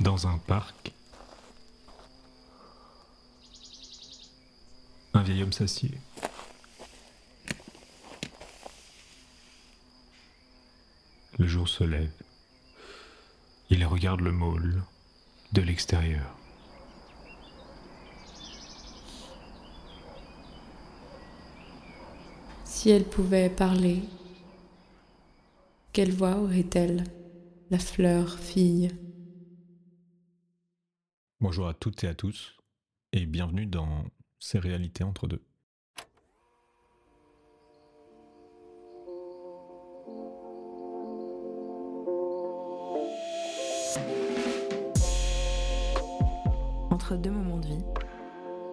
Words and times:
Dans 0.00 0.26
un 0.26 0.38
parc, 0.38 0.92
un 5.12 5.22
vieil 5.22 5.42
homme 5.42 5.52
s'assied. 5.52 6.00
Le 11.38 11.46
jour 11.46 11.68
se 11.68 11.84
lève. 11.84 12.10
Il 13.68 13.84
regarde 13.84 14.20
le 14.20 14.32
môle 14.32 14.82
de 15.52 15.60
l'extérieur. 15.60 16.34
Si 22.64 22.88
elle 22.88 23.04
pouvait 23.04 23.50
parler, 23.50 24.02
quelle 25.92 26.12
voix 26.12 26.36
aurait-elle, 26.36 27.04
la 27.70 27.78
fleur 27.78 28.38
fille? 28.38 28.90
Bonjour 31.42 31.68
à 31.68 31.72
toutes 31.72 32.04
et 32.04 32.06
à 32.06 32.12
tous, 32.12 32.58
et 33.14 33.24
bienvenue 33.24 33.64
dans 33.64 34.04
Ces 34.40 34.58
réalités 34.58 35.04
entre 35.04 35.26
deux. 35.26 35.42
Entre 46.90 47.16
deux 47.16 47.30
moments 47.30 47.56
de 47.56 47.68
vie, 47.68 47.84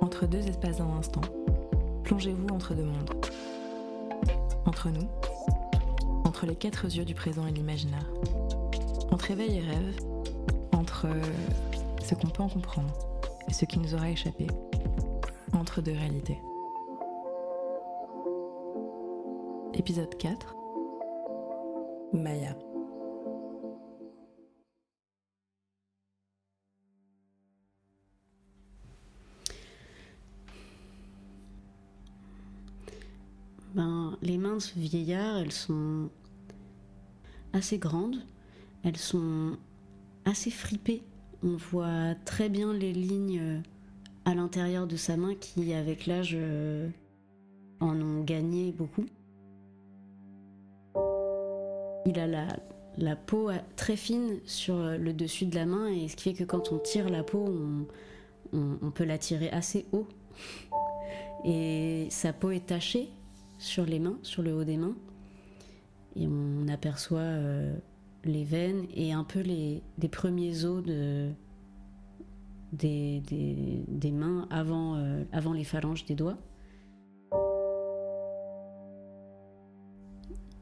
entre 0.02 0.28
deux 0.28 0.46
espaces 0.46 0.80
d'un 0.80 0.90
instant, 0.90 1.22
plongez-vous 2.04 2.48
entre 2.50 2.76
deux 2.76 2.84
mondes. 2.84 3.26
Entre 4.66 4.90
nous, 4.90 5.08
entre 6.26 6.46
les 6.46 6.58
quatre 6.58 6.94
yeux 6.94 7.06
du 7.06 7.16
présent 7.16 7.48
et 7.48 7.52
l'imaginaire. 7.54 8.12
Entre 9.10 9.32
éveil 9.32 9.56
et 9.56 9.62
rêve, 9.62 9.96
entre 10.74 11.08
ce 12.08 12.16
qu'on 12.16 12.30
peut 12.30 12.42
en 12.42 12.48
comprendre 12.48 12.94
et 13.50 13.54
ce 13.54 13.66
qui 13.66 13.80
nous 13.80 13.94
aura 13.94 14.10
échappé. 14.10 14.48
Entre 15.52 15.82
deux 15.82 15.92
réalités. 15.92 16.40
Épisode 19.74 20.16
4 20.18 20.56
Maya. 22.14 22.56
Ben, 33.76 34.18
les 34.22 34.38
mains 34.38 34.56
de 34.56 34.60
ce 34.60 34.80
vieillard, 34.80 35.40
elles 35.40 35.52
sont 35.52 36.10
assez 37.52 37.78
grandes, 37.78 38.24
elles 38.86 38.98
sont 38.98 39.58
assez 40.24 40.50
fripées. 40.50 41.04
On 41.44 41.56
voit 41.56 42.16
très 42.26 42.50
bien 42.50 42.74
les 42.74 42.94
lignes 42.94 43.40
euh, 43.40 43.60
à 44.26 44.34
l'intérieur 44.34 44.88
de 44.88 44.96
sa 44.96 45.18
main 45.18 45.36
qui, 45.36 45.74
avec 45.74 46.08
l'âge, 46.08 46.36
euh, 46.36 46.90
en 47.80 48.00
ont 48.02 48.24
gagné 48.24 48.72
beaucoup. 48.72 49.06
Il 52.08 52.20
a 52.20 52.28
la, 52.98 53.16
peau 53.16 53.50
euh, 53.50 53.58
très 53.76 53.96
fine 53.96 54.40
sur 54.46 54.78
le 54.78 55.14
dessus 55.14 55.46
de 55.46 55.56
la 55.56 55.68
main 55.68 55.88
et 55.88 56.08
ce 56.08 56.16
qui 56.16 56.24
fait 56.24 56.34
que 56.34 56.44
quand 56.44 56.72
on 56.72 56.80
tire 56.80 57.10
la 57.10 57.24
peau, 57.24 57.46
on, 58.52 58.92
peut 58.92 59.06
la 59.06 59.20
tirer 59.20 59.50
assez 59.50 59.86
haut. 59.92 60.08
Et 61.46 62.08
sa 62.10 62.34
peau 62.34 62.50
est 62.50 62.66
tachée 62.66 63.10
sur 63.60 63.86
les 63.86 64.00
mains, 64.00 64.18
sur 64.24 64.42
le 64.42 64.56
haut 64.56 64.64
des 64.64 64.78
mains. 64.78 64.96
Et 66.16 66.28
on 66.28 66.68
aperçoit 66.68 67.30
les 68.28 68.44
veines 68.44 68.86
et 68.96 69.14
un 69.14 69.24
peu 69.24 69.40
les, 69.42 69.82
premiers 70.12 70.66
os 70.66 70.84
de, 70.84 71.30
des, 72.74 74.12
mains 74.12 74.48
avant, 74.50 74.96
euh, 74.96 75.24
avant 75.32 75.54
les 75.54 75.64
phalanges 75.64 76.06
des 76.06 76.16
doigts. 76.16 76.38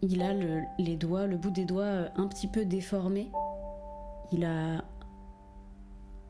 Il 0.01 0.21
a 0.21 0.33
le- 0.33 0.63
les 0.77 0.97
doigts, 0.97 1.25
le 1.25 1.37
bout 1.37 1.51
des 1.51 1.65
doigts 1.65 1.83
euh, 1.83 2.07
un 2.15 2.27
petit 2.27 2.47
peu 2.47 2.65
déformé. 2.65 3.31
Il 4.31 4.45
a 4.45 4.83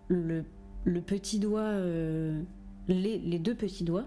le, 0.07 0.45
le 0.85 1.01
petit 1.01 1.39
doigt, 1.39 1.61
euh, 1.61 2.41
les, 2.87 3.17
les 3.19 3.39
deux 3.39 3.55
petits 3.55 3.83
doigts 3.83 4.05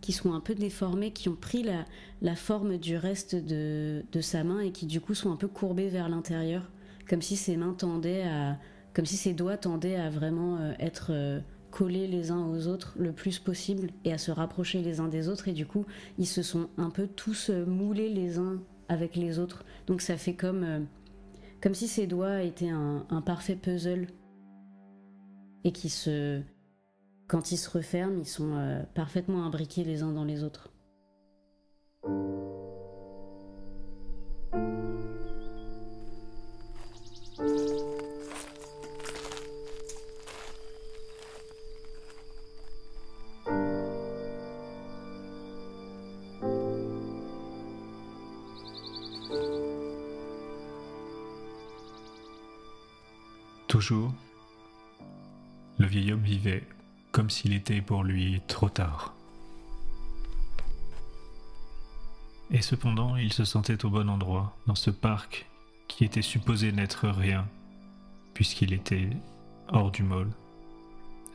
qui 0.00 0.12
sont 0.12 0.32
un 0.34 0.40
peu 0.40 0.54
déformés, 0.54 1.12
qui 1.12 1.28
ont 1.28 1.36
pris 1.36 1.64
la, 2.22 2.36
forme 2.36 2.76
du 2.78 2.96
reste 2.96 3.34
de, 3.34 4.02
sa 4.20 4.44
main 4.44 4.60
et 4.60 4.72
qui 4.72 4.86
du 4.86 5.00
coup 5.00 5.14
sont 5.14 5.32
un 5.32 5.36
peu 5.36 5.48
courbés 5.48 5.88
vers 5.88 6.08
l'intérieur, 6.08 6.70
comme 7.08 7.22
si 7.22 7.36
ses 7.36 7.56
mains 7.56 7.74
tendaient 7.74 8.22
à, 8.22 8.58
comme 8.94 9.06
si 9.06 9.16
ses 9.16 9.34
doigts 9.34 9.56
tendaient 9.56 9.96
à 9.96 10.10
vraiment 10.10 10.58
euh, 10.58 10.72
être 10.78 11.08
euh, 11.10 11.40
collés 11.70 12.06
les 12.06 12.30
uns 12.30 12.46
aux 12.46 12.66
autres 12.66 12.94
le 12.98 13.12
plus 13.12 13.38
possible 13.38 13.90
et 14.04 14.12
à 14.12 14.18
se 14.18 14.30
rapprocher 14.30 14.80
les 14.80 15.00
uns 15.00 15.08
des 15.08 15.28
autres 15.28 15.48
et 15.48 15.52
du 15.52 15.66
coup 15.66 15.84
ils 16.18 16.26
se 16.26 16.42
sont 16.42 16.70
un 16.78 16.90
peu 16.90 17.06
tous 17.06 17.50
euh, 17.50 17.66
moulés 17.66 18.08
les 18.08 18.38
uns 18.38 18.62
avec 18.88 19.16
les 19.16 19.38
autres. 19.38 19.64
Donc 19.86 20.00
ça 20.00 20.16
fait 20.16 20.34
comme 20.34 20.86
comme 21.60 21.74
si 21.74 21.88
ses 21.88 22.06
doigts 22.06 22.42
étaient 22.42 22.70
un, 22.70 23.04
un 23.10 23.20
parfait 23.20 23.56
puzzle 23.56 24.06
et 25.64 25.72
qui 25.72 25.88
se 25.88 26.40
quand 27.26 27.50
ils 27.50 27.56
se 27.56 27.70
referment, 27.70 28.18
ils 28.18 28.26
sont 28.26 28.54
euh, 28.54 28.82
parfaitement 28.94 29.44
imbriqués 29.44 29.84
les 29.84 30.02
uns 30.02 30.12
dans 30.12 30.24
les 30.24 30.44
autres. 30.44 30.70
Toujours, 53.68 54.14
le 55.78 55.86
vieil 55.86 56.12
homme 56.12 56.22
vivait 56.22 56.62
comme 57.16 57.30
s'il 57.30 57.54
était 57.54 57.80
pour 57.80 58.04
lui 58.04 58.42
trop 58.46 58.68
tard. 58.68 59.14
Et 62.50 62.60
cependant, 62.60 63.16
il 63.16 63.32
se 63.32 63.46
sentait 63.46 63.86
au 63.86 63.88
bon 63.88 64.10
endroit, 64.10 64.54
dans 64.66 64.74
ce 64.74 64.90
parc 64.90 65.46
qui 65.88 66.04
était 66.04 66.20
supposé 66.20 66.72
n'être 66.72 67.08
rien, 67.08 67.48
puisqu'il 68.34 68.74
était 68.74 69.08
hors 69.68 69.90
du 69.90 70.02
môle. 70.02 70.30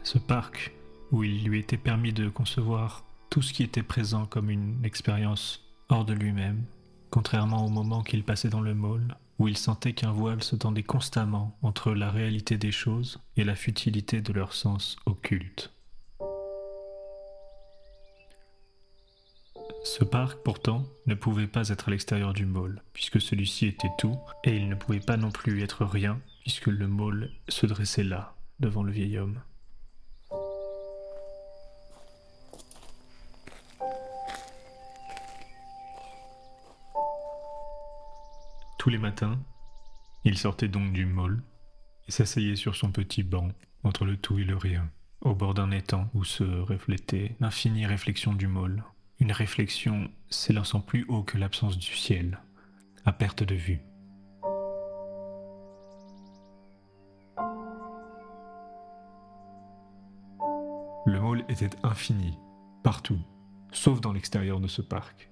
Ce 0.03 0.19
parc 0.19 0.72
où 1.12 1.24
il 1.24 1.46
lui 1.46 1.58
était 1.58 1.78
permis 1.78 2.13
de 2.13 2.30
concevoir 2.30 3.03
tout 3.31 3.42
ce 3.42 3.52
qui 3.52 3.63
était 3.63 3.81
présent 3.81 4.28
comme 4.28 4.52
une 4.52 4.86
expérience 4.86 5.66
hors 5.90 6.06
de 6.06 6.13
lui-même, 6.13 6.63
contrairement 7.09 7.66
au 7.66 7.69
moment 7.69 8.03
qu'il 8.03 8.24
passait 8.24 8.50
dans 8.50 8.62
le 8.62 8.75
môle, 8.75 9.16
où 9.41 9.47
il 9.47 9.57
sentait 9.57 9.94
qu'un 9.94 10.12
voile 10.12 10.44
se 10.44 10.56
tendait 10.56 10.84
constamment 10.84 11.57
entre 11.63 11.94
la 11.94 12.12
réalité 12.12 12.59
des 12.59 12.72
choses 12.72 13.19
et 13.38 13.44
la 13.44 13.56
futilité 13.56 14.22
de 14.22 14.31
leur 14.34 14.53
sens 14.53 14.97
occulte. 15.07 15.74
Ce 19.84 20.03
parc, 20.03 20.38
pourtant, 20.44 20.85
ne 21.07 21.16
pouvait 21.16 21.47
pas 21.47 21.69
être 21.69 21.88
à 21.88 21.91
l'extérieur 21.91 22.34
du 22.34 22.46
môle, 22.46 22.84
puisque 22.94 23.19
celui-ci 23.19 23.66
était 23.66 23.90
tout, 23.97 24.16
et 24.44 24.56
il 24.56 24.69
ne 24.69 24.75
pouvait 24.75 25.00
pas 25.00 25.18
non 25.18 25.31
plus 25.31 25.63
être 25.63 25.85
rien, 25.85 26.22
puisque 26.41 26.68
le 26.68 26.88
môle 26.88 27.31
se 27.50 27.66
dressait 27.66 28.03
là, 28.03 28.35
devant 28.59 28.84
le 28.84 28.91
vieil 28.91 29.18
homme. 29.18 29.41
Tous 38.81 38.89
les 38.89 38.98
matins, 38.98 39.39
il 40.24 40.39
sortait 40.39 40.68
donc 40.68 40.92
du 40.92 41.06
môle 41.06 41.44
et 42.07 42.12
s'asseyait 42.12 42.56
sur 42.56 42.75
son 42.75 42.92
petit 42.92 43.22
banc 43.22 43.50
entre 43.83 44.06
le 44.06 44.18
tout 44.18 44.39
et 44.39 44.44
le 44.44 44.57
rien, 44.57 44.89
au 45.22 45.36
bord 45.36 45.54
d'un 45.54 45.69
étang 45.69 46.10
où 46.16 46.24
se 46.24 46.44
reflétait 46.44 47.36
l'infinie 47.39 47.86
réflexion 47.86 48.33
du 48.33 48.48
môle, 48.48 48.83
une 49.19 49.33
réflexion 49.33 50.10
s'élançant 50.31 50.81
plus 50.81 51.06
haut 51.10 51.22
que 51.22 51.38
l'absence 51.38 51.78
du 51.78 51.94
ciel, 51.94 52.42
à 53.06 53.12
perte 53.12 53.44
de 53.44 53.54
vue. 53.54 53.81
Le 61.06 61.19
môle 61.19 61.45
était 61.50 61.77
infini, 61.84 62.34
partout, 62.84 63.22
sauf 63.72 64.01
dans 64.01 64.12
l'extérieur 64.12 64.60
de 64.60 64.68
ce 64.68 64.81
parc. 64.81 65.30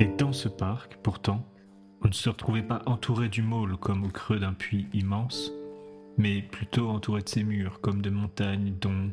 Et 0.00 0.06
dans 0.06 0.32
ce 0.32 0.48
parc, 0.48 0.96
pourtant, 1.02 1.51
on 2.04 2.08
ne 2.08 2.12
se 2.12 2.28
retrouvait 2.28 2.62
pas 2.62 2.82
entouré 2.86 3.28
du 3.28 3.42
môle 3.42 3.76
comme 3.76 4.04
au 4.04 4.08
creux 4.08 4.38
d'un 4.38 4.52
puits 4.52 4.86
immense, 4.92 5.52
mais 6.18 6.42
plutôt 6.42 6.88
entouré 6.88 7.22
de 7.22 7.28
ses 7.28 7.44
murs 7.44 7.80
comme 7.80 8.02
de 8.02 8.10
montagnes 8.10 8.74
dont, 8.80 9.10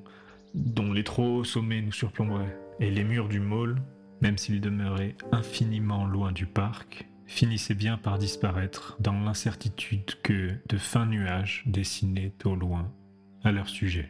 dont 0.54 0.92
les 0.92 1.04
trop 1.04 1.38
hauts 1.38 1.44
sommets 1.44 1.82
nous 1.82 1.92
surplomberaient. 1.92 2.58
Et 2.80 2.92
les 2.92 3.04
murs 3.04 3.30
du 3.30 3.40
môle, 3.40 3.82
même 4.22 4.38
s'ils 4.38 4.62
demeuraient 4.62 5.16
infiniment 5.32 6.06
loin 6.06 6.32
du 6.32 6.46
parc, 6.46 7.08
finissaient 7.28 7.76
bien 7.76 7.98
par 7.98 8.18
disparaître 8.18 8.98
dans 9.00 9.20
l'incertitude 9.20 10.16
que 10.24 10.52
de 10.68 10.78
fins 10.78 11.06
nuages 11.06 11.64
dessinaient 11.68 12.34
au 12.44 12.56
loin 12.56 12.92
à 13.44 13.52
leur 13.52 13.70
sujet. 13.70 14.10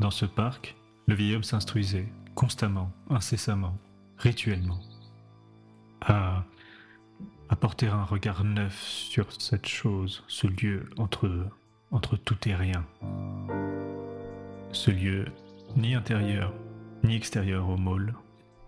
Dans 0.00 0.10
ce 0.10 0.24
parc, 0.24 0.76
le 1.06 1.14
vieil 1.14 1.34
homme 1.34 1.42
s'instruisait, 1.42 2.08
constamment, 2.34 2.90
incessamment, 3.10 3.76
rituellement, 4.16 4.80
à 6.00 6.44
apporter 7.48 7.88
un 7.88 8.04
regard 8.04 8.44
neuf 8.44 8.80
sur 8.80 9.26
cette 9.40 9.68
chose, 9.68 10.24
ce 10.28 10.46
lieu 10.46 10.88
entre, 10.96 11.46
entre 11.90 12.16
tout 12.16 12.48
et 12.48 12.54
rien. 12.54 12.86
Ce 14.72 14.90
lieu 14.90 15.26
ni 15.76 15.94
intérieur 15.94 16.54
ni 17.04 17.16
extérieur 17.16 17.68
au 17.68 17.76
môle, 17.76 18.14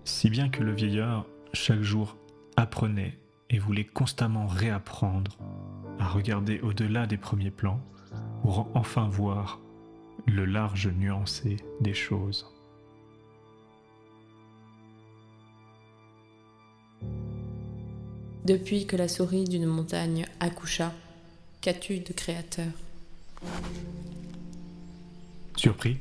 si 0.04 0.30
bien 0.30 0.48
que 0.48 0.62
le 0.62 0.72
vieillard, 0.72 1.24
chaque 1.52 1.82
jour, 1.82 2.16
apprenait 2.56 3.18
et 3.50 3.58
voulait 3.58 3.84
constamment 3.84 4.46
réapprendre 4.46 5.38
à 5.98 6.08
regarder 6.08 6.60
au-delà 6.60 7.06
des 7.06 7.18
premiers 7.18 7.50
plans 7.50 7.80
pour 8.42 8.68
enfin 8.74 9.06
voir 9.08 9.58
le 10.26 10.44
large 10.44 10.88
nuancé 10.88 11.56
des 11.80 11.94
choses. 11.94 12.46
Depuis 18.44 18.86
que 18.86 18.96
la 18.96 19.08
souris 19.08 19.44
d'une 19.44 19.66
montagne 19.66 20.26
accoucha, 20.40 20.92
qu'as-tu 21.60 22.00
de 22.00 22.12
créateur? 22.12 22.72
Surpris, 25.56 25.98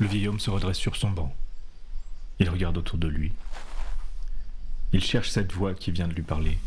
le 0.00 0.06
vieil 0.08 0.26
homme 0.26 0.40
se 0.40 0.50
redresse 0.50 0.78
sur 0.78 0.96
son 0.96 1.10
banc. 1.10 1.32
Il 2.40 2.50
regarde 2.50 2.78
autour 2.78 2.98
de 2.98 3.06
lui. 3.06 3.32
Il 4.92 5.04
cherche 5.04 5.30
cette 5.30 5.52
voix 5.52 5.74
qui 5.74 5.92
vient 5.92 6.08
de 6.08 6.14
lui 6.14 6.22
parler, 6.22 6.58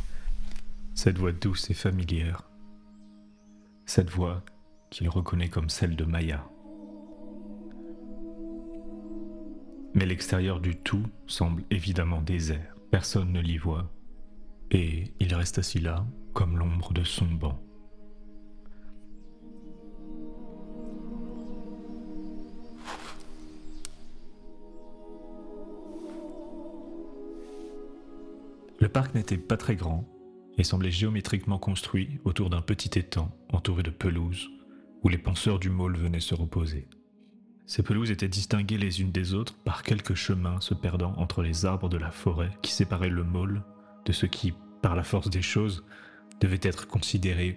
cette 0.93 1.17
voix 1.17 1.33
douce 1.33 1.69
et 1.69 1.73
familière, 1.73 2.43
cette 3.85 4.09
voix 4.09 4.41
qu'il 4.89 5.09
reconnaît 5.09 5.49
comme 5.49 5.69
celle 5.69 5.95
de 5.95 6.05
Maya. 6.05 6.47
Mais 9.95 10.05
l'extérieur 10.05 10.59
du 10.59 10.75
tout 10.75 11.05
semble 11.25 11.63
évidemment 11.71 12.21
désert. 12.21 12.75
Personne 12.91 13.31
ne 13.31 13.39
l'y 13.39 13.57
voit. 13.57 13.89
Et 14.69 15.05
il 15.21 15.33
reste 15.33 15.57
assis 15.57 15.79
là, 15.79 16.05
comme 16.33 16.57
l'ombre 16.57 16.91
de 16.91 17.05
son 17.05 17.25
banc. 17.25 17.57
Le 28.81 28.89
parc 28.89 29.15
n'était 29.15 29.37
pas 29.37 29.55
très 29.55 29.77
grand 29.77 30.05
et 30.57 30.65
semblait 30.65 30.91
géométriquement 30.91 31.57
construit 31.57 32.19
autour 32.25 32.49
d'un 32.49 32.61
petit 32.61 32.99
étang 32.99 33.31
entouré 33.47 33.81
de 33.81 33.91
pelouses 33.91 34.49
où 35.03 35.07
les 35.07 35.17
penseurs 35.17 35.59
du 35.59 35.69
môle 35.69 35.95
venaient 35.95 36.19
se 36.19 36.35
reposer. 36.35 36.89
Ces 37.67 37.81
pelouses 37.81 38.11
étaient 38.11 38.27
distinguées 38.27 38.77
les 38.77 39.01
unes 39.01 39.11
des 39.11 39.33
autres 39.33 39.55
par 39.55 39.81
quelques 39.81 40.13
chemins 40.13 40.61
se 40.61 40.75
perdant 40.75 41.13
entre 41.17 41.41
les 41.41 41.65
arbres 41.65 41.89
de 41.89 41.97
la 41.97 42.11
forêt 42.11 42.51
qui 42.61 42.71
séparaient 42.71 43.09
le 43.09 43.23
môle 43.23 43.63
de 44.05 44.11
ce 44.11 44.27
qui, 44.27 44.53
par 44.81 44.95
la 44.95 45.03
force 45.03 45.31
des 45.31 45.41
choses, 45.41 45.83
devait 46.39 46.59
être 46.61 46.87
considéré 46.87 47.55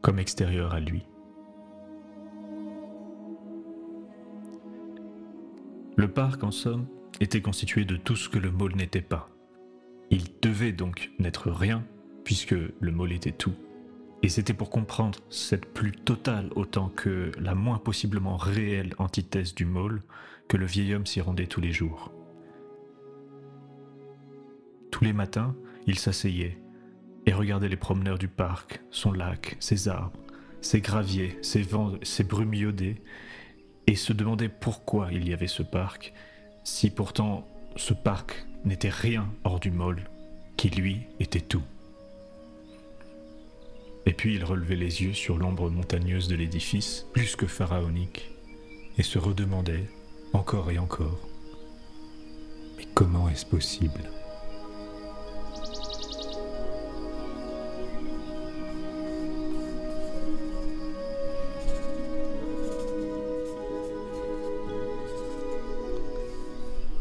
comme 0.00 0.18
extérieur 0.18 0.72
à 0.72 0.80
lui. 0.80 1.02
Le 5.96 6.08
parc, 6.08 6.42
en 6.44 6.50
somme, 6.50 6.86
était 7.20 7.42
constitué 7.42 7.84
de 7.84 7.96
tout 7.96 8.16
ce 8.16 8.28
que 8.28 8.38
le 8.38 8.50
môle 8.50 8.74
n'était 8.74 9.02
pas. 9.02 9.30
Il 10.10 10.24
devait 10.40 10.72
donc 10.72 11.10
n'être 11.18 11.50
rien, 11.50 11.84
puisque 12.24 12.54
le 12.54 12.92
môle 12.92 13.12
était 13.12 13.32
tout. 13.32 13.54
Et 14.22 14.28
c'était 14.28 14.54
pour 14.54 14.70
comprendre 14.70 15.18
cette 15.30 15.66
plus 15.66 15.92
totale 15.92 16.50
autant 16.56 16.88
que 16.88 17.30
la 17.38 17.54
moins 17.54 17.78
possiblement 17.78 18.36
réelle 18.36 18.94
antithèse 18.98 19.54
du 19.54 19.64
môle 19.64 20.02
que 20.48 20.56
le 20.56 20.66
vieil 20.66 20.94
homme 20.94 21.06
s'y 21.06 21.20
rendait 21.20 21.46
tous 21.46 21.60
les 21.60 21.72
jours. 21.72 22.12
Tous 24.90 25.04
les 25.04 25.12
matins, 25.12 25.54
il 25.86 25.98
s'asseyait 25.98 26.58
et 27.26 27.32
regardait 27.32 27.68
les 27.68 27.76
promeneurs 27.76 28.18
du 28.18 28.28
parc, 28.28 28.80
son 28.90 29.12
lac, 29.12 29.56
ses 29.60 29.88
arbres, 29.88 30.18
ses 30.60 30.80
graviers, 30.80 31.38
ses 31.42 31.62
vents, 31.62 31.92
ses 32.02 32.24
brumes 32.24 32.54
et 32.54 33.94
se 33.94 34.12
demandait 34.12 34.48
pourquoi 34.48 35.08
il 35.12 35.28
y 35.28 35.32
avait 35.32 35.46
ce 35.46 35.62
parc, 35.62 36.12
si 36.64 36.90
pourtant 36.90 37.46
ce 37.76 37.94
parc 37.94 38.46
n'était 38.64 38.88
rien 38.88 39.28
hors 39.44 39.60
du 39.60 39.70
môle, 39.70 40.02
qui 40.56 40.70
lui 40.70 41.02
était 41.20 41.40
tout. 41.40 41.62
Et 44.08 44.12
puis 44.12 44.36
il 44.36 44.44
relevait 44.44 44.76
les 44.76 45.02
yeux 45.02 45.14
sur 45.14 45.36
l'ombre 45.36 45.68
montagneuse 45.68 46.28
de 46.28 46.36
l'édifice, 46.36 47.06
plus 47.12 47.34
que 47.34 47.46
pharaonique, 47.46 48.30
et 48.98 49.02
se 49.02 49.18
redemandait, 49.18 49.84
encore 50.32 50.70
et 50.70 50.78
encore, 50.78 51.18
mais 52.78 52.86
comment 52.94 53.28
est-ce 53.28 53.44
possible? 53.44 54.00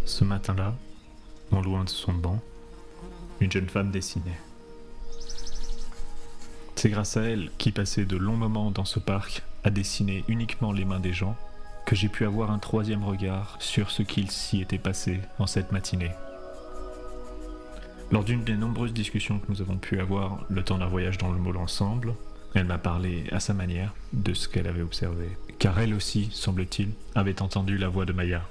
Ce 0.06 0.24
matin-là, 0.24 0.76
non 1.52 1.62
loin 1.62 1.84
de 1.84 1.90
son 1.90 2.14
banc, 2.14 2.42
une 3.42 3.52
jeune 3.52 3.70
femme 3.70 3.92
dessinait. 3.92 4.40
C'est 6.76 6.90
grâce 6.90 7.18
à 7.18 7.24
elle, 7.24 7.50
qui 7.58 7.72
passait 7.72 8.06
de 8.06 8.18
longs 8.18 8.38
moments 8.38 8.70
dans 8.70 8.86
ce 8.86 9.00
parc 9.00 9.44
à 9.64 9.70
dessiner 9.70 10.24
uniquement 10.28 10.72
les 10.72 10.86
mains 10.86 11.00
des 11.00 11.14
gens, 11.14 11.36
que 11.86 11.96
j'ai 11.96 12.10
pu 12.10 12.26
avoir 12.26 12.52
un 12.52 12.60
troisième 12.60 13.04
regard 13.04 13.58
sur 13.60 13.92
ce 13.92 14.04
qu'il 14.04 14.30
s'y 14.30 14.62
était 14.62 14.78
passé 14.78 15.20
en 15.40 15.48
cette 15.48 15.72
matinée. 15.72 16.12
Lors 18.12 18.24
d'une 18.24 18.44
des 18.44 18.56
nombreuses 18.56 18.94
discussions 18.94 19.40
que 19.40 19.50
nous 19.50 19.62
avons 19.62 19.78
pu 19.78 20.00
avoir 20.00 20.46
le 20.50 20.64
temps 20.64 20.78
d'un 20.78 20.88
voyage 20.88 21.18
dans 21.18 21.32
le 21.32 21.40
môle 21.40 21.58
ensemble, 21.58 22.14
elle 22.54 22.66
m'a 22.66 22.78
parlé 22.78 23.26
à 23.32 23.40
sa 23.40 23.54
manière 23.54 23.94
de 24.14 24.34
ce 24.34 24.48
qu'elle 24.48 24.68
avait 24.68 24.82
observé, 24.82 25.30
car 25.60 25.80
elle 25.80 25.94
aussi, 25.94 26.30
semble-t-il, 26.32 26.90
avait 27.16 27.42
entendu 27.42 27.78
la 27.78 27.90
voix 27.90 28.06
de 28.06 28.14
Maya. 28.14 28.48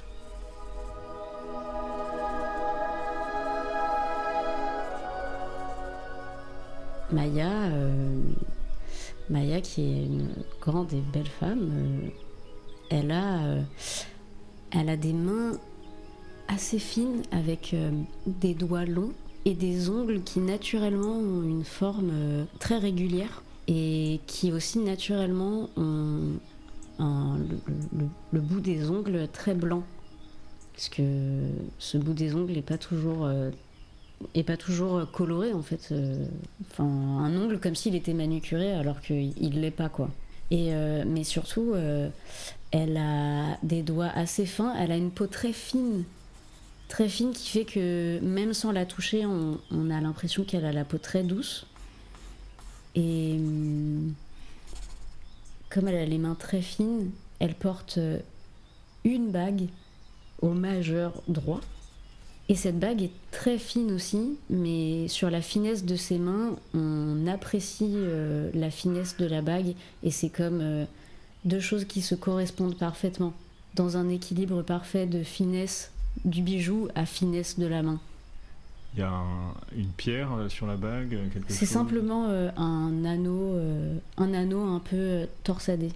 Maya, 7.12 7.50
euh, 7.64 8.20
Maya 9.30 9.60
qui 9.60 9.82
est 9.82 10.04
une 10.04 10.34
grande 10.60 10.92
et 10.92 11.02
belle 11.12 11.26
femme, 11.26 11.70
euh, 11.72 12.08
elle 12.90 13.10
a, 13.10 13.44
euh, 13.44 13.62
elle 14.70 14.88
a 14.88 14.96
des 14.96 15.12
mains 15.12 15.52
assez 16.48 16.78
fines 16.78 17.22
avec 17.30 17.74
des 18.26 18.54
doigts 18.54 18.84
longs 18.84 19.12
et 19.46 19.54
des 19.54 19.88
ongles 19.88 20.22
qui 20.22 20.40
naturellement 20.40 21.16
ont 21.16 21.42
une 21.42 21.64
forme 21.64 22.12
très 22.58 22.76
régulière 22.76 23.42
et 23.66 24.20
qui 24.26 24.52
aussi 24.52 24.78
naturellement 24.78 25.70
ont 25.78 26.38
le, 26.98 28.06
le, 28.32 28.40
bout 28.40 28.60
des 28.60 28.90
ongles 28.90 29.26
très 29.32 29.54
blanc. 29.54 29.82
Parce 30.74 30.90
que 30.90 31.02
ce 31.78 31.96
bout 31.96 32.12
des 32.12 32.34
ongles 32.34 32.52
n'est 32.52 32.62
pas 32.62 32.78
toujours 32.78 33.26
et 34.34 34.42
pas 34.42 34.56
toujours 34.56 34.96
euh, 34.96 35.04
coloré 35.06 35.52
en 35.52 35.62
fait. 35.62 35.88
Euh, 35.92 36.24
enfin, 36.70 36.84
un 36.84 37.36
ongle 37.36 37.58
comme 37.58 37.74
s'il 37.74 37.94
était 37.94 38.14
manucuré 38.14 38.72
alors 38.72 39.00
qu'il 39.00 39.60
l'est 39.60 39.70
pas 39.70 39.88
quoi. 39.88 40.10
Et 40.50 40.74
euh, 40.74 41.04
mais 41.06 41.24
surtout, 41.24 41.74
elle 42.70 42.96
a 42.96 43.58
des 43.62 43.82
doigts 43.82 44.10
assez 44.14 44.46
fins. 44.46 44.74
Elle 44.78 44.92
a 44.92 44.96
une 44.96 45.10
peau 45.10 45.26
très 45.26 45.52
fine, 45.52 46.04
très 46.88 47.08
fine 47.08 47.32
qui 47.32 47.48
fait 47.48 47.64
que 47.64 48.20
même 48.20 48.52
sans 48.52 48.72
la 48.72 48.86
toucher, 48.86 49.26
on, 49.26 49.58
on 49.70 49.90
a 49.90 50.00
l'impression 50.00 50.44
qu'elle 50.44 50.66
a 50.66 50.72
la 50.72 50.84
peau 50.84 50.98
très 50.98 51.22
douce. 51.22 51.66
Et 52.94 53.36
hum, 53.38 54.12
comme 55.70 55.88
elle 55.88 55.96
a 55.96 56.06
les 56.06 56.18
mains 56.18 56.36
très 56.36 56.62
fines, 56.62 57.10
elle 57.40 57.54
porte 57.54 57.98
une 59.04 59.30
bague 59.30 59.66
au 60.40 60.50
majeur 60.50 61.22
droit 61.26 61.60
et 62.48 62.56
cette 62.56 62.78
bague 62.78 63.02
est 63.02 63.12
très 63.30 63.56
fine 63.58 63.90
aussi, 63.92 64.36
mais 64.50 65.08
sur 65.08 65.30
la 65.30 65.40
finesse 65.40 65.84
de 65.84 65.96
ses 65.96 66.18
mains, 66.18 66.56
on 66.74 67.26
apprécie 67.26 67.94
euh, 67.94 68.50
la 68.52 68.70
finesse 68.70 69.16
de 69.16 69.26
la 69.26 69.40
bague 69.40 69.74
et 70.02 70.10
c'est 70.10 70.28
comme 70.28 70.60
euh, 70.60 70.84
deux 71.46 71.60
choses 71.60 71.86
qui 71.86 72.02
se 72.02 72.14
correspondent 72.14 72.76
parfaitement, 72.76 73.32
dans 73.76 73.96
un 73.96 74.10
équilibre 74.10 74.60
parfait 74.62 75.06
de 75.06 75.22
finesse 75.22 75.90
du 76.26 76.42
bijou 76.42 76.88
à 76.94 77.06
finesse 77.06 77.58
de 77.58 77.66
la 77.66 77.82
main. 77.82 77.98
Il 78.94 79.00
y 79.00 79.02
a 79.02 79.10
une 79.74 79.88
pierre 79.88 80.32
euh, 80.34 80.48
sur 80.50 80.66
la 80.66 80.76
bague 80.76 81.18
C'est 81.48 81.64
simplement 81.64 82.26
un 82.28 83.04
anneau, 83.06 83.58
un 84.18 84.34
anneau 84.34 84.62
un 84.62 84.80
peu 84.80 85.26
torsadé. 85.44 85.92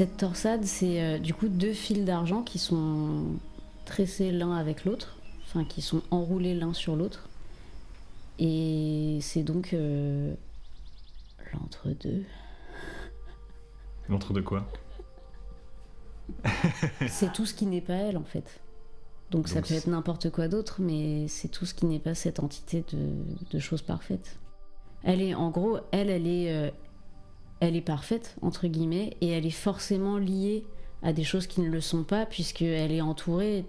Cette 0.00 0.16
torsade, 0.16 0.64
c'est 0.64 1.02
euh, 1.02 1.18
du 1.18 1.34
coup 1.34 1.48
deux 1.48 1.74
fils 1.74 2.06
d'argent 2.06 2.42
qui 2.42 2.58
sont 2.58 3.36
tressés 3.84 4.32
l'un 4.32 4.56
avec 4.56 4.86
l'autre, 4.86 5.18
enfin 5.44 5.62
qui 5.62 5.82
sont 5.82 6.00
enroulés 6.10 6.54
l'un 6.54 6.72
sur 6.72 6.96
l'autre. 6.96 7.28
Et 8.38 9.18
c'est 9.20 9.42
donc 9.42 9.74
euh, 9.74 10.32
l'entre-deux. 11.52 12.24
L'entre 14.08 14.32
de 14.32 14.40
quoi? 14.40 14.66
C'est 17.06 17.34
tout 17.34 17.44
ce 17.44 17.52
qui 17.52 17.66
n'est 17.66 17.82
pas 17.82 17.92
elle 17.92 18.16
en 18.16 18.24
fait. 18.24 18.62
Donc, 19.30 19.48
ça 19.48 19.60
peut 19.60 19.74
être 19.74 19.86
n'importe 19.86 20.30
quoi 20.30 20.48
d'autre, 20.48 20.76
mais 20.80 21.28
c'est 21.28 21.46
tout 21.48 21.64
ce 21.64 21.72
qui 21.72 21.86
n'est 21.86 22.00
pas 22.00 22.16
cette 22.16 22.40
entité 22.40 22.84
de, 22.92 22.98
de 23.52 23.58
choses 23.60 23.82
parfaites. 23.82 24.38
Elle 25.04 25.22
est, 25.22 25.34
en 25.34 25.50
gros, 25.50 25.78
elle, 25.92 26.10
elle 26.10 26.26
est, 26.26 26.52
euh, 26.52 26.70
elle 27.60 27.76
est 27.76 27.80
parfaite 27.82 28.36
entre 28.42 28.66
guillemets, 28.66 29.16
et 29.20 29.28
elle 29.28 29.46
est 29.46 29.50
forcément 29.50 30.18
liée 30.18 30.64
à 31.02 31.12
des 31.12 31.24
choses 31.24 31.46
qui 31.46 31.60
ne 31.60 31.70
le 31.70 31.80
sont 31.80 32.04
pas, 32.04 32.26
puisqu'elle 32.26 32.92
est 32.92 33.00
entourée, 33.00 33.64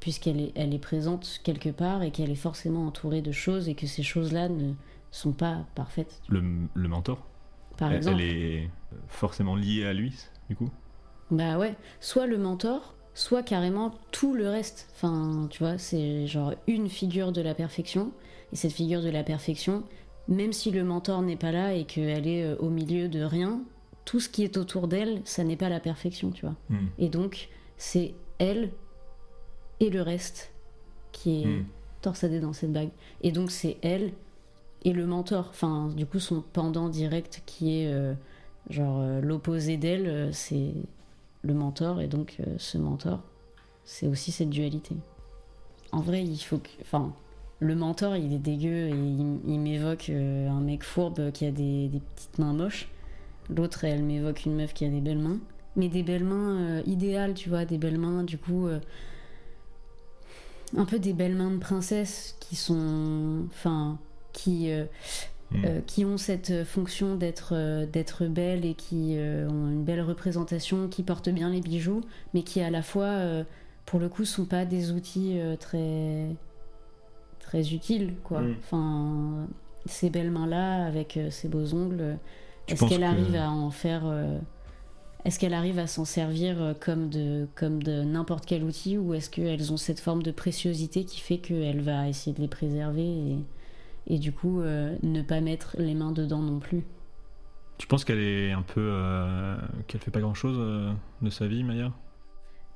puisqu'elle 0.00 0.40
est, 0.40 0.52
elle 0.54 0.74
est 0.74 0.78
présente 0.78 1.40
quelque 1.44 1.70
part, 1.70 2.02
et 2.02 2.10
qu'elle 2.10 2.30
est 2.30 2.34
forcément 2.34 2.86
entourée 2.86 3.22
de 3.22 3.32
choses, 3.32 3.68
et 3.68 3.74
que 3.74 3.86
ces 3.86 4.02
choses-là 4.02 4.48
ne 4.48 4.72
sont 5.10 5.32
pas 5.32 5.64
parfaites. 5.74 6.20
le, 6.28 6.42
le 6.74 6.88
mentor 6.88 7.26
Par 7.76 7.90
elle, 7.90 7.96
exemple. 7.98 8.20
elle 8.20 8.26
est 8.26 8.70
forcément 9.08 9.56
liée 9.56 9.84
à 9.86 9.92
lui, 9.92 10.14
du 10.48 10.56
coup? 10.56 10.70
Bah 11.30 11.58
ouais, 11.58 11.74
soit 12.00 12.26
le 12.26 12.36
mentor, 12.38 12.94
soit 13.14 13.42
carrément 13.42 13.94
tout 14.10 14.34
le 14.34 14.48
reste. 14.48 14.88
Enfin, 14.94 15.46
tu 15.50 15.62
vois, 15.62 15.78
c'est 15.78 16.26
genre 16.26 16.54
une 16.66 16.88
figure 16.88 17.32
de 17.32 17.40
la 17.40 17.54
perfection. 17.54 18.12
Et 18.52 18.56
cette 18.56 18.72
figure 18.72 19.02
de 19.02 19.08
la 19.08 19.22
perfection, 19.24 19.84
même 20.28 20.52
si 20.52 20.70
le 20.70 20.84
mentor 20.84 21.22
n'est 21.22 21.36
pas 21.36 21.52
là 21.52 21.74
et 21.74 21.84
qu'elle 21.84 22.26
est 22.26 22.44
euh, 22.44 22.56
au 22.58 22.70
milieu 22.70 23.08
de 23.08 23.22
rien, 23.22 23.62
tout 24.04 24.20
ce 24.20 24.28
qui 24.28 24.44
est 24.44 24.56
autour 24.56 24.88
d'elle, 24.88 25.20
ça 25.24 25.44
n'est 25.44 25.56
pas 25.56 25.68
la 25.68 25.80
perfection, 25.80 26.30
tu 26.30 26.46
vois. 26.46 26.56
Hmm. 26.68 26.86
Et 26.98 27.08
donc, 27.08 27.48
c'est 27.76 28.14
elle 28.38 28.70
et 29.80 29.90
le 29.90 30.02
reste 30.02 30.52
qui 31.12 31.42
est 31.42 31.46
Hmm. 31.46 31.64
torsadé 32.02 32.40
dans 32.40 32.52
cette 32.52 32.72
bague. 32.72 32.90
Et 33.22 33.32
donc, 33.32 33.50
c'est 33.50 33.78
elle 33.82 34.12
et 34.84 34.92
le 34.92 35.06
mentor. 35.06 35.46
Enfin, 35.50 35.88
du 35.96 36.06
coup, 36.06 36.18
son 36.18 36.42
pendant 36.52 36.88
direct 36.88 37.42
qui 37.46 37.80
est 37.80 37.92
euh, 37.92 38.14
genre 38.68 39.00
euh, 39.00 39.20
l'opposé 39.20 39.76
d'elle, 39.76 40.06
euh, 40.06 40.32
c'est 40.32 40.72
le 41.42 41.54
mentor. 41.54 42.00
Et 42.02 42.06
donc, 42.06 42.38
ce 42.58 42.78
mentor, 42.78 43.20
c'est 43.84 44.06
aussi 44.06 44.32
cette 44.32 44.50
dualité. 44.50 44.96
En 45.92 46.00
vrai, 46.00 46.22
il 46.24 46.38
faut 46.38 46.58
que. 46.58 46.68
Enfin, 46.82 47.14
le 47.60 47.74
mentor, 47.74 48.16
il 48.16 48.32
est 48.32 48.38
dégueu 48.38 48.88
et 48.88 48.90
il, 48.90 49.38
il 49.46 49.58
m'évoque 49.60 50.10
euh, 50.10 50.48
un 50.48 50.60
mec 50.60 50.82
fourbe 50.82 51.30
qui 51.32 51.46
a 51.46 51.50
des, 51.50 51.88
des 51.88 52.00
petites 52.14 52.38
mains 52.38 52.52
moches. 52.52 52.88
L'autre, 53.54 53.84
elle 53.84 54.02
m'évoque 54.02 54.44
une 54.44 54.54
meuf 54.56 54.72
qui 54.74 54.84
a 54.84 54.88
des 54.88 55.00
belles 55.00 55.18
mains. 55.18 55.38
Mais 55.76 55.88
des 55.88 56.02
belles 56.02 56.24
mains 56.24 56.56
euh, 56.60 56.82
idéales, 56.86 57.34
tu 57.34 57.48
vois, 57.48 57.64
des 57.64 57.78
belles 57.78 57.98
mains, 57.98 58.22
du 58.24 58.38
coup. 58.38 58.66
euh, 58.68 58.78
un 60.76 60.84
peu 60.84 60.98
des 60.98 61.12
belles 61.12 61.34
mains 61.36 61.50
de 61.50 61.58
princesse 61.58 62.36
qui 62.40 62.56
sont. 62.56 63.44
Enfin. 63.46 63.98
Qui. 64.32 64.70
euh, 64.70 64.84
Hmm. 65.52 65.82
qui 65.86 66.04
ont 66.04 66.16
cette 66.18 66.64
fonction 66.64 67.14
d'être 67.16 67.84
d'être 67.92 68.26
belles 68.26 68.64
et 68.64 68.74
qui 68.74 69.16
ont 69.18 69.68
une 69.70 69.84
belle 69.84 70.00
représentation, 70.00 70.88
qui 70.88 71.04
portent 71.04 71.28
bien 71.28 71.50
les 71.50 71.60
bijoux, 71.60 72.00
mais 72.32 72.42
qui 72.42 72.60
à 72.60 72.70
la 72.70 72.82
fois, 72.82 73.20
pour 73.86 74.00
le 74.00 74.08
coup, 74.08 74.24
sont 74.24 74.46
pas 74.46 74.64
des 74.64 74.90
outils 74.90 75.38
très 75.60 76.34
très 77.62 77.72
utiles, 77.74 78.14
quoi. 78.24 78.40
Mm. 78.40 78.54
Enfin, 78.58 79.46
ces 79.86 80.10
belles 80.10 80.30
mains-là, 80.30 80.86
avec 80.86 81.16
euh, 81.16 81.30
ces 81.30 81.48
beaux 81.48 81.72
ongles, 81.74 82.18
est-ce 82.68 82.84
qu'elle 82.86 83.00
que- 83.00 83.04
arrive 83.04 83.36
à 83.36 83.50
en 83.50 83.70
faire 83.70 84.02
euh, 84.06 84.38
Est-ce 85.24 85.38
qu'elle 85.38 85.54
arrive 85.54 85.78
à 85.78 85.86
s'en 85.86 86.04
servir 86.04 86.60
euh, 86.60 86.74
comme 86.78 87.08
de, 87.10 87.46
comme 87.54 87.82
de 87.82 88.02
n'importe 88.02 88.44
quel 88.46 88.64
outil 88.64 88.98
ou 88.98 89.14
est-ce 89.14 89.30
qu'elles 89.30 89.72
ont 89.72 89.76
cette 89.76 90.00
forme 90.00 90.22
de 90.22 90.30
préciosité 90.32 91.04
qui 91.04 91.20
fait 91.20 91.38
qu'elle 91.38 91.80
va 91.80 92.08
essayer 92.08 92.34
de 92.34 92.40
les 92.40 92.48
préserver 92.48 93.02
et, 93.06 93.36
et 94.06 94.18
du 94.18 94.32
coup 94.32 94.60
euh, 94.60 94.96
ne 95.02 95.22
pas 95.22 95.40
mettre 95.40 95.76
les 95.78 95.94
mains 95.94 96.12
dedans 96.12 96.40
non 96.40 96.58
plus? 96.58 96.82
Tu 97.78 97.86
penses 97.86 98.04
qu'elle 98.04 98.20
est 98.20 98.52
un 98.52 98.62
peu. 98.62 98.80
euh, 98.80 99.56
qu'elle 99.88 100.00
fait 100.00 100.10
pas 100.12 100.20
grand 100.20 100.34
chose 100.34 100.58
de 101.22 101.30
sa 101.30 101.46
vie, 101.46 101.64
Maya? 101.64 101.92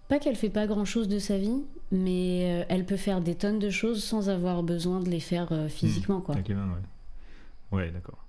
Pas 0.09 0.19
qu'elle 0.19 0.37
fait 0.37 0.49
pas 0.49 0.67
grand 0.67 0.87
chose 0.87 1.07
de 1.07 1.19
sa 1.19 1.37
vie, 1.37 1.62
mais 1.93 2.62
euh, 2.62 2.65
elle 2.71 2.87
peut 2.87 2.97
faire 2.97 3.21
des 3.21 3.35
tonnes 3.35 3.59
de 3.59 3.71
choses 3.71 4.03
sans 4.03 4.31
avoir 4.31 4.62
besoin 4.62 5.00
de 5.00 5.11
les 5.11 5.21
faire 5.21 5.53
euh, 5.53 5.69
physiquement 5.69 6.21
quoi. 6.21 6.35
Avec 6.35 6.49
les 6.49 6.55
mains, 6.55 6.69
ouais. 6.73 7.77
Ouais, 7.77 7.91
d'accord. 7.91 8.25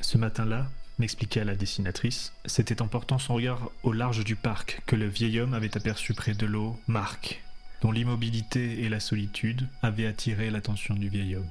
Ce 0.00 0.16
matin-là, 0.16 0.68
m'expliqua 1.00 1.42
la 1.42 1.56
dessinatrice, 1.56 2.32
c'était 2.44 2.82
en 2.82 2.86
portant 2.86 3.18
son 3.18 3.34
regard 3.34 3.70
au 3.82 3.92
large 3.92 4.24
du 4.24 4.36
parc 4.36 4.82
que 4.86 4.94
le 4.94 5.08
vieil 5.08 5.40
homme 5.40 5.54
avait 5.54 5.76
aperçu 5.76 6.14
près 6.14 6.34
de 6.34 6.46
l'eau 6.46 6.76
Marc, 6.86 7.42
dont 7.82 7.90
l'immobilité 7.90 8.84
et 8.84 8.88
la 8.88 9.00
solitude 9.00 9.68
avaient 9.82 10.06
attiré 10.06 10.50
l'attention 10.50 10.94
du 10.94 11.08
vieil 11.08 11.34
homme. 11.34 11.48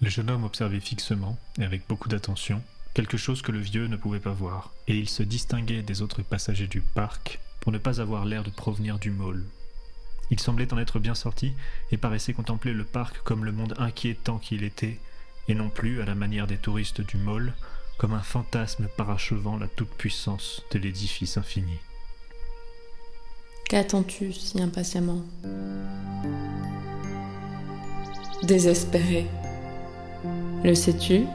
Le 0.00 0.08
jeune 0.10 0.30
homme 0.30 0.44
observait 0.44 0.80
fixement, 0.80 1.38
et 1.58 1.64
avec 1.64 1.86
beaucoup 1.88 2.08
d'attention, 2.08 2.60
quelque 2.94 3.16
chose 3.16 3.42
que 3.42 3.52
le 3.52 3.58
vieux 3.58 3.86
ne 3.86 3.96
pouvait 3.96 4.20
pas 4.20 4.32
voir, 4.32 4.72
et 4.88 4.96
il 4.96 5.08
se 5.08 5.22
distinguait 5.22 5.82
des 5.82 6.02
autres 6.02 6.22
passagers 6.22 6.66
du 6.66 6.80
parc 6.80 7.40
pour 7.60 7.72
ne 7.72 7.78
pas 7.78 8.00
avoir 8.00 8.24
l'air 8.24 8.42
de 8.42 8.50
provenir 8.50 8.98
du 8.98 9.10
môle. 9.10 9.44
Il 10.30 10.40
semblait 10.40 10.72
en 10.72 10.78
être 10.78 10.98
bien 10.98 11.14
sorti 11.14 11.54
et 11.90 11.96
paraissait 11.96 12.32
contempler 12.32 12.72
le 12.72 12.84
parc 12.84 13.22
comme 13.22 13.44
le 13.44 13.52
monde 13.52 13.74
inquiétant 13.78 14.38
qu'il 14.38 14.64
était, 14.64 14.98
et 15.48 15.54
non 15.54 15.68
plus, 15.68 16.00
à 16.00 16.06
la 16.06 16.14
manière 16.14 16.46
des 16.46 16.56
touristes 16.56 17.00
du 17.00 17.16
môle, 17.16 17.52
comme 17.98 18.14
un 18.14 18.22
fantasme 18.22 18.88
parachevant 18.96 19.56
la 19.56 19.68
toute-puissance 19.68 20.62
de 20.70 20.78
l'édifice 20.78 21.36
infini. 21.36 21.78
Qu'attends-tu 23.68 24.32
si 24.32 24.60
impatiemment? 24.60 25.22
Désespéré. 28.42 29.26
Le 30.64 30.74
sais-tu? 30.74 31.26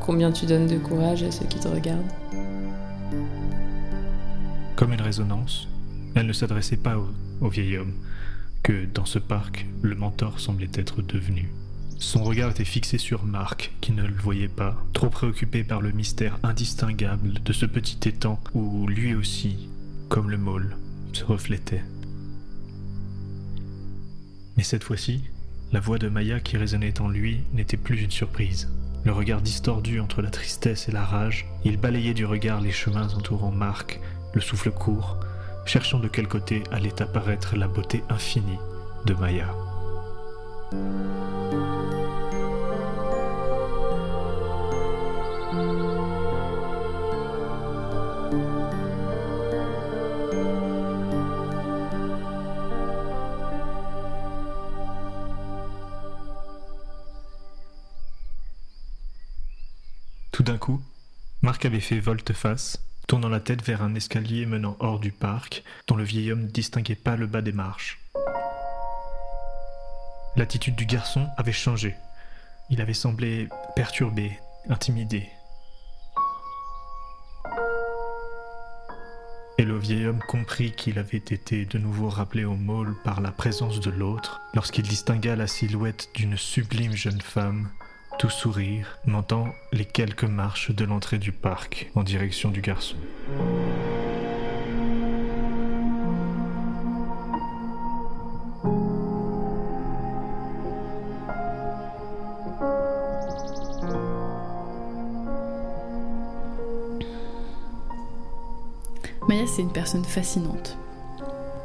Combien 0.00 0.32
tu 0.32 0.46
donnes 0.46 0.66
de 0.66 0.78
courage 0.78 1.22
à 1.22 1.30
ceux 1.30 1.44
qui 1.44 1.60
te 1.60 1.68
regardent 1.68 2.10
Comme 4.74 4.94
une 4.94 5.00
résonance, 5.02 5.68
elle 6.14 6.26
ne 6.26 6.32
s'adressait 6.32 6.78
pas 6.78 6.96
au, 7.40 7.48
vieil 7.48 7.76
homme, 7.76 7.92
que 8.62 8.86
dans 8.86 9.04
ce 9.04 9.18
parc, 9.18 9.66
le 9.82 9.94
mentor 9.94 10.40
semblait 10.40 10.70
être 10.74 11.02
devenu. 11.02 11.50
Son 11.98 12.24
regard 12.24 12.50
était 12.50 12.64
fixé 12.64 12.96
sur 12.96 13.24
Marc, 13.24 13.72
qui 13.82 13.92
ne 13.92 14.02
le 14.02 14.14
voyait 14.14 14.48
pas, 14.48 14.74
trop 14.94 15.10
préoccupé 15.10 15.64
par 15.64 15.82
le 15.82 15.92
mystère 15.92 16.38
indistinguable 16.42 17.34
de 17.44 17.52
ce 17.52 17.66
petit 17.66 18.08
étang 18.08 18.40
où 18.54 18.86
lui 18.86 19.14
aussi, 19.14 19.68
comme 20.08 20.30
le 20.30 20.38
môle, 20.38 20.76
se 21.12 21.24
reflétait. 21.24 21.84
Mais 24.56 24.62
cette 24.62 24.84
fois-ci, 24.84 25.24
la 25.72 25.80
voix 25.80 25.98
de 25.98 26.08
Maya 26.08 26.40
qui 26.40 26.56
résonnait 26.56 27.00
en 27.00 27.08
lui 27.08 27.40
n'était 27.52 27.76
plus 27.76 28.02
une 28.02 28.10
surprise. 28.10 28.68
Le 29.04 29.12
regard 29.12 29.40
distordu 29.40 29.98
entre 29.98 30.20
la 30.20 30.30
tristesse 30.30 30.88
et 30.88 30.92
la 30.92 31.04
rage, 31.04 31.46
il 31.64 31.78
balayait 31.78 32.14
du 32.14 32.26
regard 32.26 32.60
les 32.60 32.70
chemins 32.70 33.08
entourant 33.14 33.50
Marc, 33.50 34.00
le 34.34 34.40
souffle 34.40 34.70
court, 34.70 35.18
cherchant 35.64 35.98
de 35.98 36.08
quel 36.08 36.28
côté 36.28 36.62
allait 36.70 37.00
apparaître 37.00 37.56
la 37.56 37.66
beauté 37.66 38.02
infinie 38.10 38.58
de 39.06 39.14
Maya. 39.14 39.54
Marc 61.42 61.64
avait 61.64 61.80
fait 61.80 62.00
volte-face, 62.00 62.84
tournant 63.08 63.30
la 63.30 63.40
tête 63.40 63.64
vers 63.64 63.82
un 63.82 63.94
escalier 63.94 64.44
menant 64.44 64.76
hors 64.78 64.98
du 64.98 65.10
parc, 65.10 65.64
dont 65.86 65.96
le 65.96 66.04
vieil 66.04 66.30
homme 66.32 66.42
ne 66.42 66.48
distinguait 66.48 66.94
pas 66.94 67.16
le 67.16 67.26
bas 67.26 67.40
des 67.40 67.52
marches. 67.52 67.98
L'attitude 70.36 70.76
du 70.76 70.84
garçon 70.84 71.26
avait 71.38 71.50
changé. 71.50 71.96
Il 72.68 72.82
avait 72.82 72.92
semblé 72.92 73.48
perturbé, 73.74 74.38
intimidé. 74.68 75.30
Et 79.56 79.64
le 79.64 79.78
vieil 79.78 80.06
homme 80.06 80.22
comprit 80.28 80.72
qu'il 80.72 80.98
avait 80.98 81.16
été 81.16 81.64
de 81.64 81.78
nouveau 81.78 82.10
rappelé 82.10 82.44
au 82.44 82.54
môle 82.54 82.94
par 83.02 83.22
la 83.22 83.32
présence 83.32 83.80
de 83.80 83.90
l'autre, 83.90 84.42
lorsqu'il 84.54 84.86
distingua 84.86 85.36
la 85.36 85.46
silhouette 85.46 86.10
d'une 86.14 86.36
sublime 86.36 86.94
jeune 86.94 87.22
femme 87.22 87.70
tout 88.20 88.28
sourire, 88.28 88.98
on 89.06 89.14
entend 89.14 89.46
les 89.72 89.86
quelques 89.86 90.24
marches 90.24 90.72
de 90.72 90.84
l'entrée 90.84 91.16
du 91.16 91.32
parc 91.32 91.90
en 91.94 92.02
direction 92.02 92.50
du 92.50 92.60
garçon. 92.60 92.96
Maya, 109.26 109.46
c'est 109.46 109.62
une 109.62 109.72
personne 109.72 110.04
fascinante. 110.04 110.76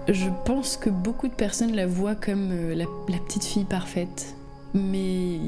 Je 0.08 0.30
pense 0.46 0.78
que 0.78 0.90
beaucoup 0.90 1.28
de 1.28 1.34
personnes 1.34 1.76
la 1.76 1.86
voient 1.86 2.16
comme 2.16 2.52
euh, 2.54 2.76
la 2.76 3.18
petite 3.18 3.44
fille 3.44 3.66
parfaite, 3.66 4.38
mais 4.74 5.42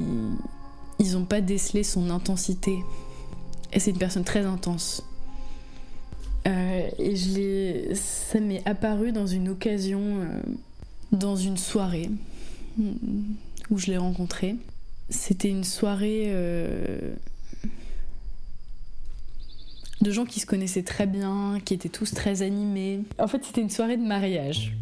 ils 0.99 1.13
n'ont 1.13 1.25
pas 1.25 1.41
décelé 1.41 1.83
son 1.83 2.09
intensité. 2.09 2.77
Et 3.73 3.79
c'est 3.79 3.91
une 3.91 3.97
personne 3.97 4.23
très 4.23 4.45
intense. 4.45 5.03
Euh, 6.47 6.89
et 6.97 7.15
je 7.15 7.93
ça 7.93 8.39
m'est 8.39 8.65
apparu 8.67 9.11
dans 9.11 9.27
une 9.27 9.49
occasion, 9.49 10.01
euh, 10.21 10.39
dans 11.11 11.35
une 11.35 11.57
soirée 11.57 12.09
où 13.69 13.77
je 13.77 13.87
l'ai 13.87 13.97
rencontré. 13.97 14.55
C'était 15.09 15.49
une 15.49 15.63
soirée 15.63 16.25
euh, 16.27 17.13
de 20.01 20.11
gens 20.11 20.25
qui 20.25 20.39
se 20.39 20.45
connaissaient 20.45 20.83
très 20.83 21.07
bien, 21.07 21.59
qui 21.65 21.73
étaient 21.73 21.89
tous 21.89 22.13
très 22.13 22.41
animés. 22.41 23.01
En 23.19 23.27
fait, 23.27 23.43
c'était 23.43 23.61
une 23.61 23.69
soirée 23.69 23.97
de 23.97 24.05
mariage. 24.05 24.73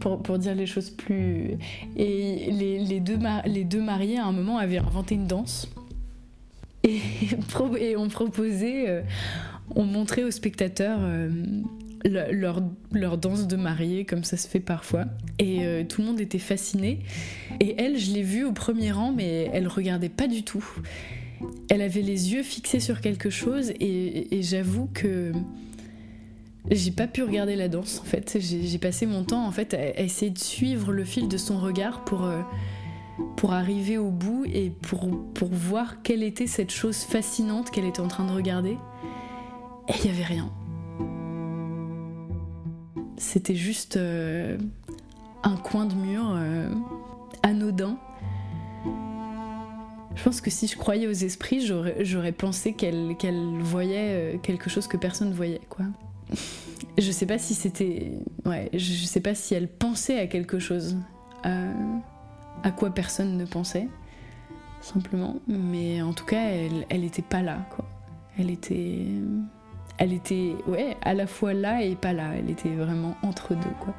Pour, 0.00 0.22
pour, 0.22 0.38
dire 0.38 0.54
les 0.54 0.66
choses 0.66 0.90
plus. 0.90 1.56
Et 1.96 2.50
les, 2.50 2.78
les, 2.78 3.00
deux 3.00 3.18
les 3.46 3.64
deux 3.64 3.82
mariés, 3.82 4.18
à 4.18 4.26
un 4.26 4.32
moment, 4.32 4.58
avaient 4.58 4.78
inventé 4.78 5.14
une 5.14 5.26
danse. 5.26 5.68
Et, 6.84 7.00
et 7.80 7.96
on 7.96 8.08
proposait, 8.08 8.88
euh, 8.88 9.02
on 9.74 9.84
montrait 9.84 10.22
aux 10.22 10.30
spectateurs 10.30 10.98
euh, 11.00 11.30
leur, 12.04 12.62
leur, 12.92 13.18
danse 13.18 13.46
de 13.46 13.56
mariée, 13.56 14.04
comme 14.04 14.24
ça 14.24 14.36
se 14.36 14.46
fait 14.46 14.60
parfois. 14.60 15.06
Et 15.38 15.64
euh, 15.64 15.84
tout 15.84 16.02
le 16.02 16.08
monde 16.08 16.20
était 16.20 16.38
fasciné. 16.38 17.00
Et 17.60 17.74
elle, 17.78 17.98
je 17.98 18.12
l'ai 18.12 18.22
vue 18.22 18.44
au 18.44 18.52
premier 18.52 18.92
rang, 18.92 19.12
mais 19.12 19.50
elle 19.52 19.66
regardait 19.66 20.10
pas 20.10 20.28
du 20.28 20.42
tout. 20.42 20.64
Elle 21.68 21.82
avait 21.82 22.02
les 22.02 22.32
yeux 22.32 22.42
fixés 22.42 22.80
sur 22.80 23.00
quelque 23.00 23.30
chose, 23.30 23.70
et, 23.80 24.36
et 24.36 24.42
j'avoue 24.42 24.88
que 24.92 25.32
j'ai 26.70 26.90
pas 26.90 27.06
pu 27.06 27.22
regarder 27.22 27.56
la 27.56 27.68
danse 27.68 28.00
en 28.00 28.04
fait. 28.04 28.38
J'ai 28.40 28.78
passé 28.78 29.06
mon 29.06 29.24
temps 29.24 29.46
en 29.46 29.50
fait 29.50 29.74
à, 29.74 30.00
essayer 30.00 30.30
de 30.30 30.38
suivre 30.38 30.92
le 30.92 31.04
fil 31.04 31.28
de 31.28 31.36
son 31.36 31.58
regard 31.58 32.04
pour, 32.04 32.24
euh, 32.24 32.40
pour 33.36 33.52
arriver 33.52 33.98
au 33.98 34.10
bout 34.10 34.44
et 34.46 34.70
pour, 34.70 35.08
pour 35.34 35.48
voir 35.48 36.02
quelle 36.02 36.22
était 36.22 36.46
cette 36.46 36.70
chose 36.70 36.98
fascinante 36.98 37.70
qu'elle 37.70 37.84
était 37.84 38.00
en 38.00 38.08
train 38.08 38.24
de 38.24 38.32
regarder. 38.32 38.78
Et 39.88 39.92
il 40.02 40.06
y 40.06 40.14
avait 40.14 40.24
rien. 40.24 40.50
C'était 43.18 43.54
juste 43.54 43.96
euh, 43.96 44.56
un 45.42 45.56
coin 45.56 45.84
de 45.84 45.94
mur 45.94 46.32
euh, 46.34 46.70
anodin. 47.42 47.98
Je 50.14 50.22
pense 50.22 50.40
que 50.40 50.48
si 50.48 50.66
je 50.66 50.78
croyais 50.78 51.08
aux 51.08 51.12
esprits, 51.12 51.66
j'aurais 52.00 52.32
pensé 52.32 52.72
qu'elle 52.72 53.16
voyait 53.60 54.38
quelque 54.44 54.70
chose 54.70 54.86
que 54.86 54.96
personne 54.96 55.30
ne 55.30 55.34
voyait, 55.34 55.60
quoi 55.68 55.86
je 56.98 57.10
sais 57.10 57.26
pas 57.26 57.38
si 57.38 57.54
c'était. 57.54 58.12
Ouais, 58.44 58.70
je 58.72 59.04
sais 59.04 59.20
pas 59.20 59.34
si 59.34 59.54
elle 59.54 59.68
pensait 59.68 60.18
à 60.18 60.26
quelque 60.26 60.58
chose. 60.58 60.96
À, 61.42 62.70
quoi 62.70 62.90
personne 62.90 63.36
ne 63.36 63.44
pensait. 63.44 63.88
Simplement. 64.80 65.36
Mais 65.46 66.00
en 66.02 66.12
tout 66.12 66.24
cas, 66.24 66.42
elle, 66.42 66.86
elle 66.88 67.04
était 67.04 67.22
pas 67.22 67.42
là, 67.42 67.66
quoi. 67.74 67.84
Elle 68.38 68.50
était. 68.50 69.06
Elle 69.96 70.12
était, 70.12 70.56
ouais, 70.66 70.96
à 71.02 71.14
la 71.14 71.26
fois 71.26 71.54
là 71.54 71.82
et 71.82 71.94
pas 71.94 72.12
là. 72.12 72.32
Elle 72.36 72.50
était 72.50 72.74
vraiment 72.74 73.16
entre 73.22 73.54
deux, 73.54 73.74
quoi. 73.80 73.94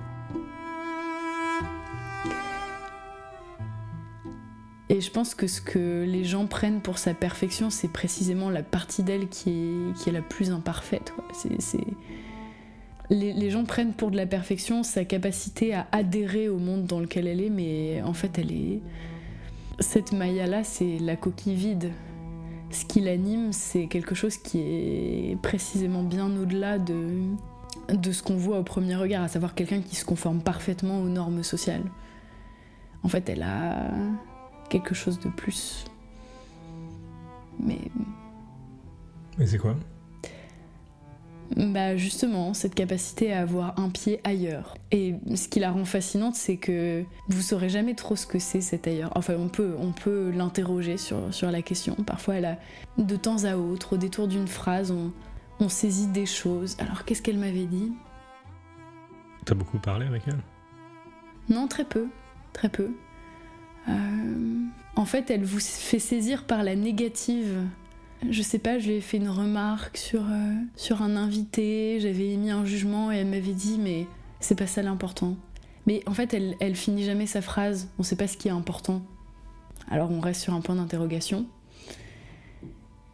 Et 4.90 5.02
je 5.02 5.10
pense 5.10 5.34
que 5.34 5.48
ce 5.48 5.62
que 5.62 6.06
les 6.08 6.24
gens 6.24 6.46
prennent 6.46 6.82
pour 6.82 7.00
sa 7.00 7.14
perfection, 7.14 7.70
c'est 7.70 7.88
précisément 7.88 8.50
la 8.50 8.62
partie 8.62 9.02
d'elle 9.02 9.30
qui 9.30 9.50
est, 9.50 9.98
qui 9.98 10.10
est 10.10 10.14
la 10.14 10.22
plus 10.22 10.52
imparfaite. 10.52 11.14
C'est, 11.34 11.80
les, 13.10 13.50
gens 13.50 13.66
prennent 13.66 13.94
pour 13.94 14.12
de 14.12 14.18
la 14.18 14.26
perfection 14.26 14.84
sa 14.84 15.06
capacité 15.06 15.74
à 15.74 15.88
adhérer 15.92 16.50
au 16.50 16.58
monde 16.58 16.86
dans 16.86 17.00
lequel 17.00 17.28
elle 17.28 17.42
est, 17.42 17.50
mais 17.50 18.02
en 18.04 18.14
fait, 18.14 18.38
elle 18.40 18.52
est. 18.52 18.82
Cette 19.80 20.14
Maya-là, 20.14 20.64
c'est 20.64 20.98
la 21.00 21.16
coquille 21.16 21.56
vide. 21.56 21.92
Ce 22.72 22.86
qui 22.86 23.02
l'anime, 23.02 23.54
c'est 23.54 23.88
quelque 23.88 24.16
chose 24.16 24.38
qui 24.38 24.60
est 24.60 25.38
précisément 25.42 26.04
bien 26.04 26.36
au-delà 26.36 26.80
de, 26.80 27.22
de 27.90 28.12
ce 28.12 28.24
qu'on 28.24 28.36
voit 28.36 28.60
au 28.60 28.64
premier 28.64 28.96
regard, 28.96 29.24
à 29.24 29.28
savoir 29.28 29.54
quelqu'un 29.54 29.82
qui 29.82 29.96
se 29.96 30.06
conforme 30.06 30.42
parfaitement 30.42 31.00
aux 31.00 31.08
normes 31.08 31.44
sociales. 31.44 31.84
En 33.04 33.08
fait, 33.08 33.30
elle 33.30 33.44
a 33.44 33.92
quelque 34.70 34.96
chose 34.96 35.20
de 35.20 35.30
plus. 35.30 35.86
Mais. 37.60 37.80
Mais 39.38 39.46
c'est 39.46 39.58
quoi? 39.58 39.76
Bah 41.56 41.96
justement, 41.96 42.54
cette 42.54 42.76
capacité 42.76 43.32
à 43.32 43.42
avoir 43.42 43.80
un 43.80 43.90
pied 43.90 44.20
ailleurs. 44.24 44.76
Et 44.92 45.16
ce 45.36 45.48
qui 45.48 45.60
la 45.60 45.72
rend 45.72 45.86
fascinante, 45.86 46.36
c'est 46.36 46.58
que 46.58 47.04
vous 47.28 47.42
saurez 47.42 47.70
jamais 47.70 47.94
trop 47.94 48.16
ce 48.16 48.26
que 48.26 48.40
c'est 48.40 48.62
cet 48.62 48.88
ailleurs. 48.88 49.12
Enfin, 49.16 49.36
on 49.38 49.48
peut, 49.48 49.76
on 49.80 49.92
peut 49.92 50.32
l'interroger 50.32 50.98
sur, 50.98 51.34
sur 51.34 51.52
la 51.52 51.62
question. 51.62 51.96
Parfois, 51.96 52.36
elle 52.36 52.46
a, 52.46 52.58
de 52.98 53.16
temps 53.16 53.44
à 53.44 53.58
autre, 53.58 53.94
au 53.94 53.98
détour 53.98 54.28
d'une 54.28 54.48
phrase, 54.48 54.92
on, 54.92 55.12
on 55.60 55.70
saisit 55.70 56.08
des 56.08 56.26
choses. 56.26 56.76
Alors, 56.80 57.06
qu'est-ce 57.06 57.22
qu'elle 57.22 57.38
m'avait 57.38 57.66
dit? 57.66 57.94
T'as 59.46 59.56
beaucoup 59.56 59.78
parlé 59.78 60.08
avec 60.08 60.24
elle? 60.28 60.40
Non, 61.50 61.68
très 61.68 61.86
peu. 61.86 62.08
Très 62.54 62.70
peu. 62.70 62.90
Euh, 63.88 64.62
en 64.96 65.06
fait, 65.06 65.30
elle 65.30 65.44
vous 65.44 65.60
fait 65.60 66.00
saisir 66.00 66.46
par 66.46 66.64
la 66.64 66.76
négative. 66.76 67.60
Je 68.30 68.42
sais 68.42 68.60
pas, 68.60 68.80
je 68.80 68.88
lui 68.88 68.94
ai 68.96 69.02
fait 69.02 69.18
une 69.18 69.30
remarque 69.30 69.98
sur, 69.98 70.22
euh, 70.22 70.54
sur 70.76 71.02
un 71.02 71.16
invité, 71.16 72.00
j'avais 72.00 72.30
émis 72.32 72.50
un 72.50 72.66
jugement 72.66 73.12
et 73.12 73.18
elle 73.18 73.28
m'avait 73.28 73.54
dit 73.54 73.78
mais 73.80 74.08
c'est 74.40 74.56
pas 74.56 74.68
ça 74.68 74.82
l'important. 74.82 75.38
Mais 75.86 76.02
en 76.08 76.14
fait, 76.14 76.34
elle, 76.34 76.56
elle 76.60 76.76
finit 76.76 77.04
jamais 77.04 77.28
sa 77.28 77.42
phrase, 77.42 77.90
on 78.00 78.04
sait 78.04 78.16
pas 78.16 78.28
ce 78.28 78.38
qui 78.38 78.48
est 78.48 78.52
important. 78.52 79.04
Alors 79.90 80.10
on 80.12 80.20
reste 80.20 80.42
sur 80.42 80.54
un 80.54 80.62
point 80.62 80.76
d'interrogation. 80.76 81.46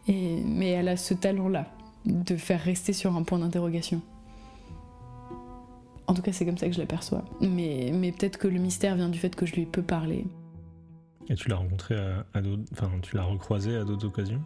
Et, 0.07 0.41
mais 0.45 0.69
elle 0.69 0.87
a 0.87 0.97
ce 0.97 1.13
talent-là, 1.13 1.67
de 2.05 2.35
faire 2.35 2.61
rester 2.61 2.93
sur 2.93 3.15
un 3.15 3.23
point 3.23 3.39
d'interrogation. 3.39 4.01
En 6.07 6.13
tout 6.13 6.21
cas, 6.21 6.31
c'est 6.31 6.45
comme 6.45 6.57
ça 6.57 6.67
que 6.67 6.73
je 6.73 6.79
l'aperçois. 6.79 7.23
Mais, 7.41 7.91
mais 7.93 8.11
peut-être 8.11 8.37
que 8.37 8.47
le 8.47 8.59
mystère 8.59 8.95
vient 8.95 9.09
du 9.09 9.19
fait 9.19 9.35
que 9.35 9.45
je 9.45 9.55
lui 9.55 9.65
peux 9.65 9.83
parler. 9.83 10.25
Et 11.29 11.35
tu 11.35 11.49
l'as 11.49 11.55
rencontré 11.55 11.95
à, 11.95 12.25
à 12.33 12.41
d'autres. 12.41 12.63
Enfin, 12.73 12.89
tu 13.01 13.15
l'as 13.15 13.23
recroisé 13.23 13.75
à 13.77 13.83
d'autres 13.83 14.07
occasions? 14.07 14.41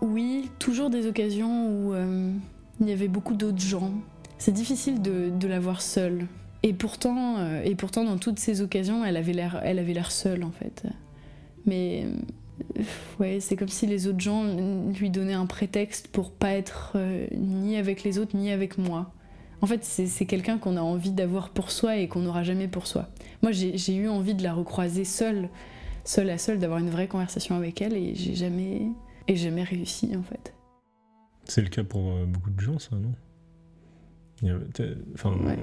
Oui, 0.00 0.50
toujours 0.58 0.90
des 0.90 1.06
occasions 1.06 1.68
où 1.68 1.92
euh, 1.92 2.32
il 2.80 2.88
y 2.88 2.92
avait 2.92 3.08
beaucoup 3.08 3.34
d'autres 3.34 3.60
gens. 3.60 3.92
C'est 4.38 4.52
difficile 4.52 5.02
de, 5.02 5.48
la 5.48 5.60
voir 5.60 5.82
seule. 5.82 6.26
Et 6.62 6.72
pourtant, 6.72 7.38
euh, 7.38 7.62
et 7.62 7.74
pourtant, 7.74 8.04
dans 8.04 8.18
toutes 8.18 8.38
ces 8.38 8.60
occasions, 8.62 9.04
elle 9.04 9.16
avait 9.16 9.32
l'air, 9.32 10.10
seule 10.10 10.44
en 10.44 10.50
fait. 10.50 10.84
Mais 11.66 12.06
euh, 12.78 12.82
ouais, 13.20 13.40
c'est 13.40 13.56
comme 13.56 13.68
si 13.68 13.86
les 13.86 14.06
autres 14.06 14.20
gens 14.20 14.44
lui 14.98 15.10
donnaient 15.10 15.34
un 15.34 15.46
prétexte 15.46 16.08
pour 16.08 16.30
pas 16.30 16.52
être 16.52 16.96
ni 17.36 17.76
avec 17.76 18.04
les 18.04 18.18
autres 18.18 18.36
ni 18.36 18.50
avec 18.50 18.78
moi. 18.78 19.12
En 19.60 19.66
fait, 19.66 19.84
c'est 19.84 20.24
quelqu'un 20.24 20.58
qu'on 20.58 20.76
a 20.76 20.80
envie 20.80 21.10
d'avoir 21.10 21.48
pour 21.50 21.72
soi 21.72 21.96
et 21.96 22.06
qu'on 22.06 22.20
n'aura 22.20 22.44
jamais 22.44 22.68
pour 22.68 22.86
soi. 22.86 23.08
Moi, 23.42 23.50
j'ai 23.52 23.94
eu 23.94 24.08
envie 24.08 24.34
de 24.34 24.42
la 24.44 24.54
recroiser 24.54 25.04
seule, 25.04 25.48
seule 26.04 26.30
à 26.30 26.38
seule, 26.38 26.60
d'avoir 26.60 26.78
une 26.78 26.90
vraie 26.90 27.08
conversation 27.08 27.56
avec 27.56 27.82
elle 27.82 27.96
et 27.96 28.14
j'ai 28.14 28.36
jamais, 28.36 28.82
et 29.28 29.36
jamais 29.36 29.62
réussi 29.62 30.14
en 30.16 30.22
fait. 30.22 30.54
C'est 31.44 31.62
le 31.62 31.68
cas 31.68 31.84
pour 31.84 32.10
euh, 32.12 32.24
beaucoup 32.26 32.50
de 32.50 32.60
gens, 32.60 32.78
ça, 32.78 32.96
non? 32.96 33.12
Enfin, 35.14 35.32
Ouais. 35.44 35.58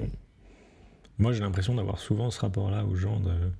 moi 1.18 1.32
j'ai 1.32 1.40
l'impression 1.40 1.74
d'avoir 1.74 1.98
souvent 1.98 2.30
ce 2.30 2.40
rapport-là 2.40 2.84
aux 2.84 2.94
gens, 2.94 3.20
de- 3.20 3.50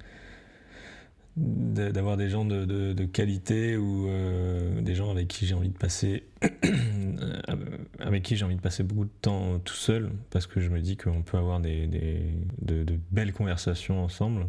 de- 1.37 1.91
d'avoir 1.91 2.17
des 2.17 2.29
gens 2.29 2.45
de, 2.45 2.65
de- 2.65 2.93
de 2.93 3.05
qualité 3.05 3.77
ou 3.77 4.09
euh, 4.09 4.81
des 4.81 4.95
gens 4.95 5.11
avec 5.11 5.29
qui 5.29 5.47
j'ai 5.47 5.55
envie 5.55 5.69
de 5.71 5.77
passer, 5.79 6.25
avec 7.99 8.23
qui 8.23 8.37
j'ai 8.37 8.45
envie 8.45 8.57
de 8.57 8.61
passer 8.61 8.83
beaucoup 8.83 9.05
de 9.05 9.11
temps 9.23 9.59
tout 9.61 9.75
seul, 9.75 10.11
parce 10.31 10.47
que 10.47 10.61
je 10.61 10.69
me 10.69 10.81
dis 10.81 10.97
qu'on 10.97 11.23
peut 11.23 11.39
avoir 11.39 11.61
des, 11.61 11.87
des- 11.87 12.33
de, 12.63 12.85
de 12.85 12.99
belles 13.11 13.33
conversations 13.33 14.03
ensemble. 14.05 14.47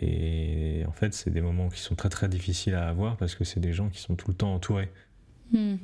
Et 0.00 0.84
en 0.88 0.92
fait, 0.92 1.12
c'est 1.12 1.30
des 1.30 1.42
moments 1.42 1.68
qui 1.68 1.80
sont 1.80 1.94
très 1.94 2.08
très 2.08 2.28
difficiles 2.28 2.74
à 2.74 2.88
avoir 2.88 3.16
parce 3.16 3.34
que 3.34 3.44
c'est 3.44 3.60
des 3.60 3.72
gens 3.72 3.88
qui 3.88 4.00
sont 4.00 4.14
tout 4.14 4.30
le 4.30 4.34
temps 4.34 4.54
entourés. 4.54 4.90
Hmm. 5.52 5.76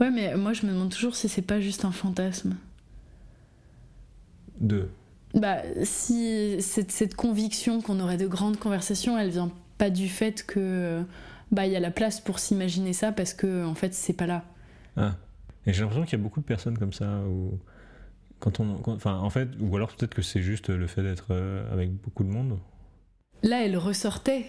Ouais, 0.00 0.10
mais 0.10 0.36
moi 0.36 0.52
je 0.52 0.66
me 0.66 0.72
demande 0.72 0.90
toujours 0.90 1.14
si 1.14 1.28
c'est 1.28 1.42
pas 1.42 1.60
juste 1.60 1.84
un 1.84 1.92
fantasme. 1.92 2.56
De. 4.60 4.88
Bah, 5.34 5.58
si 5.82 6.56
cette, 6.60 6.90
cette 6.90 7.14
conviction 7.14 7.80
qu'on 7.80 8.00
aurait 8.00 8.16
de 8.16 8.26
grandes 8.26 8.58
conversations, 8.58 9.18
elle 9.18 9.30
vient 9.30 9.52
pas 9.78 9.90
du 9.90 10.08
fait 10.08 10.44
que 10.46 11.02
bah 11.50 11.66
il 11.66 11.72
y 11.72 11.76
a 11.76 11.80
la 11.80 11.90
place 11.90 12.20
pour 12.20 12.38
s'imaginer 12.38 12.92
ça 12.92 13.12
parce 13.12 13.34
que 13.34 13.64
en 13.64 13.74
fait 13.74 13.94
c'est 13.94 14.12
pas 14.12 14.26
là. 14.26 14.44
Ah. 14.96 15.16
Et 15.66 15.72
j'ai 15.72 15.80
l'impression 15.80 16.04
qu'il 16.04 16.18
y 16.18 16.20
a 16.20 16.22
beaucoup 16.22 16.40
de 16.40 16.44
personnes 16.44 16.78
comme 16.78 16.92
ça 16.92 17.20
où 17.28 17.58
quand 18.44 18.60
on, 18.60 18.76
enfin 18.88 19.16
en 19.20 19.30
fait, 19.30 19.48
ou 19.58 19.74
alors 19.74 19.88
peut-être 19.88 20.12
que 20.12 20.20
c'est 20.20 20.42
juste 20.42 20.68
le 20.68 20.86
fait 20.86 21.02
d'être 21.02 21.28
euh, 21.30 21.72
avec 21.72 21.90
beaucoup 21.90 22.24
de 22.24 22.28
monde. 22.28 22.58
Là, 23.42 23.64
elle 23.64 23.78
ressortait. 23.78 24.44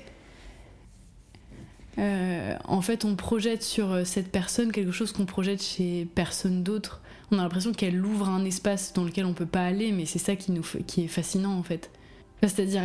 euh, 1.98 2.56
en 2.66 2.82
fait, 2.82 3.06
on 3.06 3.16
projette 3.16 3.64
sur 3.64 3.94
euh, 3.94 4.04
cette 4.04 4.34
personne 4.34 4.74
quelque 4.74 4.92
chose 4.92 5.14
qu'on 5.14 5.26
projette 5.26 5.64
chez 5.64 6.10
personne 6.14 6.62
d'autre. 6.62 7.02
On 7.32 7.40
a 7.40 7.44
l'impression 7.44 7.72
qu'elle 7.72 8.06
ouvre 8.06 8.28
un 8.28 8.44
espace 8.44 8.92
dans 8.92 9.06
lequel 9.06 9.26
on 9.26 9.34
peut 9.34 9.46
pas 9.46 9.66
aller, 9.66 9.94
mais 9.94 10.06
c'est 10.06 10.20
ça 10.20 10.36
qui, 10.36 10.52
nous, 10.52 10.66
qui 10.86 11.06
est 11.06 11.08
fascinant 11.08 11.58
en 11.58 11.64
fait. 11.64 11.90
C'est-à-dire, 12.44 12.84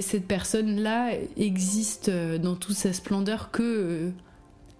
cette 0.00 0.26
personne-là 0.26 1.10
existe 1.36 2.08
dans 2.08 2.54
toute 2.54 2.76
sa 2.76 2.92
splendeur 2.92 3.50
que 3.50 4.12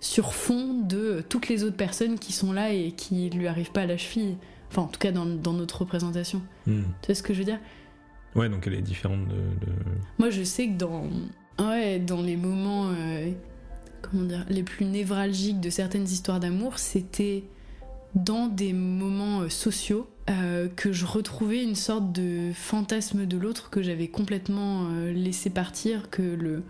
sur 0.01 0.33
fond 0.33 0.81
de 0.81 1.23
toutes 1.29 1.49
les 1.49 1.65
autres 1.65 1.77
personnes 1.77 2.19
qui 2.19 2.33
sont 2.33 2.53
là 2.53 2.73
et 2.73 2.93
qui 2.93 3.29
lui 3.31 3.49
arrivent 3.49 3.73
pas 3.73 3.83
à 3.83 3.87
la 3.87 3.99
cheville. 3.99 4.37
Enfin, 4.71 4.83
en 4.83 4.89
tout 4.89 4.99
cas, 4.99 5.13
dans, 5.13 5.25
notre 5.25 5.81
représentation. 5.81 6.43
Hmm. 6.67 6.83
Tu 7.03 7.07
vois 7.07 7.15
ce 7.15 7.23
que 7.23 7.35
je 7.35 7.39
veux 7.39 7.45
dire? 7.45 7.61
Ouais, 8.35 8.49
donc 8.49 8.67
elle 8.67 8.75
est 8.75 8.83
différente 8.83 9.27
de, 9.29 9.37
Moi, 10.19 10.31
je 10.31 10.43
sais 10.43 10.69
que 10.69 10.77
dans, 10.77 11.05
ouais, 11.59 11.99
dans 11.99 12.21
les 12.21 12.37
moments 12.37 12.93
comment 14.11 14.25
dire, 14.25 14.45
les 14.49 14.63
plus 14.63 14.85
névralgiques 14.85 15.61
de 15.61 15.71
certaines 15.71 16.05
histoires 16.05 16.41
d'amour, 16.41 16.79
c'était 16.79 17.45
dans 18.15 18.47
des 18.47 18.73
moments 18.73 19.41
euh, 19.43 19.49
sociaux 19.49 20.09
euh, 20.31 20.69
que 20.75 20.93
je 20.93 21.05
retrouvais 21.05 21.63
une 21.63 21.75
sorte 21.75 22.13
de 22.13 22.51
fantasme 22.55 23.27
de 23.27 23.37
l'autre 23.37 23.71
que 23.71 23.83
j'avais 23.83 24.09
complètement 24.09 24.89
euh, 24.91 25.13
laissé 25.13 25.51
partir, 25.51 26.11
que 26.11 26.23
le, 26.23 26.63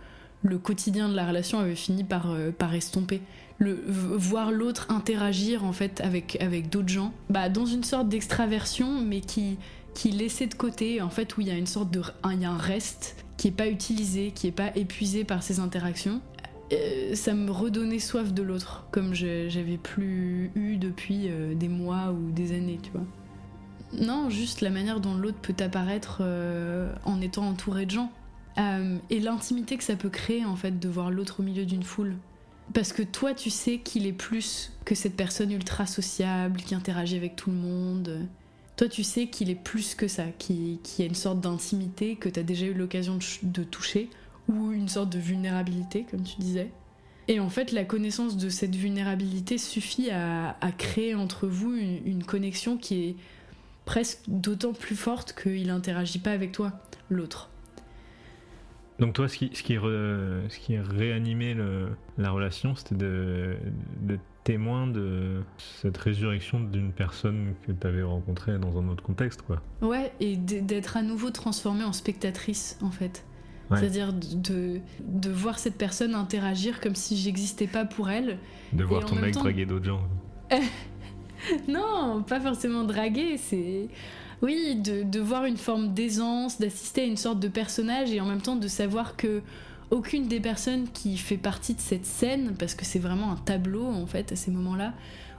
le 0.43 0.59
quotidien 0.59 1.09
de 1.09 1.15
la 1.15 1.27
relation 1.27 1.59
avait 1.59 1.77
fini 1.77 2.05
par, 2.05 2.35
par 2.59 2.75
estomper. 2.75 3.23
Le, 3.59 3.81
voir 3.87 4.51
l'autre 4.51 4.87
interagir 4.91 5.65
en 5.65 5.73
fait 5.73 6.03
avec, 6.03 6.37
avec 6.43 6.69
d'autres 6.69 6.91
gens, 6.91 7.15
bah, 7.31 7.49
dans 7.49 7.65
une 7.65 7.85
sorte 7.85 8.09
d'extraversion, 8.09 9.01
mais 9.01 9.21
qui, 9.21 9.57
qui 9.95 10.11
laissait 10.11 10.47
de 10.47 10.55
côté, 10.55 11.01
en 11.01 11.09
fait, 11.09 11.37
où 11.37 11.41
il 11.41 11.47
y 11.47 11.51
a 11.51 11.57
une 11.57 11.67
sorte 11.67 11.91
de. 11.91 12.03
Il 12.31 12.43
y 12.43 12.45
a 12.45 12.51
un 12.51 12.59
reste 12.59 13.25
qui 13.37 13.49
est 13.49 13.53
pas 13.53 13.69
utilisé, 13.69 14.33
qui 14.35 14.47
est 14.47 14.53
pas 14.53 14.75
épuisé 14.77 15.25
par 15.25 15.43
ces 15.43 15.61
interactions, 15.61 16.21
euh, 16.73 17.15
ça 17.15 17.35
me 17.35 17.51
redonnait 17.51 17.99
soif 17.99 18.33
de 18.33 18.43
l'autre, 18.43 18.87
comme 18.91 19.15
j'avais 19.15 19.77
plus 19.77 20.51
eu 20.55 20.77
depuis 20.77 21.29
euh, 21.29 21.55
des 21.55 21.69
mois 21.69 22.13
ou 22.13 22.31
des 22.31 22.53
années, 22.53 22.81
tu 22.83 22.91
vois. 22.91 23.05
Non, 23.93 24.31
juste 24.31 24.63
la 24.63 24.71
manière 24.71 25.01
dont 25.01 25.15
l'autre 25.15 25.39
peut 25.41 25.55
apparaître 25.63 26.19
euh, 26.21 26.93
en 27.05 27.21
étant 27.21 27.47
entouré 27.47 27.87
de 27.87 27.93
gens. 27.93 28.11
et 29.11 29.21
l'intimité 29.21 29.77
que 29.77 29.85
ça 29.85 29.97
peut 29.97 30.09
créer, 30.09 30.45
en 30.45 30.57
fait, 30.57 30.81
de 30.81 30.89
voir 30.89 31.11
l'autre 31.11 31.41
au 31.41 31.43
milieu 31.43 31.65
d'une 31.65 31.85
foule. 31.85 32.17
Parce 32.75 32.93
que 32.93 33.03
toi, 33.03 33.35
tu 33.35 33.51
sais 33.51 33.79
qu'il 33.79 34.07
est 34.07 34.13
plus 34.13 34.73
que 34.85 34.95
cette 34.95 35.17
personne 35.17 35.51
ultra 35.51 35.87
sociable 35.87 36.61
qui 36.61 36.75
interagit 36.75 37.17
avec 37.17 37.37
tout 37.37 37.51
le 37.51 37.57
monde. 37.57 38.27
Toi, 38.77 38.89
tu 38.89 39.05
sais 39.05 39.29
qu'il 39.29 39.51
est 39.51 39.55
plus 39.55 39.95
que 39.95 40.09
ça, 40.09 40.25
qu'il 40.39 40.79
y 40.99 41.03
a 41.03 41.07
une 41.07 41.15
sorte 41.15 41.41
d'intimité 41.41 42.17
que 42.17 42.29
tu 42.29 42.41
as 42.41 42.43
déjà 42.43 42.67
eu 42.67 42.75
l'occasion 42.75 43.19
de 43.43 43.65
toucher 43.65 44.11
ou 44.49 44.73
une 44.73 44.89
sorte 44.89 45.11
de 45.11 45.19
vulnérabilité, 45.19 46.05
comme 46.11 46.23
tu 46.23 46.37
disais. 46.39 46.71
Et 47.29 47.41
en 47.41 47.49
fait, 47.49 47.73
la 47.73 47.85
connaissance 47.85 48.37
de 48.37 48.49
cette 48.49 48.77
vulnérabilité 48.77 49.59
suffit 49.59 50.11
à, 50.11 50.55
créer 50.79 51.15
entre 51.15 51.49
vous 51.49 51.75
une, 51.75 52.23
connexion 52.23 52.77
qui 52.77 53.05
est 53.05 53.17
presque 53.85 54.21
d'autant 54.29 54.73
plus 54.73 54.97
forte 54.97 55.35
qu'il 55.41 55.67
n'interagit 55.67 56.19
pas 56.19 56.33
avec 56.33 56.53
toi, 56.53 56.73
l'autre. 57.11 57.51
Donc 58.99 59.13
toi, 59.13 59.29
ce 59.29 59.37
qui, 59.37 59.51
ce 59.53 59.63
qui, 59.63 59.75
ce 59.75 60.59
qui 60.59 60.79
réanimé 60.79 61.55
le, 61.55 61.89
la 62.17 62.31
relation, 62.31 62.75
c'était 62.75 62.95
de, 62.95 63.57
de 64.01 64.19
témoin 64.45 64.87
de 64.87 65.43
cette 65.59 65.97
résurrection 65.97 66.61
d'une 66.61 66.93
personne 66.93 67.55
que 67.67 67.73
tu 67.73 67.87
avais 67.87 68.03
rencontrée 68.03 68.59
dans 68.59 68.79
un 68.79 68.89
autre 68.89 69.03
contexte, 69.03 69.43
quoi. 69.43 69.61
Ouais, 69.83 70.13
et 70.21 70.37
d'être 70.37 70.97
à 70.97 71.03
nouveau 71.03 71.31
transformée 71.31 71.85
en 71.85 71.93
spectatrice, 71.93 72.79
en 72.81 72.91
fait. 72.91 73.25
C'est-à-dire 73.75 74.13
de, 74.13 74.81
de, 75.01 75.31
voir 75.31 75.59
cette 75.59 75.77
personne 75.77 76.15
interagir 76.15 76.81
comme 76.81 76.95
si 76.95 77.17
j'existais 77.17 77.67
pas 77.67 77.85
pour 77.85 78.09
elle. 78.11 78.39
De 78.73 78.85
voir 78.85 79.05
ton 79.05 79.17
mec 79.17 79.35
draguer 79.35 79.67
d'autres 79.67 79.87
gens. 79.87 80.03
non, 81.69 82.23
pas 82.23 82.39
forcément 82.39 82.85
draguer, 82.85 83.37
c'est. 83.39 83.89
Oui, 84.43 84.77
de, 84.77 85.03
de, 85.03 85.21
voir 85.21 85.45
une 85.45 85.57
forme 85.57 85.95
d'aisance, 85.95 86.61
d'assister 86.61 87.03
à 87.03 87.05
une 87.05 87.17
sorte 87.17 87.41
de 87.41 87.49
personnage 87.49 88.13
et 88.13 88.21
en 88.21 88.27
même 88.27 88.43
temps 88.43 88.57
de 88.57 88.69
savoir 88.69 89.17
que 89.17 89.43
aucune 89.91 90.29
des 90.29 90.41
personnes 90.41 90.89
qui 90.89 91.17
fait 91.17 91.37
partie 91.37 91.75
de 91.75 91.81
cette 91.81 92.05
scène, 92.05 92.55
parce 92.59 92.75
que 92.75 92.85
c'est 92.85 92.99
vraiment 92.99 93.33
un 93.33 93.37
tableau 93.37 93.87
en 93.87 94.07
fait 94.07 94.33
à 94.33 94.37
ces 94.37 94.51
moments-là, 94.51 94.93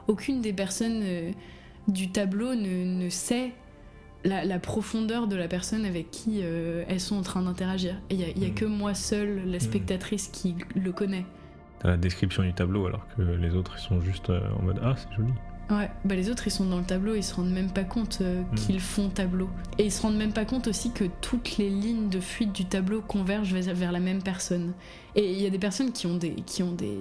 aucune 0.08 0.42
des 0.42 0.54
personnes 0.54 1.02
euh, 1.04 1.32
du 1.88 2.12
tableau 2.12 2.56
ne, 2.56 3.04
ne 3.04 3.10
sait 3.10 3.52
la, 4.24 4.60
profondeur 4.60 5.28
de 5.28 5.36
la 5.36 5.48
personne 5.48 5.86
avec 5.86 6.12
qui 6.12 6.42
euh, 6.42 6.84
elles 6.88 7.00
sont 7.00 7.18
en 7.18 7.22
train 7.22 7.42
d'interagir. 7.42 7.96
Et 8.10 8.16
il 8.16 8.38
n'y 8.38 8.46
a, 8.46 8.50
mm. 8.50 8.56
que 8.56 8.66
moi 8.66 8.94
seule, 8.94 9.44
la 9.46 9.58
mm. 9.58 9.62
spectatrice, 9.62 10.28
qui 10.28 10.56
le 10.76 10.92
connaît. 10.92 11.26
T'as 11.80 11.90
la 11.90 11.98
description 11.98 12.44
du 12.44 12.54
tableau 12.54 12.88
alors 12.88 13.06
que 13.16 13.22
les 13.22 13.54
autres 13.54 13.76
ils 13.78 13.82
sont 13.82 14.02
juste 14.02 14.30
euh, 14.30 14.42
en 14.60 14.64
mode 14.64 14.80
Ah, 14.84 14.96
c'est 14.98 15.16
joli. 15.16 15.32
Ouais, 15.70 15.90
bah 16.06 16.16
les 16.16 16.30
autres 16.30 16.48
ils 16.48 16.52
sont 16.52 16.66
dans 16.66 16.78
le 16.78 16.86
tableau, 16.86 17.16
ils 17.16 17.24
se 17.24 17.36
rendent 17.36 17.52
même 17.52 17.72
pas 17.72 17.84
compte 17.84 18.20
euh, 18.22 18.42
mm. 18.42 18.56
qu'ils 18.56 18.80
font 18.80 19.10
tableau. 19.10 19.50
Et 19.78 19.86
ils 19.86 19.92
se 19.92 20.02
rendent 20.02 20.18
même 20.18 20.32
pas 20.32 20.46
compte 20.46 20.68
aussi 20.68 20.92
que 20.92 21.04
toutes 21.22 21.58
les 21.58 21.70
lignes 21.70 22.10
de 22.10 22.22
fuite 22.22 22.54
du 22.54 22.66
tableau 22.66 23.02
convergent 23.02 23.54
vers, 23.54 23.92
la 23.92 24.00
même 24.00 24.24
personne. 24.24 24.74
Et 25.16 25.32
il 25.32 25.42
y 25.42 25.46
a 25.46 25.50
des 25.50 25.60
personnes 25.60 25.92
qui 25.92 26.08
ont 26.08 26.16
des. 26.16 26.36
qui 26.46 26.64
ont 26.64 26.72
des. 26.72 26.98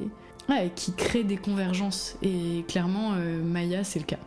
Ouais, 0.49 0.73
qui 0.75 0.93
créent 0.93 1.25
des 1.25 1.37
convergences. 1.37 2.17
Et 2.23 2.65
clairement, 2.69 3.15
Maya, 3.45 3.83
c'est 3.83 3.99
le 3.99 4.05
cas. 4.05 4.19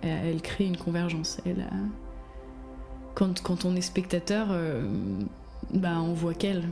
Elle, 0.00 0.26
elle, 0.26 0.42
crée 0.42 0.64
une 0.64 0.78
convergence. 0.78 1.38
Elle 1.44 1.60
a 1.60 1.70
quand, 3.14 3.42
quand 3.42 3.64
on 3.64 3.76
est 3.76 3.82
spectateur, 3.82 4.48
euh, 4.50 4.84
bah, 5.72 6.00
on 6.00 6.12
voit 6.12 6.34
qu'elle. 6.34 6.68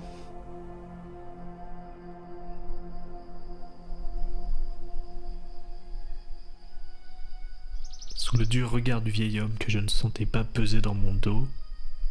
Le 8.38 8.46
dur 8.46 8.70
regard 8.70 9.00
du 9.00 9.10
vieil 9.10 9.40
homme 9.40 9.58
que 9.58 9.72
je 9.72 9.80
ne 9.80 9.88
sentais 9.88 10.24
pas 10.24 10.44
peser 10.44 10.80
dans 10.80 10.94
mon 10.94 11.12
dos, 11.14 11.48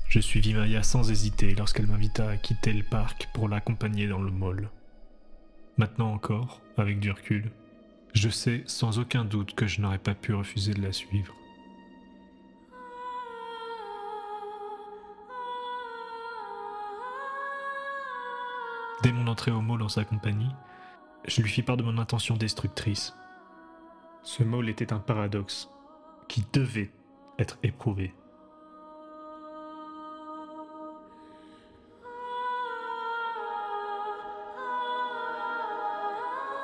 je 0.10 0.20
suivis 0.20 0.54
Maya 0.54 0.84
sans 0.84 1.10
hésiter 1.10 1.56
lorsqu'elle 1.56 1.88
m'invita 1.88 2.28
à 2.28 2.36
quitter 2.36 2.74
le 2.74 2.84
parc 2.84 3.30
pour 3.34 3.48
l'accompagner 3.48 4.06
dans 4.06 4.22
le 4.22 4.30
mall. 4.30 4.70
Maintenant 5.78 6.12
encore, 6.12 6.60
avec 6.76 7.00
du 7.00 7.10
recul, 7.10 7.50
je 8.14 8.28
sais 8.28 8.64
sans 8.66 9.00
aucun 9.00 9.24
doute 9.24 9.56
que 9.56 9.66
je 9.66 9.80
n'aurais 9.80 9.98
pas 9.98 10.14
pu 10.14 10.34
refuser 10.34 10.74
de 10.74 10.82
la 10.82 10.92
suivre. 10.92 11.34
Dès 19.04 19.14
mon 19.14 19.28
entrée 19.28 19.52
au 19.52 19.62
mall 19.62 19.82
en 19.82 19.88
sa 19.88 20.04
compagnie, 20.04 20.52
je 21.26 21.42
lui 21.42 21.50
fis 21.50 21.64
part 21.64 21.78
de 21.78 21.84
mon 21.84 21.98
intention 21.98 22.36
destructrice. 22.36 23.14
Ce 24.22 24.44
mall 24.44 24.68
était 24.68 24.92
un 24.92 25.00
paradoxe 25.00 25.70
qui 26.30 26.46
devait 26.54 26.92
être 27.38 27.58
éprouvé. 27.64 28.14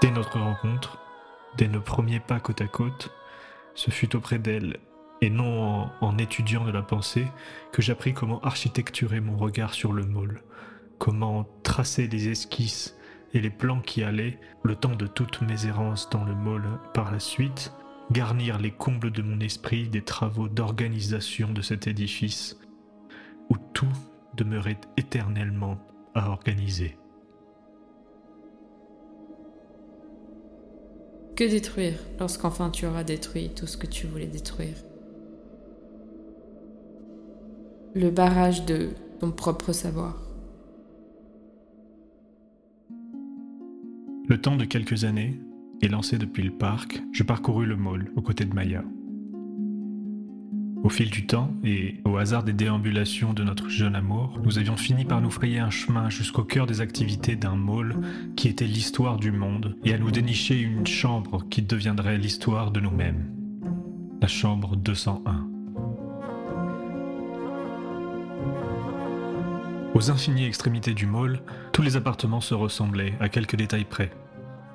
Dès 0.01 0.11
notre 0.11 0.39
rencontre, 0.39 0.99
dès 1.57 1.67
nos 1.67 1.81
premiers 1.81 2.19
pas 2.19 2.39
côte 2.39 2.61
à 2.61 2.67
côte, 2.67 3.11
ce 3.73 3.91
fut 3.91 4.15
auprès 4.15 4.39
d'elle, 4.39 4.77
et 5.21 5.29
non 5.29 5.89
en, 5.99 6.17
étudiant 6.17 6.63
de 6.63 6.71
la 6.71 6.83
pensée, 6.83 7.27
que 7.71 7.81
j'appris 7.81 8.13
comment 8.13 8.39
architecturer 8.41 9.19
mon 9.19 9.35
regard 9.35 9.73
sur 9.73 9.93
le 9.93 10.05
mall, 10.05 10.43
comment 10.99 11.45
tracer 11.63 12.07
les 12.07 12.29
esquisses 12.29 12.95
et 13.33 13.39
les 13.39 13.49
plans 13.49 13.81
qui 13.81 14.03
allaient, 14.03 14.39
le 14.63 14.75
temps 14.75 14.95
de 14.95 15.07
toutes 15.07 15.41
mes 15.41 15.65
errances 15.65 16.09
dans 16.09 16.23
le 16.23 16.35
mall 16.35 16.63
par 16.93 17.11
la 17.11 17.19
suite, 17.19 17.73
garnir 18.11 18.59
les 18.59 18.71
combles 18.71 19.11
de 19.11 19.21
mon 19.21 19.39
esprit 19.39 19.87
des 19.89 20.03
travaux 20.03 20.47
d'organisation 20.47 21.51
de 21.51 21.61
cet 21.61 21.87
édifice, 21.87 22.57
où 23.49 23.55
tout 23.73 23.85
demeurait 24.35 24.79
éternellement 24.97 25.77
à 26.13 26.29
organiser. 26.29 26.97
Que 31.35 31.43
détruire 31.43 31.99
lorsqu'enfin 32.19 32.69
tu 32.69 32.85
auras 32.85 33.03
détruit 33.03 33.49
tout 33.49 33.67
ce 33.67 33.75
que 33.75 33.87
tu 33.87 34.07
voulais 34.07 34.27
détruire? 34.27 34.77
Le 37.93 38.09
barrage 38.09 38.65
de 38.65 38.89
ton 39.19 39.31
propre 39.31 39.73
savoir. 39.73 40.21
Le 44.27 44.41
temps 44.41 44.55
de 44.55 44.65
quelques 44.65 45.03
années, 45.03 45.39
et 45.81 45.87
lancé 45.87 46.17
depuis 46.17 46.43
le 46.43 46.51
parc, 46.51 47.03
je 47.11 47.23
parcourus 47.23 47.65
le 47.65 47.75
mall 47.75 48.11
aux 48.15 48.21
côtés 48.21 48.45
de 48.45 48.53
Maya. 48.53 48.83
Au 50.85 50.89
fil 50.89 51.09
du 51.09 51.25
temps 51.25 51.51
et 51.63 51.95
au 52.05 52.17
hasard 52.17 52.43
des 52.43 52.53
déambulations 52.53 53.33
de 53.33 53.43
notre 53.43 53.69
jeune 53.69 53.95
amour, 53.95 54.39
nous 54.43 54.59
avions 54.59 54.77
fini 54.77 55.03
par 55.03 55.19
nous 55.19 55.31
frayer 55.31 55.57
un 55.57 55.71
chemin 55.71 56.11
jusqu'au 56.11 56.43
cœur 56.43 56.67
des 56.67 56.79
activités 56.79 57.35
d'un 57.35 57.55
mall 57.55 57.95
qui 58.35 58.47
était 58.47 58.65
l'histoire 58.65 59.17
du 59.17 59.31
monde 59.31 59.75
et 59.83 59.95
à 59.95 59.97
nous 59.97 60.11
dénicher 60.11 60.61
une 60.61 60.85
chambre 60.85 61.43
qui 61.49 61.63
deviendrait 61.63 62.19
l'histoire 62.19 62.69
de 62.69 62.81
nous-mêmes. 62.81 63.31
La 64.21 64.27
chambre 64.27 64.75
201. 64.75 65.47
Aux 69.95 70.11
infinies 70.11 70.45
extrémités 70.45 70.93
du 70.93 71.07
mall, 71.07 71.39
tous 71.71 71.81
les 71.81 71.95
appartements 71.95 72.41
se 72.41 72.53
ressemblaient, 72.53 73.13
à 73.19 73.29
quelques 73.29 73.55
détails 73.55 73.85
près. 73.85 74.11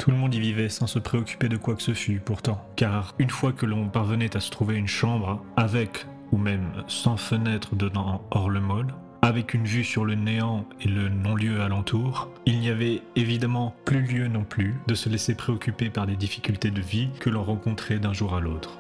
Tout 0.00 0.10
le 0.10 0.16
monde 0.16 0.34
y 0.34 0.40
vivait 0.40 0.70
sans 0.70 0.86
se 0.86 0.98
préoccuper 0.98 1.50
de 1.50 1.58
quoi 1.58 1.74
que 1.74 1.82
ce 1.82 1.92
fût, 1.92 2.20
pourtant, 2.20 2.66
car 2.74 3.14
une 3.18 3.28
fois 3.28 3.52
que 3.52 3.66
l'on 3.66 3.90
parvenait 3.90 4.34
à 4.34 4.40
se 4.40 4.50
trouver 4.50 4.76
une 4.76 4.86
chambre, 4.86 5.44
avec 5.58 6.06
ou 6.32 6.38
même 6.38 6.72
sans 6.86 7.18
fenêtre 7.18 7.76
donnant 7.76 8.24
hors 8.30 8.48
le 8.48 8.60
mall, 8.60 8.94
avec 9.20 9.52
une 9.52 9.66
vue 9.66 9.84
sur 9.84 10.06
le 10.06 10.14
néant 10.14 10.64
et 10.80 10.88
le 10.88 11.10
non-lieu 11.10 11.60
alentour, 11.60 12.30
il 12.46 12.60
n'y 12.60 12.70
avait 12.70 13.02
évidemment 13.14 13.74
plus 13.84 14.00
lieu 14.00 14.26
non 14.26 14.42
plus 14.42 14.74
de 14.86 14.94
se 14.94 15.10
laisser 15.10 15.34
préoccuper 15.34 15.90
par 15.90 16.06
les 16.06 16.16
difficultés 16.16 16.70
de 16.70 16.80
vie 16.80 17.10
que 17.20 17.28
l'on 17.28 17.44
rencontrait 17.44 17.98
d'un 17.98 18.14
jour 18.14 18.34
à 18.34 18.40
l'autre. 18.40 18.78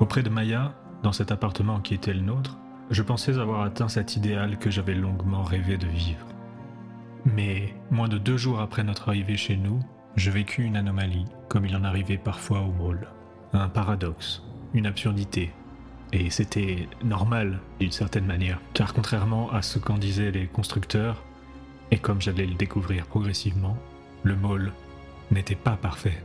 Auprès 0.00 0.22
de 0.22 0.30
Maya, 0.30 0.72
dans 1.02 1.12
cet 1.12 1.32
appartement 1.32 1.80
qui 1.80 1.92
était 1.92 2.14
le 2.14 2.22
nôtre, 2.22 2.56
je 2.90 3.02
pensais 3.02 3.38
avoir 3.38 3.60
atteint 3.60 3.88
cet 3.88 4.16
idéal 4.16 4.58
que 4.58 4.70
j'avais 4.70 4.94
longuement 4.94 5.42
rêvé 5.42 5.76
de 5.76 5.86
vivre. 5.86 6.24
Mais 7.34 7.74
moins 7.90 8.08
de 8.08 8.18
deux 8.18 8.36
jours 8.36 8.60
après 8.60 8.84
notre 8.84 9.08
arrivée 9.08 9.36
chez 9.36 9.56
nous, 9.56 9.80
je 10.16 10.30
vécus 10.30 10.66
une 10.66 10.76
anomalie, 10.76 11.26
comme 11.48 11.66
il 11.66 11.76
en 11.76 11.84
arrivait 11.84 12.18
parfois 12.18 12.60
au 12.60 12.72
mall. 12.72 13.08
Un 13.52 13.68
paradoxe, 13.68 14.42
une 14.74 14.86
absurdité. 14.86 15.50
Et 16.12 16.30
c'était 16.30 16.88
normal 17.04 17.60
d'une 17.80 17.92
certaine 17.92 18.24
manière, 18.26 18.60
car 18.72 18.94
contrairement 18.94 19.50
à 19.52 19.62
ce 19.62 19.78
qu'en 19.78 19.98
disaient 19.98 20.30
les 20.30 20.46
constructeurs, 20.46 21.22
et 21.90 21.98
comme 21.98 22.20
j'allais 22.20 22.46
le 22.46 22.54
découvrir 22.54 23.06
progressivement, 23.06 23.76
le 24.22 24.36
mall 24.36 24.72
n'était 25.30 25.54
pas 25.54 25.76
parfait. 25.76 26.22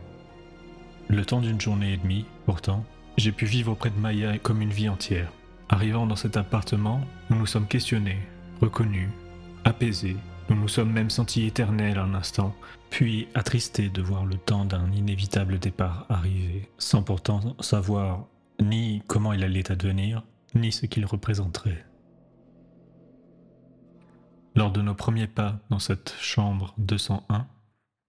Le 1.10 1.26
temps 1.26 1.42
d'une 1.42 1.60
journée 1.60 1.94
et 1.94 1.98
demie, 1.98 2.26
pourtant, 2.46 2.86
j'ai 3.18 3.32
pu 3.32 3.46
vivre 3.46 3.74
auprès 3.74 3.90
de 3.90 4.00
Maya 4.00 4.38
comme 4.38 4.62
une 4.62 4.70
vie 4.70 4.90
entière. 4.90 5.32
Arrivant 5.70 6.08
dans 6.08 6.16
cet 6.16 6.38
appartement, 6.38 7.02
nous 7.30 7.38
nous 7.38 7.46
sommes 7.46 7.68
questionnés, 7.68 8.20
reconnus, 8.62 9.10
apaisés. 9.66 10.18
Nous 10.50 10.56
nous 10.56 10.68
sommes 10.68 10.92
même 10.92 11.10
sentis 11.10 11.46
éternels 11.46 11.98
un 11.98 12.14
instant, 12.14 12.54
puis 12.90 13.28
attristés 13.34 13.90
de 13.90 14.02
voir 14.02 14.26
le 14.26 14.38
temps 14.38 14.66
d'un 14.66 14.92
inévitable 14.92 15.58
départ 15.58 16.06
arriver, 16.10 16.70
sans 16.78 17.02
pourtant 17.02 17.56
savoir 17.62 18.28
ni 18.62 19.02
comment 19.08 19.34
il 19.34 19.44
allait 19.44 19.72
advenir, 19.72 20.24
ni 20.54 20.72
ce 20.72 20.86
qu'il 20.86 21.06
représenterait. 21.06 21.86
Lors 24.56 24.72
de 24.72 24.82
nos 24.82 24.94
premiers 24.94 25.28
pas 25.28 25.60
dans 25.70 25.80
cette 25.80 26.16
chambre 26.20 26.74
201, 26.78 27.48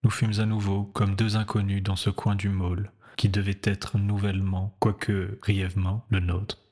nous 0.02 0.10
fûmes 0.10 0.40
à 0.40 0.44
nouveau 0.44 0.84
comme 0.84 1.14
deux 1.14 1.36
inconnus 1.36 1.82
dans 1.82 1.96
ce 1.96 2.10
coin 2.10 2.34
du 2.34 2.50
môle, 2.50 2.90
qui 3.16 3.28
devait 3.28 3.60
être 3.62 3.96
nouvellement, 3.96 4.76
quoique 4.80 5.38
brièvement, 5.40 6.04
le 6.10 6.20
nôtre. 6.20 6.63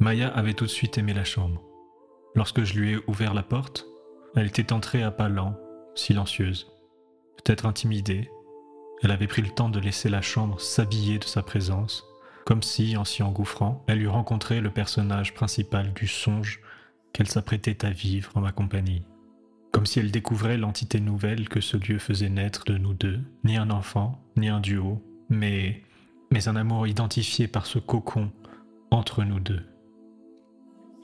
Maya 0.00 0.28
avait 0.28 0.54
tout 0.54 0.64
de 0.64 0.70
suite 0.70 0.98
aimé 0.98 1.14
la 1.14 1.24
chambre. 1.24 1.62
Lorsque 2.34 2.64
je 2.64 2.78
lui 2.78 2.92
ai 2.92 2.98
ouvert 3.06 3.34
la 3.34 3.42
porte, 3.42 3.86
elle 4.34 4.46
était 4.46 4.72
entrée 4.72 5.02
à 5.02 5.10
pas 5.10 5.28
lents, 5.28 5.56
silencieuse, 5.94 6.72
peut-être 7.36 7.66
intimidée. 7.66 8.30
Elle 9.02 9.10
avait 9.10 9.26
pris 9.26 9.42
le 9.42 9.50
temps 9.50 9.68
de 9.68 9.80
laisser 9.80 10.08
la 10.08 10.22
chambre 10.22 10.60
s'habiller 10.60 11.18
de 11.18 11.24
sa 11.24 11.42
présence, 11.42 12.04
comme 12.44 12.62
si, 12.62 12.96
en 12.96 13.04
s'y 13.04 13.22
engouffrant, 13.22 13.84
elle 13.86 14.02
eût 14.02 14.08
rencontré 14.08 14.60
le 14.60 14.70
personnage 14.70 15.34
principal 15.34 15.92
du 15.92 16.06
songe 16.06 16.60
qu'elle 17.12 17.28
s'apprêtait 17.28 17.84
à 17.84 17.90
vivre 17.90 18.30
en 18.34 18.40
ma 18.40 18.52
compagnie. 18.52 19.06
Comme 19.70 19.86
si 19.86 20.00
elle 20.00 20.10
découvrait 20.10 20.58
l'entité 20.58 21.00
nouvelle 21.00 21.48
que 21.48 21.60
ce 21.60 21.76
lieu 21.76 21.98
faisait 21.98 22.28
naître 22.28 22.64
de 22.64 22.76
nous 22.76 22.94
deux, 22.94 23.20
ni 23.44 23.56
un 23.56 23.70
enfant, 23.70 24.22
ni 24.36 24.48
un 24.48 24.60
duo, 24.60 25.02
mais, 25.28 25.82
mais 26.30 26.48
un 26.48 26.56
amour 26.56 26.86
identifié 26.86 27.46
par 27.46 27.66
ce 27.66 27.78
cocon 27.78 28.30
entre 28.90 29.24
nous 29.24 29.40
deux. 29.40 29.62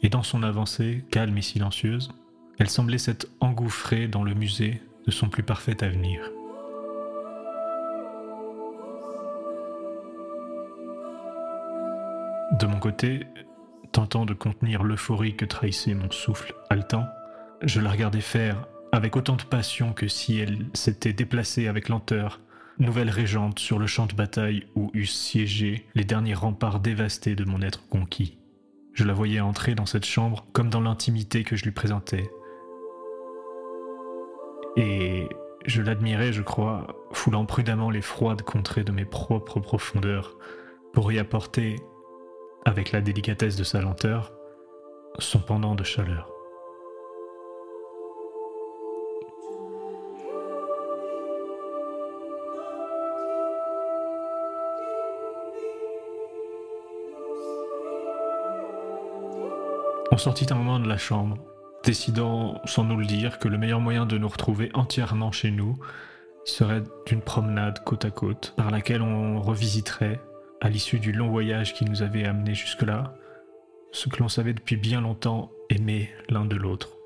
Et 0.02 0.08
dans 0.08 0.22
son 0.22 0.42
avancée, 0.42 1.04
calme 1.10 1.36
et 1.38 1.42
silencieuse, 1.42 2.10
elle 2.58 2.70
semblait 2.70 2.98
s'être 2.98 3.26
engouffrée 3.40 4.08
dans 4.08 4.22
le 4.22 4.34
musée 4.34 4.80
de 5.06 5.10
son 5.10 5.28
plus 5.28 5.42
parfait 5.42 5.82
avenir. 5.82 6.20
De 12.58 12.66
mon 12.66 12.78
côté, 12.80 13.26
tentant 13.92 14.26
de 14.26 14.34
contenir 14.34 14.82
l'euphorie 14.82 15.36
que 15.36 15.44
trahissait 15.44 15.94
mon 15.94 16.10
souffle 16.10 16.54
haletant, 16.70 17.06
je 17.62 17.80
la 17.80 17.90
regardais 17.90 18.20
faire 18.20 18.66
avec 18.92 19.16
autant 19.16 19.36
de 19.36 19.42
passion 19.42 19.92
que 19.92 20.08
si 20.08 20.38
elle 20.38 20.66
s'était 20.74 21.12
déplacée 21.12 21.68
avec 21.68 21.88
lenteur, 21.88 22.40
nouvelle 22.78 23.10
régente 23.10 23.58
sur 23.58 23.78
le 23.78 23.86
champ 23.86 24.06
de 24.06 24.14
bataille 24.14 24.66
où 24.74 24.90
eussent 24.94 25.18
siégé 25.18 25.86
les 25.94 26.04
derniers 26.04 26.34
remparts 26.34 26.80
dévastés 26.80 27.34
de 27.34 27.44
mon 27.44 27.60
être 27.62 27.88
conquis. 27.88 28.38
Je 28.98 29.04
la 29.04 29.12
voyais 29.12 29.38
entrer 29.38 29.76
dans 29.76 29.86
cette 29.86 30.04
chambre 30.04 30.44
comme 30.52 30.70
dans 30.70 30.80
l'intimité 30.80 31.44
que 31.44 31.54
je 31.54 31.62
lui 31.62 31.70
présentais. 31.70 32.32
Et 34.74 35.28
je 35.66 35.82
l'admirais, 35.82 36.32
je 36.32 36.42
crois, 36.42 37.06
foulant 37.12 37.46
prudemment 37.46 37.90
les 37.90 38.02
froides 38.02 38.42
contrées 38.42 38.82
de 38.82 38.90
mes 38.90 39.04
propres 39.04 39.60
profondeurs 39.60 40.36
pour 40.92 41.12
y 41.12 41.20
apporter, 41.20 41.76
avec 42.64 42.90
la 42.90 43.00
délicatesse 43.00 43.54
de 43.54 43.62
sa 43.62 43.80
lenteur, 43.80 44.32
son 45.20 45.38
pendant 45.38 45.76
de 45.76 45.84
chaleur. 45.84 46.28
On 60.18 60.20
sortit 60.20 60.52
un 60.52 60.56
moment 60.56 60.80
de 60.80 60.88
la 60.88 60.98
chambre, 60.98 61.38
décidant 61.84 62.60
sans 62.64 62.82
nous 62.82 62.96
le 62.96 63.06
dire 63.06 63.38
que 63.38 63.46
le 63.46 63.56
meilleur 63.56 63.78
moyen 63.78 64.04
de 64.04 64.18
nous 64.18 64.26
retrouver 64.26 64.68
entièrement 64.74 65.30
chez 65.30 65.52
nous 65.52 65.78
serait 66.44 66.82
d'une 67.06 67.20
promenade 67.20 67.84
côte 67.84 68.04
à 68.04 68.10
côte, 68.10 68.52
par 68.56 68.72
laquelle 68.72 69.00
on 69.00 69.40
revisiterait, 69.40 70.20
à 70.60 70.70
l'issue 70.70 70.98
du 70.98 71.12
long 71.12 71.28
voyage 71.28 71.72
qui 71.72 71.84
nous 71.84 72.02
avait 72.02 72.24
amenés 72.24 72.56
jusque-là, 72.56 73.14
ce 73.92 74.08
que 74.08 74.16
l'on 74.18 74.28
savait 74.28 74.54
depuis 74.54 74.76
bien 74.76 75.02
longtemps 75.02 75.52
aimer 75.70 76.10
l'un 76.28 76.46
de 76.46 76.56
l'autre. 76.56 76.97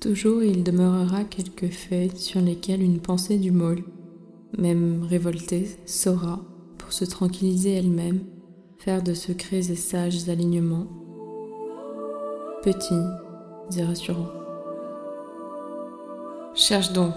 Toujours 0.00 0.42
il 0.42 0.62
demeurera 0.62 1.24
quelques 1.24 1.72
faits 1.72 2.18
sur 2.18 2.40
lesquels 2.40 2.82
une 2.82 3.00
pensée 3.00 3.38
du 3.38 3.50
môle, 3.50 3.82
même 4.56 5.04
révoltée, 5.08 5.68
saura, 5.86 6.40
pour 6.76 6.92
se 6.92 7.04
tranquilliser 7.04 7.72
elle-même, 7.72 8.20
faire 8.78 9.02
de 9.02 9.14
secrets 9.14 9.70
et 9.70 9.76
sages 9.76 10.28
alignements, 10.28 10.86
petits 12.62 12.94
et 13.76 13.82
rassurants. 13.82 14.30
Cherche 16.54 16.92
donc, 16.92 17.14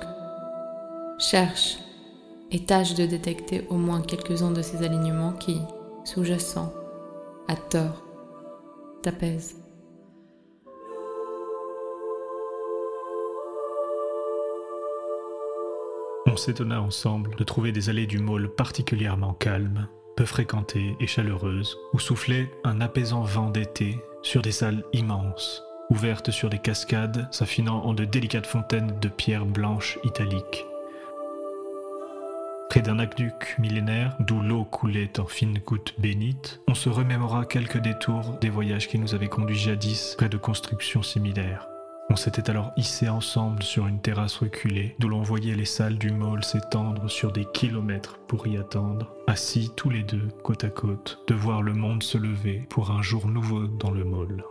cherche, 1.18 1.80
et 2.52 2.66
tâche 2.66 2.96
de 2.96 3.06
détecter 3.06 3.68
au 3.70 3.76
moins 3.76 4.02
quelques-uns 4.02 4.52
de 4.52 4.62
ces 4.62 4.84
alignements 4.84 5.34
qui, 5.34 5.58
sous-jacents, 6.06 6.74
à 7.48 7.56
tort, 7.56 8.06
t'apaisent. 9.04 9.58
S'étonna 16.40 16.82
ensemble 16.82 17.36
de 17.36 17.44
trouver 17.44 17.72
des 17.72 17.90
allées 17.90 18.08
du 18.08 18.20
môle 18.20 18.50
particulièrement 18.50 19.34
calmes, 19.34 19.88
peu 20.16 20.26
fréquentées 20.26 20.96
et 21.00 21.08
chaleureuses, 21.08 21.78
où 21.94 22.00
soufflait 22.00 22.52
un 22.64 22.82
apaisant 22.82 23.22
vent 23.22 23.50
d'été 23.50 24.00
sur 24.22 24.42
des 24.42 24.52
salles 24.52 24.84
immenses, 24.94 25.64
ouvertes 25.90 26.32
sur 26.32 26.50
des 26.50 26.60
cascades 26.60 27.28
s'affinant 27.32 27.84
en 27.86 27.94
de 27.94 28.06
délicates 28.06 28.48
fontaines 28.48 29.00
de 29.00 29.10
pierres 29.10 29.46
blanches 29.46 30.00
italiques. 30.04 30.66
Près 32.70 32.82
d'un 32.82 33.00
aqueduc 33.00 33.56
millénaire, 33.58 34.16
d'où 34.20 34.42
l'eau 34.42 34.64
coulait 34.64 35.20
en 35.20 35.26
fines 35.26 35.60
gouttes 35.66 35.96
bénites, 35.98 36.62
on 36.68 36.76
se 36.76 36.90
remémora 36.90 37.46
quelques 37.46 37.80
détours 37.80 38.38
des 38.42 38.50
voyages 38.50 38.88
qui 38.88 39.00
nous 39.00 39.16
avaient 39.16 39.28
conduits 39.28 39.58
jadis 39.58 40.16
près 40.18 40.30
de 40.30 40.38
constructions 40.38 41.02
similaires. 41.02 41.68
On 42.12 42.16
s'était 42.16 42.50
alors 42.50 42.72
hissé 42.76 43.08
ensemble 43.08 43.62
sur 43.62 43.86
une 43.86 44.02
terrasse 44.02 44.38
reculée, 44.38 44.96
d'où 44.98 45.10
l'on 45.10 45.22
voyait 45.22 45.56
les 45.56 45.66
salles 45.66 46.00
du 46.00 46.12
môle 46.12 46.44
s'étendre 46.44 47.08
sur 47.08 47.32
des 47.32 47.46
kilomètres 47.54 48.20
pour 48.28 48.48
y 48.48 48.58
attendre, 48.58 49.14
assis 49.28 49.72
tous 49.76 49.92
les 49.92 50.02
deux 50.02 50.28
côte 50.44 50.64
à 50.64 50.70
côte, 50.70 51.24
de 51.28 51.36
voir 51.36 51.62
le 51.62 51.74
monde 51.74 52.02
se 52.02 52.18
lever 52.18 52.66
pour 52.70 52.90
un 52.90 53.04
jour 53.04 53.28
nouveau 53.28 53.68
dans 53.68 53.92
le 53.92 54.04
môle. 54.04 54.44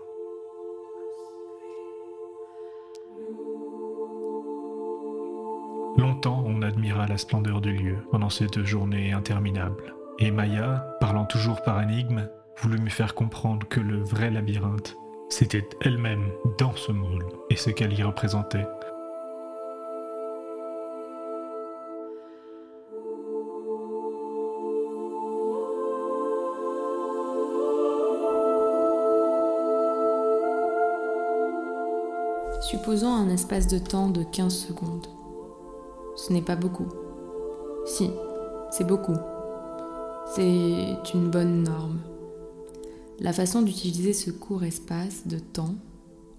Longtemps 5.96 6.44
on 6.46 6.62
admira 6.62 7.08
la 7.08 7.18
splendeur 7.18 7.60
du 7.60 7.72
lieu 7.72 7.96
pendant 8.12 8.30
ces 8.30 8.46
deux 8.46 8.64
journées 8.64 9.12
interminables. 9.12 9.96
Et 10.20 10.30
Maya, 10.30 10.96
parlant 11.00 11.24
toujours 11.24 11.60
par 11.62 11.82
énigme, 11.82 12.28
voulut 12.62 12.80
me 12.80 12.88
faire 12.88 13.16
comprendre 13.16 13.66
que 13.66 13.80
le 13.80 13.98
vrai 14.04 14.30
labyrinthe 14.30 14.96
C'était 15.30 15.68
elle-même 15.82 16.30
dans 16.58 16.74
ce 16.74 16.90
moule 16.90 17.24
et 17.50 17.56
ce 17.56 17.70
qu'elle 17.70 17.92
y 17.92 18.02
représentait. 18.02 18.66
Supposons 32.60 33.14
un 33.14 33.28
espace 33.28 33.66
de 33.68 33.78
temps 33.78 34.08
de 34.08 34.24
15 34.24 34.52
secondes. 34.52 35.06
Ce 36.16 36.32
n'est 36.32 36.42
pas 36.42 36.56
beaucoup. 36.56 36.88
Si, 37.86 38.10
c'est 38.70 38.86
beaucoup. 38.86 39.16
C'est 40.34 40.96
une 41.14 41.30
bonne 41.30 41.62
norme. 41.62 42.00
La 43.20 43.32
façon 43.32 43.62
d'utiliser 43.62 44.12
ce 44.12 44.30
court 44.30 44.62
espace 44.62 45.26
de 45.26 45.40
temps 45.40 45.74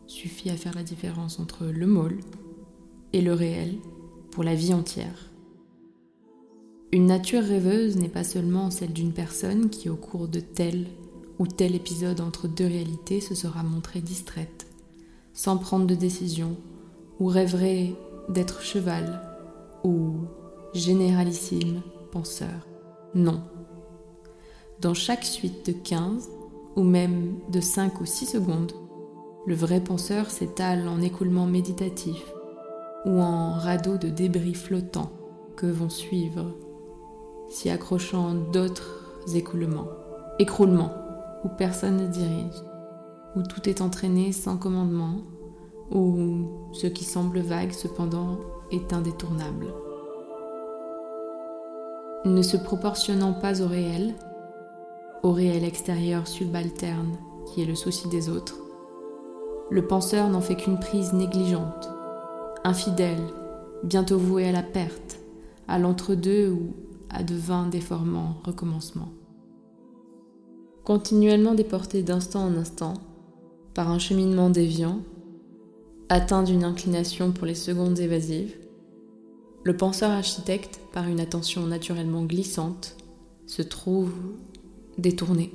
suffit 0.07 0.49
à 0.49 0.55
faire 0.55 0.75
la 0.75 0.83
différence 0.83 1.39
entre 1.39 1.65
le 1.65 1.85
môle 1.85 2.19
et 3.11 3.21
le 3.21 3.33
réel 3.33 3.75
pour 4.31 4.45
la 4.45 4.55
vie 4.55 4.73
entière. 4.73 5.29
Une 6.93 7.05
nature 7.05 7.43
rêveuse 7.43 7.97
n'est 7.97 8.07
pas 8.07 8.23
seulement 8.23 8.71
celle 8.71 8.93
d'une 8.93 9.11
personne 9.11 9.69
qui, 9.69 9.89
au 9.89 9.97
cours 9.97 10.29
de 10.29 10.39
tel 10.39 10.87
ou 11.37 11.47
tel 11.47 11.75
épisode 11.75 12.21
entre 12.21 12.47
deux 12.47 12.65
réalités, 12.65 13.19
se 13.19 13.35
sera 13.35 13.61
montrée 13.61 14.01
distraite, 14.01 14.65
sans 15.33 15.57
prendre 15.57 15.85
de 15.85 15.95
décision, 15.95 16.55
ou 17.19 17.27
rêverait 17.27 17.93
d'être 18.29 18.61
cheval, 18.61 19.21
ou 19.83 20.13
généralissime 20.73 21.81
penseur. 22.11 22.67
Non. 23.13 23.41
Dans 24.79 24.93
chaque 24.93 25.25
suite 25.25 25.65
de 25.65 25.73
15, 25.73 26.29
ou 26.75 26.83
même 26.83 27.39
de 27.49 27.59
5 27.59 28.01
ou 28.01 28.05
6 28.05 28.25
secondes, 28.25 28.73
le 29.45 29.55
vrai 29.55 29.81
penseur 29.81 30.29
s'étale 30.29 30.87
en 30.87 31.01
écoulement 31.01 31.45
méditatif 31.45 32.23
ou 33.05 33.19
en 33.19 33.53
radeau 33.53 33.97
de 33.97 34.09
débris 34.09 34.53
flottants 34.53 35.11
que 35.55 35.65
vont 35.65 35.89
suivre, 35.89 36.55
s'y 37.49 37.69
accrochant 37.69 38.33
d'autres 38.33 39.25
écoulements, 39.33 39.87
écroulements, 40.37 40.93
où 41.43 41.49
personne 41.49 41.97
ne 41.97 42.07
dirige, 42.07 42.63
où 43.35 43.41
tout 43.43 43.67
est 43.69 43.81
entraîné 43.81 44.31
sans 44.31 44.57
commandement, 44.57 45.23
où 45.91 46.71
ce 46.73 46.87
qui 46.87 47.03
semble 47.03 47.39
vague 47.39 47.71
cependant 47.71 48.39
est 48.71 48.93
indétournable. 48.93 49.67
Ne 52.25 52.41
se 52.41 52.57
proportionnant 52.57 53.33
pas 53.33 53.61
au 53.61 53.67
réel, 53.67 54.15
au 55.23 55.31
réel 55.31 55.63
extérieur 55.63 56.27
subalterne 56.27 57.17
qui 57.45 57.61
est 57.61 57.65
le 57.65 57.75
souci 57.75 58.07
des 58.07 58.29
autres, 58.29 58.57
le 59.69 59.85
penseur 59.85 60.29
n'en 60.29 60.41
fait 60.41 60.55
qu'une 60.55 60.79
prise 60.79 61.13
négligente, 61.13 61.89
infidèle, 62.63 63.21
bientôt 63.83 64.17
voué 64.17 64.47
à 64.47 64.51
la 64.51 64.63
perte, 64.63 65.19
à 65.67 65.77
l'entre-deux 65.79 66.49
ou 66.49 66.73
à 67.09 67.23
de 67.23 67.35
vains 67.35 67.67
déformants 67.67 68.37
recommencements. 68.43 69.13
Continuellement 70.83 71.53
déporté 71.53 72.01
d'instant 72.01 72.45
en 72.45 72.55
instant, 72.55 72.95
par 73.73 73.91
un 73.91 73.99
cheminement 73.99 74.49
déviant, 74.49 74.99
atteint 76.09 76.43
d'une 76.43 76.63
inclination 76.63 77.31
pour 77.31 77.45
les 77.45 77.55
secondes 77.55 77.99
évasives, 77.99 78.55
le 79.63 79.77
penseur 79.77 80.09
architecte, 80.09 80.79
par 80.93 81.07
une 81.07 81.19
attention 81.19 81.67
naturellement 81.67 82.23
glissante, 82.23 82.95
se 83.45 83.61
trouve 83.61 84.11
détourné. 84.99 85.51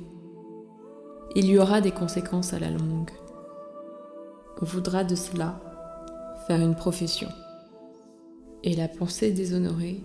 Il 1.35 1.45
y 1.45 1.57
aura 1.57 1.81
des 1.81 1.91
conséquences 1.91 2.53
à 2.53 2.59
la 2.59 2.69
longue. 2.69 3.11
On 4.61 4.65
voudra 4.65 5.03
de 5.03 5.15
cela 5.15 5.59
faire 6.47 6.61
une 6.61 6.75
profession. 6.75 7.29
Et 8.63 8.75
la 8.75 8.87
pensée 8.87 9.31
déshonorée 9.31 10.01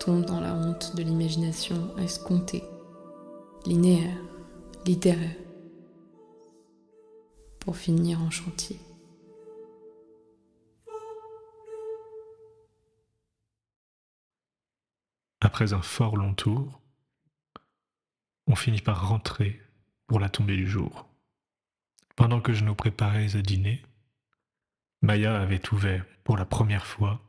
tombe 0.00 0.24
dans 0.24 0.40
la 0.40 0.54
honte 0.54 0.94
de 0.96 1.02
l'imagination 1.02 1.96
escomptée, 1.98 2.64
linéaire, 3.66 4.18
littéraire, 4.86 5.36
pour 7.60 7.76
finir 7.76 8.20
en 8.20 8.30
chantier. 8.30 8.78
Après 15.40 15.72
un 15.72 15.82
fort 15.82 16.16
long 16.16 16.34
tour, 16.34 16.80
on 18.48 18.56
finit 18.56 18.80
par 18.80 19.08
rentrer 19.08 19.60
pour 20.06 20.18
la 20.18 20.28
tombée 20.28 20.56
du 20.56 20.66
jour. 20.66 21.06
Pendant 22.16 22.40
que 22.40 22.52
je 22.52 22.64
nous 22.64 22.74
préparais 22.74 23.36
à 23.36 23.42
dîner, 23.42 23.82
Maya 25.02 25.40
avait 25.40 25.72
ouvert 25.72 26.04
pour 26.24 26.36
la 26.36 26.44
première 26.44 26.86
fois 26.86 27.20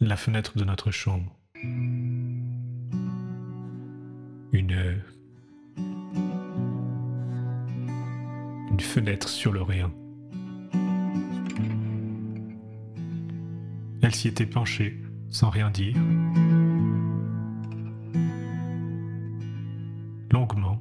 la 0.00 0.16
fenêtre 0.16 0.58
de 0.58 0.64
notre 0.64 0.90
chambre. 0.90 1.34
Une 4.52 5.02
une 8.70 8.80
fenêtre 8.80 9.28
sur 9.28 9.52
le 9.52 9.62
rien. 9.62 9.92
Elle 14.02 14.14
s'y 14.14 14.28
était 14.28 14.46
penchée 14.46 15.00
sans 15.28 15.50
rien 15.50 15.70
dire. 15.70 15.96
Longuement, 20.30 20.80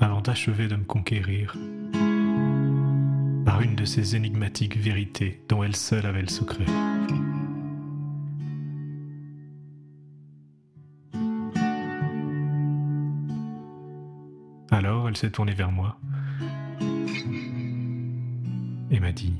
avant 0.00 0.20
d'achever 0.20 0.68
de 0.68 0.76
me 0.76 0.84
conquérir 0.84 1.56
par 3.44 3.60
une 3.60 3.74
de 3.74 3.84
ces 3.84 4.16
énigmatiques 4.16 4.76
vérités 4.76 5.42
dont 5.48 5.62
elle 5.62 5.76
seule 5.76 6.06
avait 6.06 6.22
le 6.22 6.28
secret. 6.28 6.64
Alors 14.70 15.08
elle 15.08 15.16
s'est 15.16 15.30
tournée 15.30 15.52
vers 15.52 15.70
moi 15.70 15.98
et 18.90 18.98
m'a 19.00 19.12
dit 19.12 19.34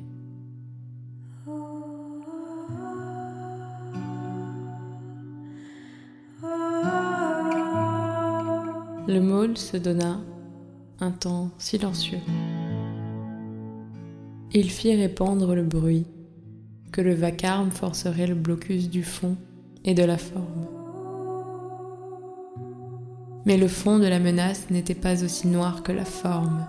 Se 9.55 9.77
donna 9.77 10.19
un 11.01 11.11
temps 11.11 11.51
silencieux. 11.59 12.21
Il 14.53 14.71
fit 14.71 14.95
répandre 14.95 15.55
le 15.55 15.63
bruit 15.63 16.07
que 16.91 17.03
le 17.03 17.13
vacarme 17.13 17.71
forcerait 17.71 18.27
le 18.27 18.35
blocus 18.35 18.89
du 18.89 19.03
fond 19.03 19.37
et 19.85 19.95
de 19.95 20.05
la 20.05 20.17
forme. 20.17 20.67
Mais 23.45 23.59
le 23.59 23.69
fond 23.69 23.99
de 23.99 24.07
la 24.07 24.21
menace 24.21 24.71
n'était 24.71 24.95
pas 24.95 25.23
aussi 25.23 25.49
noir 25.49 25.83
que 25.83 25.93
la 25.93 26.05
forme. 26.07 26.67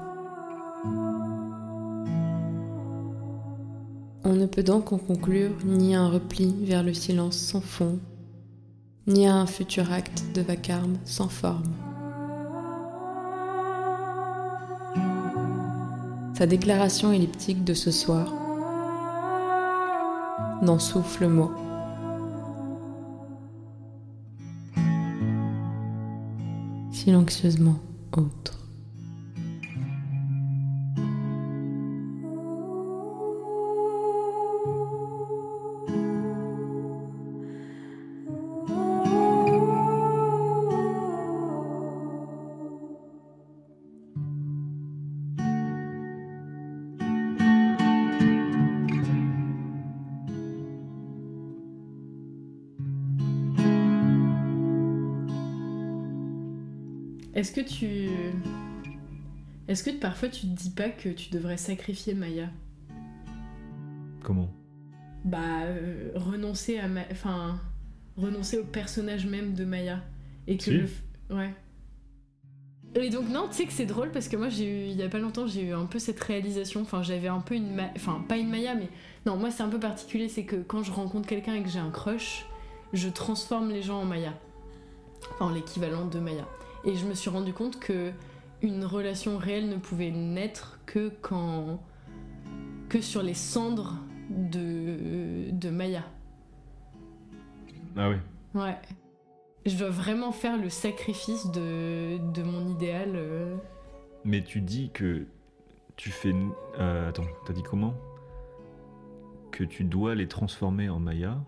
On 4.25 4.33
ne 4.33 4.45
peut 4.45 4.63
donc 4.63 4.91
en 4.91 4.97
conclure 4.97 5.51
ni 5.63 5.95
un 5.95 6.09
repli 6.09 6.53
vers 6.65 6.83
le 6.83 6.93
silence 6.93 7.37
sans 7.37 7.61
fond, 7.61 7.99
ni 9.07 9.27
un 9.27 9.45
futur 9.45 9.91
acte 9.91 10.25
de 10.33 10.41
vacarme 10.41 10.97
sans 11.05 11.29
forme. 11.29 11.71
Sa 16.33 16.47
déclaration 16.47 17.11
elliptique 17.11 17.63
de 17.63 17.75
ce 17.75 17.91
soir 17.91 18.33
n'en 20.63 20.79
souffle 20.79 21.27
mot. 21.27 21.51
Silencieusement 26.91 27.75
autre. 28.17 28.62
Est-ce 57.35 57.51
que 57.51 57.61
tu. 57.61 58.09
Est-ce 59.67 59.83
que 59.83 59.91
parfois 59.91 60.29
tu 60.29 60.41
te 60.41 60.45
dis 60.47 60.69
pas 60.71 60.89
que 60.89 61.09
tu 61.09 61.29
devrais 61.31 61.57
sacrifier 61.57 62.13
Maya? 62.13 62.49
Comment? 64.23 64.49
Bah, 65.25 65.63
euh, 65.63 66.11
renoncer 66.15 66.77
à. 66.79 66.87
Ma... 66.87 67.01
Enfin, 67.11 67.59
renoncer 68.17 68.57
au 68.57 68.63
personnage 68.63 69.25
même 69.25 69.53
de 69.53 69.65
Maya. 69.65 70.01
Et 70.47 70.57
que 70.57 70.63
Si. 70.63 70.71
le. 70.71 70.85
f- 70.85 70.89
Ouais. 71.35 71.53
Et 72.95 73.09
donc 73.09 73.27
non, 73.29 73.47
tu 73.47 73.55
sais 73.55 73.65
que 73.65 73.73
c'est 73.73 73.87
drôle 73.87 74.11
parce 74.11 74.27
que 74.27 74.37
moi 74.37 74.49
j'ai 74.49 74.65
eu 74.69 74.89
il 74.91 74.95
y 74.97 75.01
a 75.01 75.09
pas 75.09 75.17
longtemps 75.17 75.47
j'ai 75.47 75.63
eu 75.69 75.73
un 75.73 75.85
peu 75.85 75.97
cette 75.97 76.19
réalisation. 76.19 76.81
Enfin 76.81 77.01
j'avais 77.01 77.27
un 77.29 77.39
peu 77.39 77.55
une 77.55 77.73
ma- 77.73 77.89
enfin 77.95 78.23
pas 78.27 78.37
une 78.37 78.49
Maya 78.51 78.75
mais 78.75 78.87
non 79.25 79.35
moi 79.35 79.49
c'est 79.49 79.63
un 79.63 79.69
peu 79.69 79.79
particulier 79.79 80.29
c'est 80.29 80.43
que 80.43 80.57
quand 80.57 80.83
je 80.83 80.91
rencontre 80.91 81.27
quelqu'un 81.27 81.55
et 81.55 81.63
que 81.63 81.69
j'ai 81.69 81.79
un 81.79 81.89
crush, 81.89 82.45
je 82.91 83.09
transforme 83.09 83.69
les 83.71 83.81
gens 83.81 84.01
en 84.01 84.05
Maya, 84.05 84.37
en 85.39 85.49
l'équivalent 85.49 86.05
de 86.05 86.19
Maya. 86.19 86.47
Et 86.85 86.95
je 86.95 87.05
me 87.05 87.13
suis 87.13 87.29
rendu 87.29 87.53
compte 87.53 87.79
que 87.79 88.11
une 88.61 88.85
relation 88.85 89.37
réelle 89.37 89.69
ne 89.69 89.77
pouvait 89.77 90.11
naître 90.11 90.79
que 90.85 91.11
quand 91.21 91.79
que 92.89 93.01
sur 93.01 93.23
les 93.23 93.33
cendres 93.33 93.95
de 94.29 95.51
de 95.51 95.69
Maya. 95.69 96.03
Ah 97.95 98.09
oui. 98.09 98.15
Ouais. 98.53 98.77
Je 99.65 99.77
dois 99.77 99.89
vraiment 99.89 100.31
faire 100.31 100.57
le 100.57 100.69
sacrifice 100.69 101.49
de, 101.51 102.17
de 102.33 102.43
mon 102.43 102.67
idéal. 102.69 103.11
euh. 103.15 103.55
Mais 104.25 104.43
tu 104.43 104.59
dis 104.61 104.89
que 104.93 105.25
tu 105.95 106.09
fais. 106.11 106.33
euh, 106.79 107.09
attends, 107.09 107.25
t'as 107.45 107.53
dit 107.53 107.63
comment? 107.63 107.93
Que 109.51 109.63
tu 109.63 109.83
dois 109.83 110.15
les 110.15 110.27
transformer 110.27 110.89
en 110.89 110.99
Maya, 110.99 111.39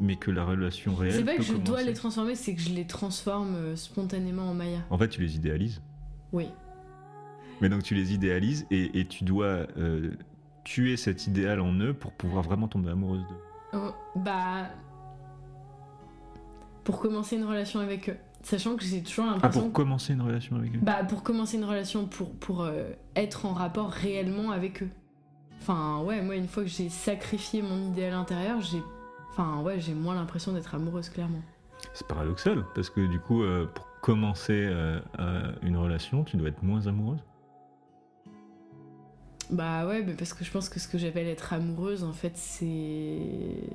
mais 0.00 0.16
que 0.16 0.30
la 0.30 0.44
relation 0.44 0.94
réelle. 0.94 1.14
C'est 1.14 1.24
pas 1.24 1.36
que 1.36 1.42
je 1.42 1.54
dois 1.54 1.82
les 1.82 1.94
transformer, 1.94 2.34
c'est 2.34 2.54
que 2.54 2.60
je 2.60 2.70
les 2.70 2.86
transforme 2.86 3.54
euh, 3.54 3.76
spontanément 3.76 4.50
en 4.50 4.54
Maya. 4.54 4.78
En 4.90 4.98
fait, 4.98 5.08
tu 5.08 5.20
les 5.20 5.36
idéalises. 5.36 5.80
Oui. 6.32 6.48
Mais 7.60 7.68
donc 7.68 7.82
tu 7.84 7.94
les 7.94 8.12
idéalises 8.12 8.66
et, 8.70 8.98
et 8.98 9.06
tu 9.06 9.22
dois 9.24 9.66
euh, 9.78 10.10
tuer 10.64 10.96
cet 10.96 11.26
idéal 11.28 11.60
en 11.60 11.72
eux 11.74 11.94
pour 11.94 12.12
pouvoir 12.12 12.42
vraiment 12.42 12.66
tomber 12.68 12.90
amoureuse 12.90 13.22
d'eux. 13.22 13.78
Oh, 13.78 13.90
bah. 14.16 14.68
Pour 16.82 16.98
commencer 17.00 17.36
une 17.36 17.44
relation 17.44 17.80
avec 17.80 18.08
eux. 18.10 18.16
Sachant 18.42 18.76
que 18.76 18.84
j'ai 18.84 19.02
toujours 19.02 19.24
Ah, 19.28 19.32
l'impression. 19.34 19.60
pour 19.62 19.72
commencer 19.72 20.12
une 20.12 20.20
relation 20.20 20.56
avec 20.56 20.74
eux 20.74 20.80
Bah, 20.82 21.02
pour 21.04 21.22
commencer 21.22 21.56
une 21.56 21.64
relation, 21.64 22.06
pour, 22.06 22.30
pour 22.32 22.62
euh, 22.62 22.90
être 23.16 23.46
en 23.46 23.54
rapport 23.54 23.90
réellement 23.90 24.50
avec 24.50 24.82
eux. 24.82 24.90
Enfin, 25.62 26.02
ouais, 26.02 26.20
moi, 26.20 26.36
une 26.36 26.46
fois 26.48 26.62
que 26.62 26.68
j'ai 26.68 26.90
sacrifié 26.90 27.62
mon 27.62 27.88
idéal 27.90 28.12
intérieur, 28.14 28.60
j'ai. 28.60 28.82
Enfin, 29.36 29.60
ouais, 29.62 29.80
j'ai 29.80 29.94
moins 29.94 30.14
l'impression 30.14 30.52
d'être 30.52 30.76
amoureuse, 30.76 31.08
clairement. 31.08 31.42
C'est 31.92 32.06
paradoxal, 32.06 32.64
parce 32.76 32.88
que 32.88 33.04
du 33.04 33.18
coup, 33.18 33.42
euh, 33.42 33.66
pour 33.66 33.84
commencer 34.00 34.52
euh, 34.52 35.00
euh, 35.18 35.52
une 35.62 35.76
relation, 35.76 36.22
tu 36.22 36.36
dois 36.36 36.48
être 36.48 36.62
moins 36.62 36.86
amoureuse? 36.86 37.18
Bah 39.50 39.86
ouais, 39.86 40.04
mais 40.04 40.14
parce 40.14 40.32
que 40.32 40.44
je 40.44 40.50
pense 40.52 40.68
que 40.68 40.78
ce 40.78 40.86
que 40.86 40.98
j'appelle 40.98 41.26
être 41.26 41.52
amoureuse, 41.52 42.04
en 42.04 42.12
fait, 42.12 42.36
c'est. 42.36 43.18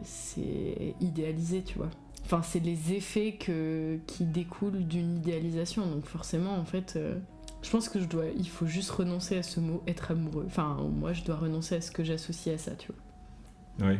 c'est 0.03 0.95
idéalisé, 1.01 1.61
tu 1.61 1.77
vois. 1.77 1.89
Enfin, 2.23 2.41
c'est 2.41 2.59
les 2.59 2.93
effets 2.93 3.33
que... 3.33 3.99
qui 4.07 4.23
découlent 4.23 4.87
d'une 4.87 5.17
idéalisation. 5.17 5.85
Donc 5.85 6.05
forcément, 6.05 6.55
en 6.55 6.65
fait, 6.65 6.93
euh, 6.95 7.19
je 7.61 7.69
pense 7.69 7.89
que 7.89 7.99
je 7.99 8.05
dois. 8.05 8.25
Il 8.37 8.47
faut 8.47 8.65
juste 8.65 8.91
renoncer 8.91 9.37
à 9.37 9.43
ce 9.43 9.59
mot 9.59 9.83
être 9.87 10.11
amoureux. 10.11 10.45
Enfin, 10.47 10.77
moi, 10.89 11.11
je 11.11 11.23
dois 11.23 11.35
renoncer 11.35 11.75
à 11.75 11.81
ce 11.81 11.91
que 11.91 12.03
j'associe 12.03 12.55
à 12.55 12.57
ça, 12.57 12.71
tu 12.75 12.91
vois. 12.91 13.89
Oui. 13.89 13.97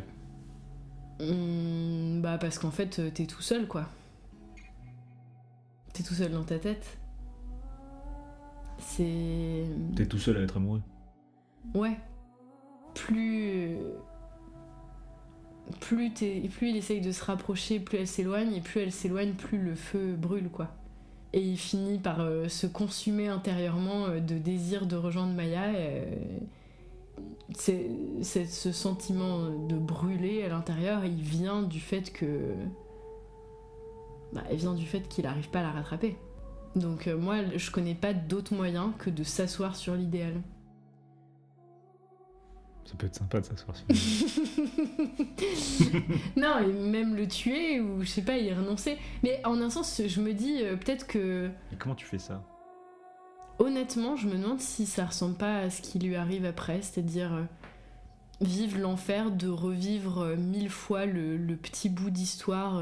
Bah 1.19 2.37
parce 2.37 2.59
qu'en 2.59 2.71
fait, 2.71 2.99
euh, 2.99 3.09
t'es 3.13 3.25
tout 3.25 3.41
seul, 3.41 3.67
quoi. 3.67 3.85
T'es 5.93 6.03
tout 6.03 6.13
seul 6.13 6.31
dans 6.31 6.43
ta 6.43 6.59
tête. 6.59 6.97
C'est. 8.77 9.65
T'es 9.95 10.05
tout 10.05 10.17
seul 10.17 10.37
à 10.37 10.41
être 10.41 10.57
amoureux. 10.57 10.81
Ouais. 11.73 11.97
Plus. 12.95 13.75
Plus, 15.81 16.11
t'es- 16.13 16.47
plus 16.49 16.69
il 16.69 16.77
essaye 16.77 17.01
de 17.01 17.11
se 17.11 17.23
rapprocher, 17.23 17.79
plus 17.79 17.97
elle 17.99 18.07
s'éloigne, 18.07 18.53
et 18.53 18.61
plus 18.61 18.81
elle 18.81 18.91
s'éloigne, 18.91 19.33
plus 19.33 19.59
le 19.61 19.75
feu 19.75 20.15
brûle, 20.15 20.49
quoi. 20.49 20.69
Et 21.33 21.41
il 21.41 21.57
finit 21.57 21.99
par 21.99 22.21
euh, 22.21 22.47
se 22.47 22.65
consumer 22.65 23.27
intérieurement 23.27 24.05
euh, 24.07 24.19
de 24.19 24.37
désir 24.39 24.87
de 24.87 24.95
rejoindre 24.95 25.33
Maya. 25.33 25.65
euh, 25.75 26.05
c'est, 27.55 27.89
c'est 28.21 28.45
ce 28.45 28.71
sentiment 28.71 29.49
de 29.49 29.77
brûler 29.77 30.43
à 30.43 30.49
l'intérieur, 30.49 31.05
il 31.05 31.21
vient 31.21 31.63
du 31.63 31.79
fait 31.79 32.11
que. 32.11 32.53
Bah, 34.33 34.43
il 34.51 34.57
vient 34.57 34.75
du 34.75 34.85
fait 34.85 35.07
qu'il 35.07 35.25
n'arrive 35.25 35.49
pas 35.49 35.59
à 35.59 35.63
la 35.63 35.71
rattraper. 35.71 36.17
Donc 36.75 37.07
euh, 37.07 37.17
moi, 37.17 37.37
je 37.55 37.71
connais 37.71 37.95
pas 37.95 38.13
d'autre 38.13 38.53
moyen 38.53 38.93
que 38.99 39.09
de 39.09 39.23
s'asseoir 39.23 39.75
sur 39.75 39.95
l'idéal. 39.95 40.33
Ça 42.85 42.95
peut 42.95 43.07
être 43.07 43.15
sympa 43.15 43.39
de 43.39 43.45
s'asseoir 43.45 43.77
sur 43.77 43.87
non, 46.37 46.59
et 46.59 46.73
même 46.73 47.15
le 47.15 47.27
tuer 47.27 47.79
ou 47.79 48.01
je 48.01 48.07
sais 48.07 48.23
pas, 48.23 48.37
y 48.37 48.53
renoncer. 48.53 48.97
Mais 49.23 49.41
en 49.45 49.61
un 49.61 49.69
sens, 49.69 50.01
je 50.05 50.21
me 50.21 50.33
dis 50.33 50.63
euh, 50.63 50.75
peut-être 50.75 51.07
que 51.07 51.49
Et 51.71 51.75
comment 51.75 51.95
tu 51.95 52.05
fais 52.05 52.19
ça? 52.19 52.43
Honnêtement, 53.59 54.15
je 54.15 54.27
me 54.27 54.35
demande 54.35 54.59
si 54.59 54.85
ça 54.85 55.05
ressemble 55.05 55.35
pas 55.35 55.59
à 55.59 55.69
ce 55.69 55.81
qui 55.81 55.99
lui 55.99 56.15
arrive 56.15 56.45
après, 56.45 56.81
c'est-à-dire 56.81 57.33
euh, 57.33 57.43
vivre 58.41 58.79
l'enfer 58.79 59.31
de 59.31 59.49
revivre 59.49 60.19
euh, 60.19 60.35
mille 60.37 60.69
fois 60.69 61.05
le, 61.05 61.37
petit 61.55 61.89
bout 61.89 62.09
d'histoire 62.09 62.81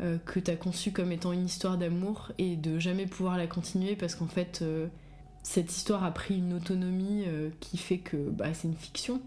euh, 0.00 0.18
que 0.24 0.40
t'as 0.40 0.56
conçu 0.56 0.90
comme 0.90 1.12
étant 1.12 1.32
une 1.32 1.44
histoire 1.44 1.78
d'amour 1.78 2.32
et 2.38 2.56
de 2.56 2.78
jamais 2.78 3.06
pouvoir 3.06 3.36
la 3.36 3.46
continuer 3.46 3.96
parce 3.96 4.14
qu'en 4.14 4.26
fait, 4.26 4.62
cette 5.42 5.74
histoire 5.74 6.04
a 6.04 6.10
pris 6.10 6.36
une 6.36 6.52
autonomie 6.52 7.24
qui 7.60 7.78
fait 7.78 7.96
que 7.96 8.16
bah, 8.16 8.52
c'est 8.52 8.68
une 8.68 8.76
fiction. 8.76 9.22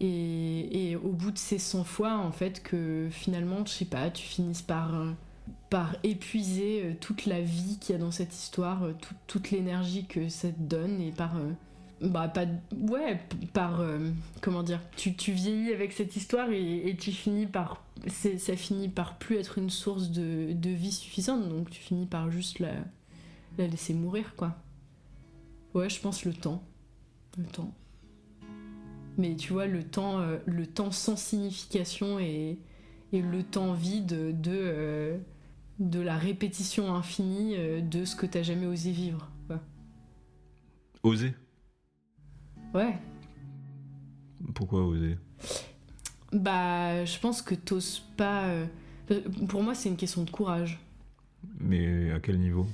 Et, 0.00 0.90
et 0.90 0.96
au 0.96 1.10
bout 1.10 1.30
de 1.30 1.38
ces 1.38 1.60
100 1.60 1.84
fois, 1.84 2.16
en 2.16 2.32
fait, 2.32 2.64
que 2.64 3.06
finalement, 3.12 3.64
je 3.64 3.70
sais 3.70 3.84
pas, 3.84 4.10
tu 4.10 4.26
finisses 4.26 4.62
par, 4.62 4.92
par 5.70 5.96
épuiser 6.02 6.82
euh, 6.84 6.92
toute 7.00 7.26
la 7.26 7.40
vie 7.40 7.78
qu'il 7.80 7.94
y 7.94 7.96
a 7.96 8.00
dans 8.00 8.10
cette 8.10 8.34
histoire, 8.34 8.84
euh, 8.84 8.94
toute- 9.26 9.50
l'énergie 9.50 10.06
que 10.06 10.28
ça 10.28 10.48
te 10.48 10.60
donne, 10.60 11.00
et 11.00 11.10
par. 11.10 11.36
euh, 11.36 11.50
bah, 12.00 12.28
pas. 12.28 12.46
Ouais, 12.76 13.18
par. 13.52 13.82
comment 14.40 14.62
dire 14.62 14.80
tu, 14.96 15.10
vieillis 15.32 15.72
avec 15.72 15.92
cette 15.92 16.16
histoire 16.16 16.48
et, 16.50 16.96
tu 16.98 17.12
finis 17.12 17.46
par. 17.46 17.82
Ça 18.08 18.56
finit 18.56 18.88
par 18.88 19.18
plus 19.18 19.36
être 19.36 19.58
une 19.58 19.70
source 19.70 20.10
de, 20.10 20.54
vie 20.68 20.92
suffisante, 20.92 21.48
donc 21.48 21.70
tu 21.70 21.80
finis 21.80 22.06
par 22.06 22.30
juste 22.30 22.58
la, 22.58 22.72
la 23.58 23.66
laisser 23.66 23.94
mourir, 23.94 24.34
quoi. 24.36 24.56
Ouais, 25.72 25.88
je 25.88 26.00
pense 26.00 26.24
le 26.24 26.34
temps. 26.34 26.62
Le 27.38 27.46
temps. 27.46 27.72
Mais 29.16 29.34
tu 29.36 29.52
vois, 29.52 29.66
le 29.66 29.82
temps, 29.82 30.20
le 30.44 30.66
temps 30.66 30.90
sans 30.90 31.16
signification 31.16 32.18
et, 32.18 32.58
et 33.12 33.22
le 33.22 33.42
temps 33.42 33.72
vide 33.72 34.40
de, 34.40 35.18
de 35.78 36.00
la 36.00 36.16
répétition 36.16 36.94
infinie 36.94 37.54
euh, 37.56 37.80
de 37.80 38.04
ce 38.04 38.14
que 38.16 38.26
t'as 38.26 38.42
jamais 38.42 38.66
osé 38.66 38.90
vivre. 38.92 39.28
quoi. 39.46 39.60
Oser? 41.02 41.34
Ouais. 42.72 42.96
Pourquoi 44.54 44.82
oser? 44.84 45.16
Bah, 46.32 47.04
je 47.04 47.18
pense 47.18 47.42
que 47.42 47.54
t'oses 47.54 48.00
pas. 48.16 48.44
euh, 48.46 48.66
Pour 49.48 49.62
moi, 49.62 49.74
c'est 49.74 49.88
une 49.88 49.96
question 49.96 50.22
de 50.24 50.30
courage. 50.30 50.80
Mais 51.60 52.10
à 52.10 52.20
quel 52.20 52.38
niveau? 52.38 52.66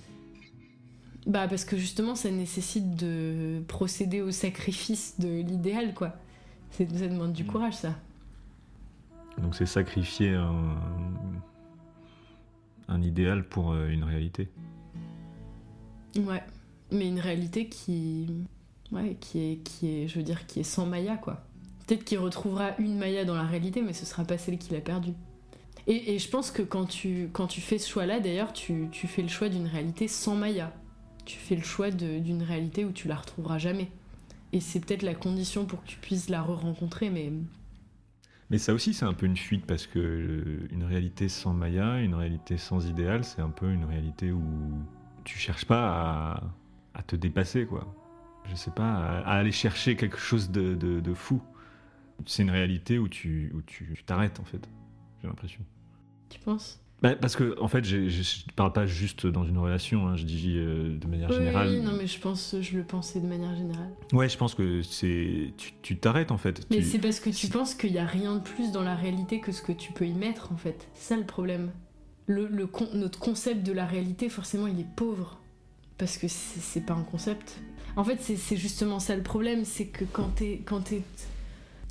Bah, 1.26 1.48
parce 1.48 1.64
que 1.64 1.76
justement, 1.76 2.14
ça 2.14 2.30
nécessite 2.30 2.94
de 2.96 3.62
procéder 3.68 4.20
au 4.22 4.30
sacrifice 4.30 5.18
de 5.20 5.28
l'idéal, 5.42 5.92
quoi. 5.94 6.14
C'est- 6.70 6.88
Ça 6.96 7.09
demande 7.09 7.32
du 7.32 7.44
Mm. 7.44 7.46
courage, 7.48 7.74
ça. 7.74 7.94
Donc 9.38 9.55
c'est 9.55 9.66
sacrifier 9.66 10.34
un, 10.34 10.76
un 12.91 13.03
idéal 13.03 13.49
pour 13.49 13.72
euh, 13.72 13.88
une 13.88 14.05
réalité. 14.05 14.49
Ouais. 16.16 16.43
Mais 16.93 17.09
une 17.09 17.20
réalité 17.20 17.68
qui. 17.68 18.28
Ouais, 18.93 19.16
qui 19.20 19.38
est, 19.38 19.57
qui 19.59 19.88
est, 19.88 20.09
je 20.09 20.18
veux 20.18 20.24
dire, 20.24 20.47
qui 20.47 20.61
est 20.61 20.64
sans 20.64 20.84
Maya, 20.84 21.16
quoi. 21.16 21.45
Peut-être 21.86 22.05
qu'il 22.05 22.18
retrouvera 22.18 22.72
une 22.78 22.99
Maya 22.99 23.24
dans 23.24 23.36
la 23.36 23.45
réalité, 23.45 23.82
mais 23.82 23.93
ce 23.93 24.05
sera 24.05 24.24
pas 24.24 24.36
celle 24.36 24.59
qu'il 24.59 24.74
a 24.76 24.80
perdue. 24.80 25.14
Et, 25.86 26.14
et 26.14 26.18
je 26.18 26.28
pense 26.28 26.51
que 26.51 26.62
quand 26.62 26.86
tu, 26.86 27.30
quand 27.32 27.47
tu 27.47 27.61
fais 27.61 27.78
ce 27.78 27.88
choix-là, 27.88 28.18
d'ailleurs, 28.18 28.53
tu, 28.53 28.88
tu 28.91 29.07
fais 29.07 29.22
le 29.22 29.28
choix 29.28 29.49
d'une 29.49 29.66
réalité 29.66 30.09
sans 30.09 30.34
Maya. 30.34 30.72
Tu 31.24 31.38
fais 31.38 31.55
le 31.55 31.62
choix 31.62 31.91
d'une 31.91 32.43
réalité 32.43 32.84
où 32.84 32.91
tu 32.91 33.07
la 33.07 33.14
retrouveras 33.14 33.59
jamais. 33.59 33.88
Et 34.53 34.59
c'est 34.61 34.80
peut-être 34.80 35.03
la 35.03 35.14
condition 35.14 35.64
pour 35.64 35.82
que 35.84 35.88
tu 35.88 35.99
puisses 35.99 36.28
la 36.28 36.43
re-rencontrer, 36.43 37.11
mais. 37.11 37.32
Mais 38.51 38.59
ça 38.59 38.74
aussi 38.74 38.92
c'est 38.92 39.05
un 39.05 39.14
peu 39.14 39.26
une 39.26 39.36
fuite 39.36 39.64
parce 39.64 39.86
que 39.86 39.98
euh, 39.98 40.68
une 40.72 40.82
réalité 40.84 41.28
sans 41.28 41.55
Maya, 41.55 42.01
une 42.01 42.14
réalité 42.14 42.57
sans 42.59 42.86
idéal, 42.86 43.24
c'est 43.24 43.40
un 43.40 43.51
peu 43.51 43.70
une 43.70 43.84
réalité 43.84 44.32
où 44.32 44.42
tu 45.24 45.38
cherches 45.38 45.64
pas 45.64 46.53
à, 46.94 47.03
te 47.05 47.16
dépasser 47.16 47.64
quoi. 47.64 47.94
Je 48.51 48.57
sais 48.57 48.72
pas, 48.72 48.92
à, 48.92 49.36
aller 49.36 49.53
chercher 49.53 49.96
quelque 49.96 50.18
chose 50.18 50.51
de, 50.51 51.14
fou. 51.14 51.40
C'est 52.26 52.42
une 52.42 52.51
réalité 52.51 52.98
où 52.98 53.09
tu 53.09 53.53
où 53.55 53.62
tu 53.62 53.94
t'arrêtes 54.05 54.40
en 54.40 54.44
fait. 54.44 54.68
J'ai 55.22 55.28
l'impression. 55.28 55.61
Tu 56.28 56.38
penses? 56.40 56.82
Bah, 57.03 57.14
parce 57.16 57.34
que 57.34 57.59
en 57.61 57.68
fait, 57.68 57.82
je 57.84 58.51
parle 58.57 58.72
pas 58.72 58.84
juste 58.84 59.26
dans 59.26 59.44
une 59.44 59.57
relation, 59.57 60.07
hein, 60.07 60.16
je 60.16 60.24
dis 60.24 60.55
euh, 60.59 60.98
de 60.98 61.07
manière 61.07 61.30
Oui, 61.30 61.36
générale. 61.36 61.68
oui, 61.70 61.80
non, 61.80 61.92
mais 61.96 62.07
je 62.07 62.18
pense, 62.20 62.55
je 62.61 62.76
le 62.76 62.84
pensais 62.84 63.20
de 63.20 63.26
manière 63.26 63.55
générale. 63.57 63.88
Ouais, 64.12 64.28
je 64.28 64.36
pense 64.36 64.55
que 64.55 64.82
c'est 64.82 65.55
tu 65.57 65.72
tu 65.80 65.96
t'arrêtes 65.96 66.30
en 66.30 66.36
fait. 66.38 66.61
Mais 66.70 66.78
Tu- 66.78 66.82
c'est 66.84 66.98
parce 66.98 67.20
que 67.20 67.30
tu 67.30 67.48
penses 67.48 67.74
qu'il 67.74 67.92
y 67.92 67.98
a 67.98 68.05
rien 68.05 68.36
de 68.36 68.40
plus 68.42 68.70
dans 68.70 68.82
la 68.82 68.94
réalité 68.96 69.40
que 69.40 69.51
ce 69.53 69.62
que 69.62 69.72
tu 69.72 69.92
peux 69.92 70.07
y 70.07 70.12
mettre, 70.12 70.53
en 70.53 70.57
fait. 70.57 70.88
C'est 70.94 71.14
ça 71.14 71.16
le 71.16 71.24
problème. 71.26 71.70
le, 72.26 72.46
le 72.46 72.66
con- 72.66 72.88
notre 72.94 73.18
concept 73.18 73.64
de 73.66 73.72
la 73.72 73.86
réalité, 73.86 74.28
forcément, 74.28 74.66
il 74.68 74.78
est 74.78 74.86
pauvre. 74.94 75.40
Parce 75.98 76.16
que 76.16 76.28
c'est 76.28 76.84
pas 76.86 76.94
un 76.94 77.03
concept. 77.03 77.61
En 77.96 78.05
fait, 78.05 78.18
c'est 78.20 78.36
c'est 78.36 78.57
justement 78.57 79.01
ça 79.01 79.16
le 79.16 79.22
problème, 79.22 79.64
c'est 79.64 79.86
que 79.86 80.05
quand 80.05 80.28
t'es 80.36 80.62
quand 80.64 80.80
t'es 80.82 81.03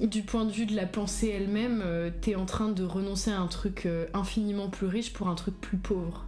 du 0.01 0.23
point 0.23 0.45
de 0.45 0.51
vue 0.51 0.65
de 0.65 0.75
la 0.75 0.85
pensée 0.85 1.27
elle-même, 1.29 1.81
euh, 1.83 2.09
t'es 2.21 2.35
en 2.35 2.45
train 2.45 2.69
de 2.69 2.83
renoncer 2.83 3.31
à 3.31 3.39
un 3.39 3.47
truc 3.47 3.85
euh, 3.85 4.07
infiniment 4.13 4.69
plus 4.69 4.87
riche 4.87 5.11
pour 5.13 5.27
un 5.27 5.35
truc 5.35 5.59
plus 5.59 5.77
pauvre. 5.77 6.25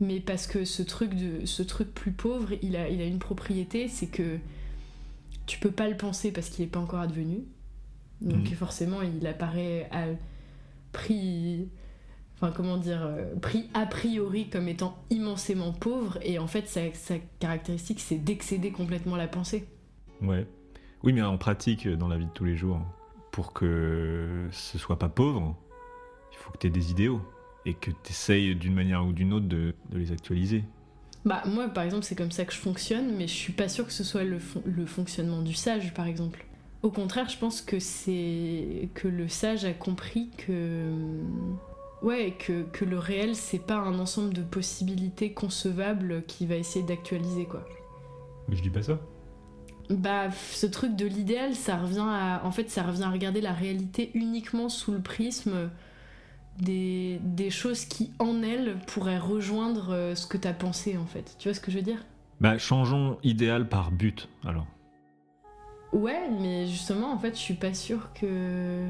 Mais 0.00 0.20
parce 0.20 0.46
que 0.46 0.64
ce 0.64 0.82
truc, 0.82 1.14
de, 1.14 1.44
ce 1.46 1.62
truc 1.62 1.92
plus 1.94 2.12
pauvre, 2.12 2.50
il 2.62 2.76
a, 2.76 2.88
il 2.88 3.00
a 3.00 3.04
une 3.04 3.18
propriété, 3.18 3.88
c'est 3.88 4.06
que 4.06 4.38
tu 5.46 5.58
peux 5.58 5.70
pas 5.70 5.88
le 5.88 5.96
penser 5.96 6.32
parce 6.32 6.48
qu'il 6.48 6.64
est 6.64 6.68
pas 6.68 6.80
encore 6.80 7.00
advenu. 7.00 7.44
Donc 8.20 8.48
Mhm. 8.50 8.56
forcément, 8.56 9.02
il 9.02 9.26
apparaît 9.26 9.88
à 9.90 10.06
prix, 10.92 11.68
enfin 12.36 12.52
comment 12.54 12.76
dire, 12.76 13.02
euh, 13.02 13.34
pris 13.40 13.68
a 13.74 13.84
priori 13.86 14.48
comme 14.48 14.68
étant 14.68 14.96
immensément 15.10 15.72
pauvre. 15.72 16.18
Et 16.22 16.38
en 16.38 16.46
fait, 16.46 16.68
sa, 16.68 16.92
sa 16.94 17.14
caractéristique, 17.40 17.98
c'est 18.00 18.18
d'excéder 18.18 18.70
complètement 18.70 19.16
la 19.16 19.26
pensée. 19.28 19.66
Ouais. 20.20 20.46
Oui, 21.04 21.12
mais 21.12 21.22
en 21.22 21.36
pratique, 21.38 21.88
dans 21.88 22.08
la 22.08 22.16
vie 22.16 22.26
de 22.26 22.30
tous 22.30 22.44
les 22.44 22.56
jours, 22.56 22.80
pour 23.30 23.52
que 23.52 24.46
ce 24.50 24.78
soit 24.78 24.98
pas 24.98 25.08
pauvre, 25.08 25.56
il 26.32 26.38
faut 26.38 26.52
que 26.52 26.58
tu 26.58 26.66
aies 26.66 26.70
des 26.70 26.90
idéaux 26.90 27.20
et 27.66 27.74
que 27.74 27.90
tu 27.90 28.10
essayes 28.10 28.54
d'une 28.54 28.74
manière 28.74 29.04
ou 29.06 29.12
d'une 29.12 29.32
autre 29.32 29.46
de, 29.46 29.74
de 29.90 29.98
les 29.98 30.12
actualiser. 30.12 30.64
Bah 31.24 31.42
moi, 31.46 31.68
par 31.68 31.84
exemple, 31.84 32.04
c'est 32.04 32.16
comme 32.16 32.32
ça 32.32 32.44
que 32.44 32.52
je 32.52 32.58
fonctionne, 32.58 33.16
mais 33.16 33.28
je 33.28 33.34
suis 33.34 33.52
pas 33.52 33.68
sûre 33.68 33.86
que 33.86 33.92
ce 33.92 34.02
soit 34.04 34.24
le, 34.24 34.38
fon- 34.38 34.62
le 34.64 34.86
fonctionnement 34.86 35.40
du 35.42 35.54
sage, 35.54 35.94
par 35.94 36.06
exemple. 36.06 36.44
Au 36.82 36.90
contraire, 36.90 37.28
je 37.28 37.38
pense 37.38 37.62
que 37.62 37.78
c'est 37.78 38.88
que 38.94 39.06
le 39.06 39.28
sage 39.28 39.64
a 39.64 39.72
compris 39.72 40.30
que 40.36 40.90
ouais 42.02 42.34
que, 42.36 42.64
que 42.72 42.84
le 42.84 42.98
réel 42.98 43.36
c'est 43.36 43.60
pas 43.60 43.76
un 43.76 44.00
ensemble 44.00 44.34
de 44.34 44.42
possibilités 44.42 45.32
concevables 45.32 46.24
qu'il 46.26 46.48
va 46.48 46.56
essayer 46.56 46.84
d'actualiser 46.84 47.44
quoi. 47.44 47.64
Mais 48.48 48.56
je 48.56 48.62
dis 48.62 48.70
pas 48.70 48.82
ça. 48.82 48.98
Bah 49.90 50.30
ce 50.52 50.66
truc 50.66 50.96
de 50.96 51.06
l'idéal, 51.06 51.54
ça 51.54 51.76
revient 51.76 52.06
à 52.06 52.42
en 52.44 52.50
fait 52.50 52.70
ça 52.70 52.82
revient 52.82 53.02
à 53.02 53.10
regarder 53.10 53.40
la 53.40 53.52
réalité 53.52 54.10
uniquement 54.14 54.68
sous 54.68 54.92
le 54.92 55.00
prisme 55.00 55.70
des, 56.58 57.18
des 57.22 57.50
choses 57.50 57.84
qui 57.84 58.10
en 58.18 58.42
elles 58.42 58.76
pourraient 58.86 59.18
rejoindre 59.18 59.92
euh, 59.92 60.14
ce 60.14 60.26
que 60.26 60.36
t'as 60.36 60.52
pensé 60.52 60.96
en 60.96 61.06
fait. 61.06 61.36
Tu 61.38 61.48
vois 61.48 61.54
ce 61.54 61.60
que 61.60 61.70
je 61.70 61.78
veux 61.78 61.82
dire? 61.82 62.04
Bah, 62.40 62.58
changeons 62.58 63.18
idéal 63.22 63.68
par 63.68 63.90
but, 63.92 64.28
alors. 64.44 64.66
Ouais, 65.92 66.28
mais 66.40 66.66
justement, 66.66 67.12
en 67.12 67.18
fait, 67.18 67.34
je 67.34 67.40
suis 67.40 67.54
pas 67.54 67.74
sûre 67.74 68.08
que. 68.14 68.86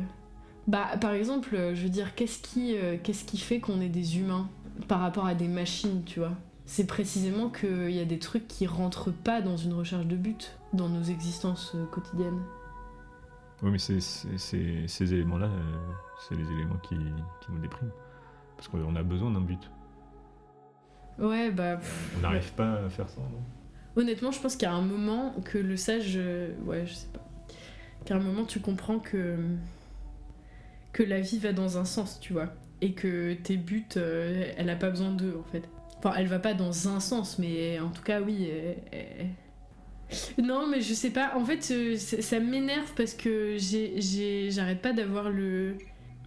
Bah, 0.69 0.97
par 1.01 1.13
exemple, 1.13 1.55
euh, 1.55 1.75
je 1.75 1.83
veux 1.83 1.89
dire, 1.89 2.15
qu'est-ce 2.15 2.41
qui, 2.41 2.77
euh, 2.77 2.97
qu'est-ce 3.03 3.25
qui 3.25 3.39
fait 3.39 3.61
qu'on 3.61 3.81
est 3.81 3.89
des 3.89 4.19
humains 4.19 4.49
par 4.89 5.01
rapport 5.01 5.27
à 5.27 5.35
des 5.35 5.49
machines, 5.49 6.03
tu 6.05 6.21
vois? 6.21 6.33
C'est 6.65 6.87
précisément 6.87 7.49
qu'il 7.51 7.91
y 7.91 8.01
a 8.01 8.05
des 8.05 8.19
trucs 8.19 8.47
qui 8.47 8.67
rentrent 8.67 9.11
pas 9.11 9.43
dans 9.43 9.57
une 9.57 9.75
recherche 9.75 10.07
de 10.07 10.17
but 10.17 10.57
dans 10.73 10.89
nos 10.89 11.03
existences 11.03 11.73
euh, 11.75 11.85
quotidiennes. 11.87 12.41
Oui, 13.63 13.71
mais 13.71 13.79
ces 13.79 15.15
éléments-là, 15.15 15.47
euh, 15.47 15.93
c'est 16.29 16.35
les 16.35 16.51
éléments 16.51 16.79
qui, 16.79 16.97
qui 16.97 17.53
nous 17.53 17.59
dépriment. 17.61 17.93
Parce 18.57 18.69
qu'on 18.69 18.97
a 18.97 19.03
besoin 19.03 19.31
d'un 19.31 19.41
but. 19.41 19.71
Ouais, 21.19 21.51
bah. 21.51 21.77
pff, 21.77 22.15
On 22.19 22.21
n'arrive 22.23 22.53
pas 22.55 22.73
à 22.85 22.89
faire 22.89 23.09
ça, 23.09 23.21
non? 23.21 23.43
Honnêtement, 24.01 24.31
je 24.33 24.41
pense 24.41 24.57
qu'il 24.57 24.67
y 24.67 24.71
a 24.71 24.75
un 24.75 24.83
moment 24.83 25.35
que 25.45 25.59
le 25.59 25.77
sage. 25.77 26.15
euh, 26.17 26.55
Ouais, 26.65 26.87
je 26.87 26.95
sais 26.95 27.09
pas. 27.13 27.21
Qu'à 28.05 28.17
un 28.17 28.21
moment, 28.21 28.45
tu 28.45 28.61
comprends 28.61 28.99
que. 28.99 29.37
que 30.93 31.03
la 31.03 31.21
vie 31.21 31.39
va 31.39 31.53
dans 31.53 31.79
un 31.79 31.85
sens, 31.85 32.19
tu 32.21 32.33
vois. 32.33 32.49
Et 32.81 32.95
que 32.95 33.35
tes 33.35 33.57
buts, 33.57 33.87
euh, 33.97 34.53
elle 34.57 34.71
a 34.71 34.77
pas 34.77 34.91
besoin 34.91 35.13
d'eux, 35.13 35.37
en 35.39 35.45
fait. 35.51 35.69
Enfin, 35.99 36.15
elle 36.17 36.27
va 36.27 36.39
pas 36.41 36.55
dans 36.55 36.89
un 36.89 36.99
sens, 37.01 37.39
mais 37.39 37.79
en 37.79 37.91
tout 37.91 38.03
cas, 38.03 38.21
oui. 38.21 38.49
euh, 38.51 38.75
euh. 38.95 39.25
Non, 40.43 40.67
mais 40.67 40.81
je 40.81 40.95
sais 40.95 41.11
pas. 41.11 41.33
En 41.37 41.45
fait, 41.45 41.69
euh, 41.71 41.97
ça 41.97 42.21
ça 42.23 42.41
m'énerve 42.41 42.93
parce 42.97 43.15
que 43.15 43.57
j'arrête 44.51 44.81
pas 44.83 44.93
d'avoir 44.93 45.31
le. 45.31 45.77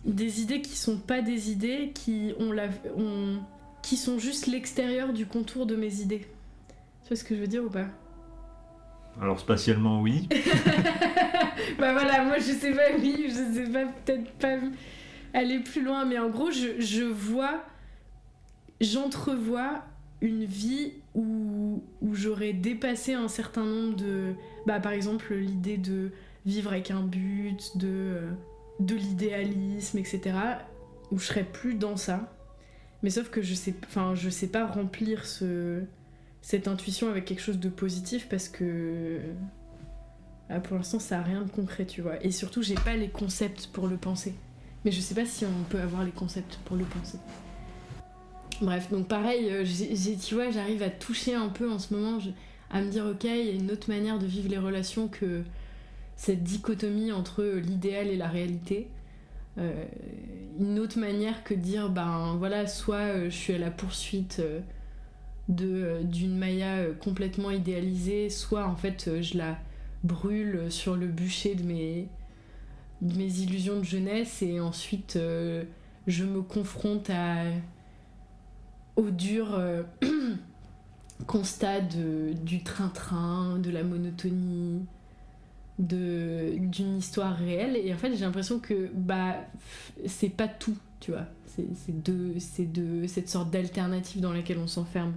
des 0.06 0.42
idées 0.42 0.62
qui 0.62 0.76
sont 0.76 0.98
pas 0.98 1.22
des 1.22 1.52
idées, 1.52 1.92
qui 1.94 2.34
ont 2.40 2.52
la. 2.52 2.68
ont- 2.98 3.40
qui 3.82 3.98
sont 3.98 4.18
juste 4.18 4.48
l'extérieur 4.48 5.14
du 5.14 5.28
contour 5.28 5.66
de 5.68 5.76
mes 5.76 6.02
idées. 6.02 6.26
Tu 7.04 7.08
vois 7.10 7.18
ce 7.18 7.24
que 7.24 7.36
je 7.36 7.42
veux 7.42 7.48
dire 7.48 7.64
ou 7.64 7.70
pas? 7.70 7.86
Alors, 9.22 9.40
spatialement, 9.40 10.02
oui. 10.02 10.28
Bah 11.80 11.94
voilà, 11.94 12.24
moi 12.24 12.38
je 12.38 12.52
sais 12.52 12.72
pas, 12.72 12.82
oui, 13.00 13.26
je 13.30 13.54
sais 13.54 13.70
pas, 13.72 13.86
peut-être 14.06 14.32
pas 14.34 14.56
aller 15.34 15.60
plus 15.60 15.82
loin, 15.84 16.04
mais 16.06 16.18
en 16.18 16.30
gros, 16.30 16.50
je, 16.52 16.80
je 16.82 17.04
vois, 17.04 17.64
j'entrevois 18.82 19.84
une 20.22 20.45
vie 20.45 20.93
où, 21.13 21.84
où 22.01 22.16
j'aurais 22.16 22.53
dépassé 22.53 23.13
un 23.13 23.28
certain 23.28 23.66
nombre 23.66 23.95
de. 23.95 24.34
Bah 24.66 24.80
par 24.80 24.91
exemple, 24.91 25.34
l'idée 25.34 25.78
de 25.78 26.11
vivre 26.45 26.72
avec 26.72 26.91
un 26.91 27.01
but, 27.01 27.78
de, 27.78 27.88
euh, 27.88 28.32
de 28.80 28.95
l'idéalisme, 28.95 29.97
etc. 29.97 30.38
Où 31.11 31.20
je 31.20 31.26
serais 31.26 31.43
plus 31.43 31.76
dans 31.76 31.97
ça. 31.97 32.32
Mais 33.03 33.09
sauf 33.09 33.30
que 33.30 33.41
je 33.41 33.53
sais, 33.53 33.76
enfin, 33.86 34.16
je 34.16 34.30
sais 34.30 34.47
pas 34.47 34.66
remplir 34.66 35.26
ce, 35.26 35.84
cette 36.41 36.68
intuition 36.68 37.09
avec 37.09 37.26
quelque 37.26 37.41
chose 37.41 37.59
de 37.59 37.70
positif 37.70 38.28
parce 38.30 38.49
que 38.49 39.20
ah, 40.49 40.59
pour 40.59 40.78
l'instant, 40.78 40.99
ça 40.99 41.20
a 41.20 41.24
rien 41.24 41.41
de 41.41 41.49
concret, 41.49 41.86
tu 41.86 42.01
vois. 42.01 42.24
Et 42.24 42.32
surtout, 42.32 42.61
j'ai 42.61 42.76
pas 42.76 42.95
les 42.95 43.09
concepts 43.09 43.68
pour 43.68 43.88
le 43.88 43.97
penser. 43.97 44.36
Mais 44.84 44.91
je 44.91 45.01
sais 45.01 45.16
pas 45.16 45.26
si 45.26 45.45
on 45.45 45.63
peut 45.70 45.80
avoir 45.80 46.03
les 46.03 46.11
concepts 46.11 46.59
pour 46.66 46.78
le 46.78 46.86
penser. 46.86 47.18
Bref, 48.62 48.89
donc 48.89 49.08
pareil, 49.08 49.49
euh, 49.49 49.66
tu 49.66 50.36
j'arrive 50.51 50.84
à 50.84 50.89
toucher 50.89 51.36
un 51.36 51.49
peu 51.49 51.70
en 51.70 51.80
ce 51.80 51.93
moment, 51.93 52.20
à 52.70 52.82
me 52.82 52.89
dire, 52.89 53.06
ok, 53.06 53.24
il 53.24 53.45
y 53.45 53.49
a 53.49 53.53
une 53.53 53.72
autre 53.72 53.89
manière 53.89 54.20
de 54.20 54.26
vivre 54.26 54.49
les 54.49 54.58
relations 54.58 55.08
que 55.08 55.43
cette 56.16 56.43
dichotomie 56.43 57.12
entre 57.12 57.43
l'idéal 57.43 58.08
et 58.08 58.16
la 58.16 58.28
réalité. 58.28 58.88
Euh, 59.58 59.86
une 60.60 60.80
autre 60.80 60.99
manière 60.99 61.43
que 61.43 61.53
dire, 61.53 61.89
ben 61.89 62.36
voilà, 62.38 62.68
soit 62.68 62.95
euh, 62.95 63.26
je 63.26 63.36
suis 63.36 63.53
à 63.53 63.58
la 63.58 63.72
poursuite 63.72 64.41
de, 65.49 65.99
d'une 66.03 66.38
Maya 66.38 66.86
complètement 67.01 67.51
idéalisée, 67.51 68.30
soit 68.30 68.66
en 68.66 68.76
fait 68.76 69.22
je 69.22 69.38
la 69.38 69.58
brûle 70.03 70.72
sur 70.72 70.95
le 70.95 71.08
bûcher 71.08 71.56
de 71.56 71.64
mes, 71.64 72.08
illusions 73.01 73.80
de 73.80 73.84
jeunesse 73.84 74.41
et 74.41 74.60
ensuite 74.60 75.20
je 76.08 76.24
me 76.24 76.41
confronte 76.41 77.10
à, 77.10 77.43
au 78.96 79.10
dur 79.12 79.54
euh, 79.54 79.84
constat 81.28 81.82
de- 81.82 82.34
du 82.34 82.64
train-train, 82.64 83.60
de 83.60 83.70
la 83.72 83.84
monotonie, 83.84 84.86
de 85.80 86.56
d'une 86.58 86.98
histoire 86.98 87.36
réelle 87.36 87.76
et 87.76 87.93
en 87.93 87.98
fait 87.98 88.14
j'ai 88.16 88.24
l'impression 88.24 88.60
que 88.60 88.89
bah 88.93 89.36
c'est 90.06 90.30
pas 90.30 90.48
tout 90.48 90.78
tu 91.02 91.12
vois 91.12 91.26
c'est 91.48 92.72
de 92.72 93.08
cette 93.08 93.28
sorte 93.30 93.50
d'alternative 93.52 94.22
dans 94.22 94.32
laquelle 94.32 94.58
on 94.60 94.68
s'enferme 94.68 95.14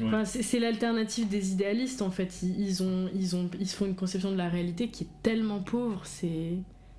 Enfin, 0.00 0.24
c'est 0.24 0.60
l'alternative 0.60 1.28
des 1.28 1.50
idéalistes 1.52 2.02
en 2.02 2.10
fait. 2.12 2.42
Ils, 2.42 2.60
ils 2.60 2.82
ont, 2.84 3.10
ils, 3.14 3.34
ont, 3.34 3.50
ils 3.58 3.66
se 3.66 3.74
font 3.74 3.84
une 3.84 3.96
conception 3.96 4.30
de 4.30 4.36
la 4.36 4.48
réalité 4.48 4.90
qui 4.90 5.04
est 5.04 5.22
tellement 5.24 5.58
pauvre. 5.60 6.02
C'est 6.04 6.52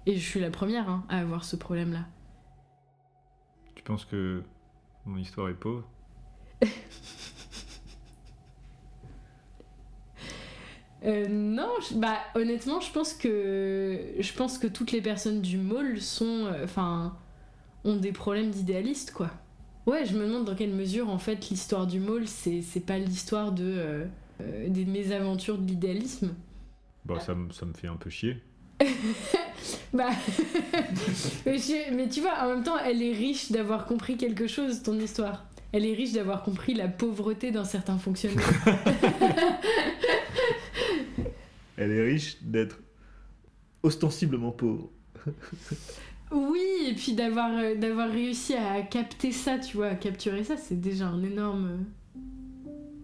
et 0.05 0.15
je 0.15 0.19
suis 0.19 0.41
la 0.41 0.49
première 0.49 0.89
hein, 0.89 1.05
à 1.07 1.19
avoir 1.19 1.45
ce 1.45 1.55
problème-là. 1.55 2.05
Tu 3.75 3.83
penses 3.83 4.03
que 4.03 4.43
mon 5.09 5.17
histoire 5.17 5.49
est 5.49 5.53
pauvre 5.55 5.83
Euh, 11.05 11.27
non, 11.29 11.69
je- 11.89 11.95
bah 11.97 12.17
honnêtement, 12.35 12.81
je 12.81 12.91
pense 12.91 13.13
que 13.13 13.97
je 14.19 14.33
pense 14.33 14.57
que 14.57 14.67
toutes 14.67 14.91
les 14.91 15.01
personnes 15.01 15.41
du 15.41 15.57
môle 15.57 16.01
sont, 16.01 16.45
euh, 16.47 16.65
enfin, 16.65 17.15
ont 17.85 17.97
des 17.97 18.11
problèmes 18.13 18.51
d'idéalistes 18.51 19.11
quoi. 19.13 19.31
Ouais, 19.87 20.05
je 20.05 20.17
me 20.17 20.25
demande 20.27 20.45
dans 20.45 20.55
quelle 20.55 20.73
mesure 20.73 21.09
en 21.09 21.19
fait 21.19 21.49
l'histoire 21.49 21.87
du 21.87 21.99
môle 21.99 22.27
c'est 22.27 22.61
c'est 22.61 22.81
pas 22.81 22.99
l'histoire 22.99 23.51
de 23.53 23.65
euh, 24.41 24.69
des 24.69 24.85
mésaventures 24.85 25.57
de 25.57 25.67
l'idéalisme. 25.67 26.35
Bah, 27.05 27.19
ça, 27.19 27.35
ça 27.51 27.65
me 27.65 27.73
fait 27.73 27.87
un 27.87 27.97
peu 27.97 28.09
chier. 28.09 28.41
Bah, 29.93 30.09
mais, 31.45 31.57
je- 31.57 31.93
mais 31.95 32.07
tu 32.09 32.21
vois, 32.21 32.43
en 32.43 32.49
même 32.49 32.63
temps, 32.63 32.77
elle 32.77 33.01
est 33.01 33.11
riche 33.13 33.51
d'avoir 33.51 33.85
compris 33.85 34.17
quelque 34.17 34.45
chose, 34.47 34.83
ton 34.83 34.97
histoire. 34.99 35.45
Elle 35.71 35.85
est 35.85 35.93
riche 35.93 36.13
d'avoir 36.13 36.43
compris 36.43 36.73
la 36.75 36.87
pauvreté 36.87 37.51
d'un 37.51 37.63
certain 37.65 37.97
fonctionnement. 37.97 38.41
Elle 41.77 41.91
est 41.91 42.01
riche 42.03 42.37
d'être 42.41 42.79
ostensiblement 43.83 44.51
pauvre. 44.51 44.89
oui, 46.31 46.59
et 46.87 46.93
puis 46.93 47.13
d'avoir 47.13 47.51
euh, 47.57 47.75
d'avoir 47.75 48.09
réussi 48.09 48.53
à 48.53 48.81
capter 48.81 49.31
ça, 49.31 49.57
tu 49.57 49.77
vois, 49.77 49.87
à 49.87 49.95
capturer 49.95 50.43
ça, 50.43 50.57
c'est 50.57 50.79
déjà 50.79 51.07
un 51.07 51.23
énorme 51.23 51.85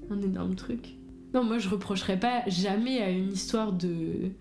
un 0.10 0.22
énorme 0.22 0.56
truc. 0.56 0.96
Non, 1.34 1.44
moi 1.44 1.58
je 1.58 1.70
reprocherais 1.70 2.20
pas 2.20 2.44
jamais 2.48 3.02
à 3.02 3.10
une 3.10 3.32
histoire 3.32 3.72
de 3.74 4.32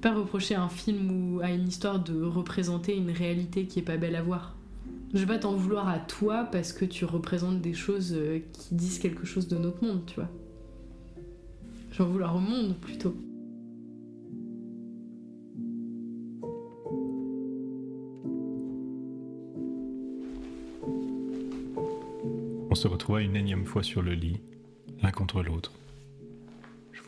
pas 0.00 0.14
reprocher 0.14 0.54
à 0.54 0.62
un 0.62 0.68
film 0.68 1.10
ou 1.10 1.40
à 1.40 1.50
une 1.50 1.68
histoire 1.68 1.98
de 1.98 2.22
représenter 2.22 2.96
une 2.96 3.10
réalité 3.10 3.66
qui 3.66 3.78
est 3.78 3.82
pas 3.82 3.96
belle 3.96 4.16
à 4.16 4.22
voir. 4.22 4.56
Je 5.14 5.20
vais 5.20 5.26
pas 5.26 5.38
t'en 5.38 5.54
vouloir 5.54 5.88
à 5.88 5.98
toi 5.98 6.44
parce 6.44 6.72
que 6.72 6.84
tu 6.84 7.04
représentes 7.04 7.60
des 7.62 7.72
choses 7.72 8.12
euh, 8.14 8.40
qui 8.52 8.74
disent 8.74 8.98
quelque 8.98 9.26
chose 9.26 9.48
de 9.48 9.56
notre 9.56 9.82
monde, 9.82 10.02
tu 10.06 10.16
vois. 10.16 10.28
Je 11.90 11.98
vais 11.98 12.04
en 12.04 12.08
vouloir 12.08 12.36
au 12.36 12.40
monde 12.40 12.76
plutôt. 12.76 13.16
On 22.70 22.74
se 22.74 22.86
retrouva 22.86 23.22
une 23.22 23.34
énième 23.34 23.64
fois 23.64 23.82
sur 23.82 24.02
le 24.02 24.12
lit, 24.12 24.40
l'un 25.02 25.10
contre 25.10 25.42
l'autre. 25.42 25.72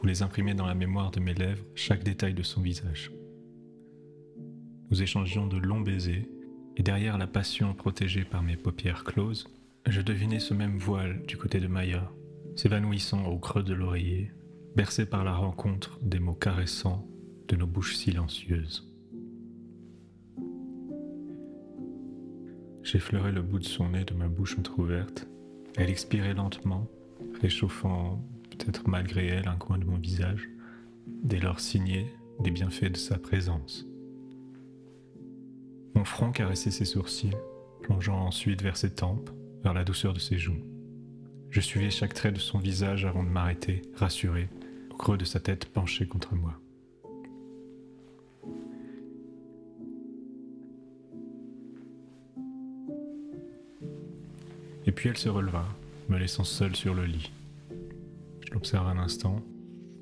Je 0.01 0.03
voulais 0.05 0.22
imprimer 0.22 0.55
dans 0.55 0.64
la 0.64 0.74
mémoire 0.74 1.11
de 1.11 1.20
mes 1.20 1.34
lèvres 1.34 1.62
chaque 1.74 2.03
détail 2.03 2.32
de 2.32 2.42
son 2.42 2.62
visage. 2.62 3.12
Nous 4.90 5.03
échangions 5.03 5.46
de 5.46 5.59
longs 5.59 5.82
baisers, 5.82 6.26
et 6.78 6.82
derrière 6.82 7.18
la 7.18 7.26
passion 7.26 7.74
protégée 7.74 8.24
par 8.24 8.42
mes 8.42 8.57
paupières 8.57 9.05
closes, 9.05 9.46
je 9.86 10.01
devinais 10.01 10.40
ce 10.40 10.55
même 10.55 10.78
voile 10.78 11.20
du 11.26 11.36
côté 11.36 11.61
de 11.61 11.66
Maya, 11.66 12.11
s'évanouissant 12.57 13.26
au 13.26 13.38
creux 13.38 13.62
de 13.62 13.74
l'oreiller, 13.74 14.32
bercé 14.74 15.05
par 15.05 15.22
la 15.22 15.34
rencontre 15.34 15.98
des 16.01 16.18
mots 16.18 16.32
caressants 16.32 17.07
de 17.48 17.57
nos 17.57 17.66
bouches 17.66 17.96
silencieuses. 17.96 18.90
J'effleurais 22.82 23.32
le 23.32 23.42
bout 23.42 23.59
de 23.59 23.64
son 23.64 23.90
nez 23.90 24.05
de 24.05 24.14
ma 24.14 24.28
bouche 24.28 24.59
entr'ouverte. 24.59 25.28
Elle 25.76 25.90
expirait 25.90 26.32
lentement, 26.32 26.88
réchauffant, 27.42 28.24
peut-être 28.61 28.88
malgré 28.88 29.26
elle, 29.26 29.48
un 29.48 29.56
coin 29.56 29.78
de 29.78 29.84
mon 29.84 29.96
visage, 29.96 30.48
dès 31.06 31.38
lors 31.38 31.61
signé 31.61 32.06
des 32.40 32.50
bienfaits 32.50 32.92
de 32.92 32.96
sa 32.96 33.18
présence. 33.18 33.86
Mon 35.94 36.04
front 36.04 36.30
caressait 36.30 36.70
ses 36.70 36.84
sourcils, 36.84 37.36
plongeant 37.82 38.18
ensuite 38.18 38.62
vers 38.62 38.76
ses 38.76 38.94
tempes, 38.94 39.30
vers 39.62 39.74
la 39.74 39.84
douceur 39.84 40.12
de 40.12 40.18
ses 40.18 40.38
joues. 40.38 40.62
Je 41.50 41.61
suivais 41.61 41.90
chaque 41.90 42.14
trait 42.14 42.32
de 42.32 42.38
son 42.38 42.58
visage 42.58 43.04
avant 43.04 43.24
de 43.24 43.28
m'arrêter, 43.28 43.82
rassuré, 43.94 44.48
au 44.90 44.94
creux 44.94 45.18
de 45.18 45.24
sa 45.24 45.40
tête 45.40 45.66
penchée 45.66 46.06
contre 46.06 46.34
moi. 46.34 46.54
Et 54.86 54.92
puis 54.92 55.08
elle 55.08 55.18
se 55.18 55.28
releva, 55.28 55.66
me 56.08 56.18
laissant 56.18 56.44
seule 56.44 56.74
sur 56.74 56.94
le 56.94 57.04
lit. 57.04 57.30
L'observe 58.51 58.88
un 58.88 58.98
instant, 58.98 59.40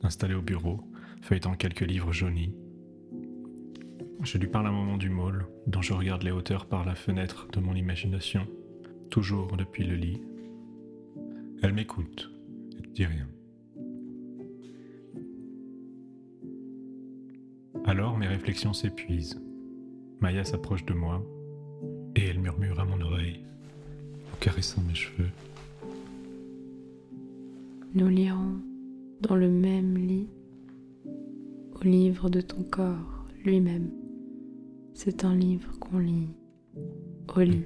installé 0.02 0.34
au 0.34 0.42
bureau, 0.42 0.80
feuilletant 1.20 1.54
quelques 1.54 1.80
livres 1.80 2.12
jaunis. 2.12 2.54
Je 4.22 4.38
lui 4.38 4.48
parle 4.48 4.66
un 4.66 4.72
moment 4.72 4.96
du 4.96 5.10
môle, 5.10 5.46
dont 5.66 5.82
je 5.82 5.92
regarde 5.92 6.22
les 6.22 6.30
hauteurs 6.30 6.66
par 6.66 6.84
la 6.84 6.94
fenêtre 6.94 7.46
de 7.52 7.60
mon 7.60 7.74
imagination, 7.74 8.46
toujours 9.10 9.56
depuis 9.56 9.84
le 9.84 9.94
lit. 9.94 10.20
Elle 11.62 11.72
m'écoute, 11.72 12.30
elle 12.72 12.88
ne 12.88 12.94
dit 12.94 13.04
rien. 13.04 13.28
Alors 17.84 18.18
mes 18.18 18.26
réflexions 18.26 18.72
s'épuisent. 18.72 19.40
Maya 20.20 20.44
s'approche 20.44 20.84
de 20.84 20.94
moi 20.94 21.24
et 22.16 22.24
elle 22.26 22.40
murmure 22.40 22.80
à 22.80 22.84
mon 22.84 23.00
oreille, 23.00 23.40
en 24.32 24.36
caressant 24.40 24.82
mes 24.82 24.94
cheveux. 24.94 25.30
Nous 27.94 28.08
lirons 28.08 28.60
dans 29.22 29.34
le 29.34 29.48
même 29.48 29.96
lit 29.96 30.28
au 31.72 31.84
livre 31.84 32.28
de 32.28 32.40
ton 32.40 32.62
corps 32.62 33.26
lui-même. 33.44 33.90
C'est 34.94 35.24
un 35.24 35.34
livre 35.34 35.78
qu'on 35.78 35.98
lit 35.98 36.28
au 37.34 37.40
lit. 37.40 37.64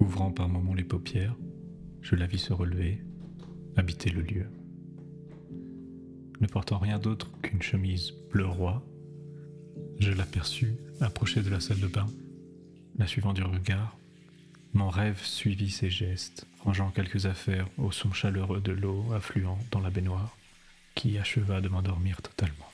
Ouvrant 0.00 0.30
par 0.30 0.48
moments 0.48 0.74
les 0.74 0.84
paupières, 0.84 1.36
je 2.02 2.16
la 2.16 2.26
vis 2.26 2.38
se 2.38 2.52
relever, 2.52 3.02
habiter 3.76 4.10
le 4.10 4.22
lieu. 4.22 4.46
Ne 6.40 6.46
portant 6.46 6.78
rien 6.78 6.98
d'autre 6.98 7.30
qu'une 7.40 7.62
chemise 7.62 8.12
bleu 8.30 8.46
roi, 8.46 8.86
je 9.98 10.12
l'aperçus 10.12 10.74
approcher 11.00 11.42
de 11.42 11.48
la 11.48 11.60
salle 11.60 11.80
de 11.80 11.86
bain, 11.86 12.06
la 12.98 13.06
suivant 13.06 13.32
du 13.32 13.42
regard. 13.42 13.98
Mon 14.76 14.90
rêve 14.90 15.24
suivit 15.24 15.70
ses 15.70 15.88
gestes, 15.88 16.46
rangeant 16.60 16.90
quelques 16.90 17.24
affaires 17.24 17.66
au 17.78 17.92
son 17.92 18.12
chaleureux 18.12 18.60
de 18.60 18.72
l'eau 18.72 19.10
affluant 19.14 19.58
dans 19.70 19.80
la 19.80 19.88
baignoire, 19.88 20.36
qui 20.94 21.16
acheva 21.16 21.62
de 21.62 21.70
m'endormir 21.70 22.20
totalement. 22.20 22.70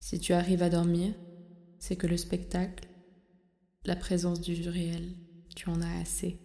Si 0.00 0.20
tu 0.20 0.34
arrives 0.34 0.62
à 0.62 0.68
dormir, 0.68 1.14
c'est 1.78 1.96
que 1.96 2.06
le 2.06 2.18
spectacle, 2.18 2.86
la 3.86 3.96
présence 3.96 4.42
du 4.42 4.68
réel, 4.68 5.14
tu 5.56 5.70
en 5.70 5.80
as 5.80 6.00
assez. 6.02 6.38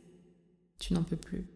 Tu 0.80 0.93
n'en 0.93 1.04
peux 1.04 1.18
plus. 1.18 1.50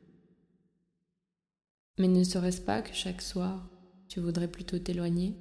Mais 2.00 2.10
ne 2.10 2.26
serait-ce 2.26 2.60
pas 2.60 2.82
que 2.82 2.94
chaque 2.94 3.22
soir, 3.22 3.70
tu 4.10 4.20
voudrais 4.20 4.52
plutôt 4.52 4.78
t'éloigner? 4.78 5.38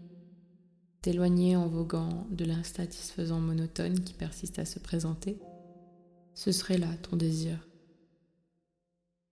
T'éloigner 1.02 1.54
en 1.54 1.68
voguant 1.68 2.26
de 2.30 2.44
l'insatisfaisant 2.44 3.38
monotone 3.38 4.00
qui 4.00 4.14
persiste 4.14 4.58
à 4.58 4.64
se 4.64 4.80
présenter 4.80 5.38
Ce 6.34 6.50
serait 6.50 6.78
là 6.78 6.88
ton 7.02 7.16
désir. 7.16 7.68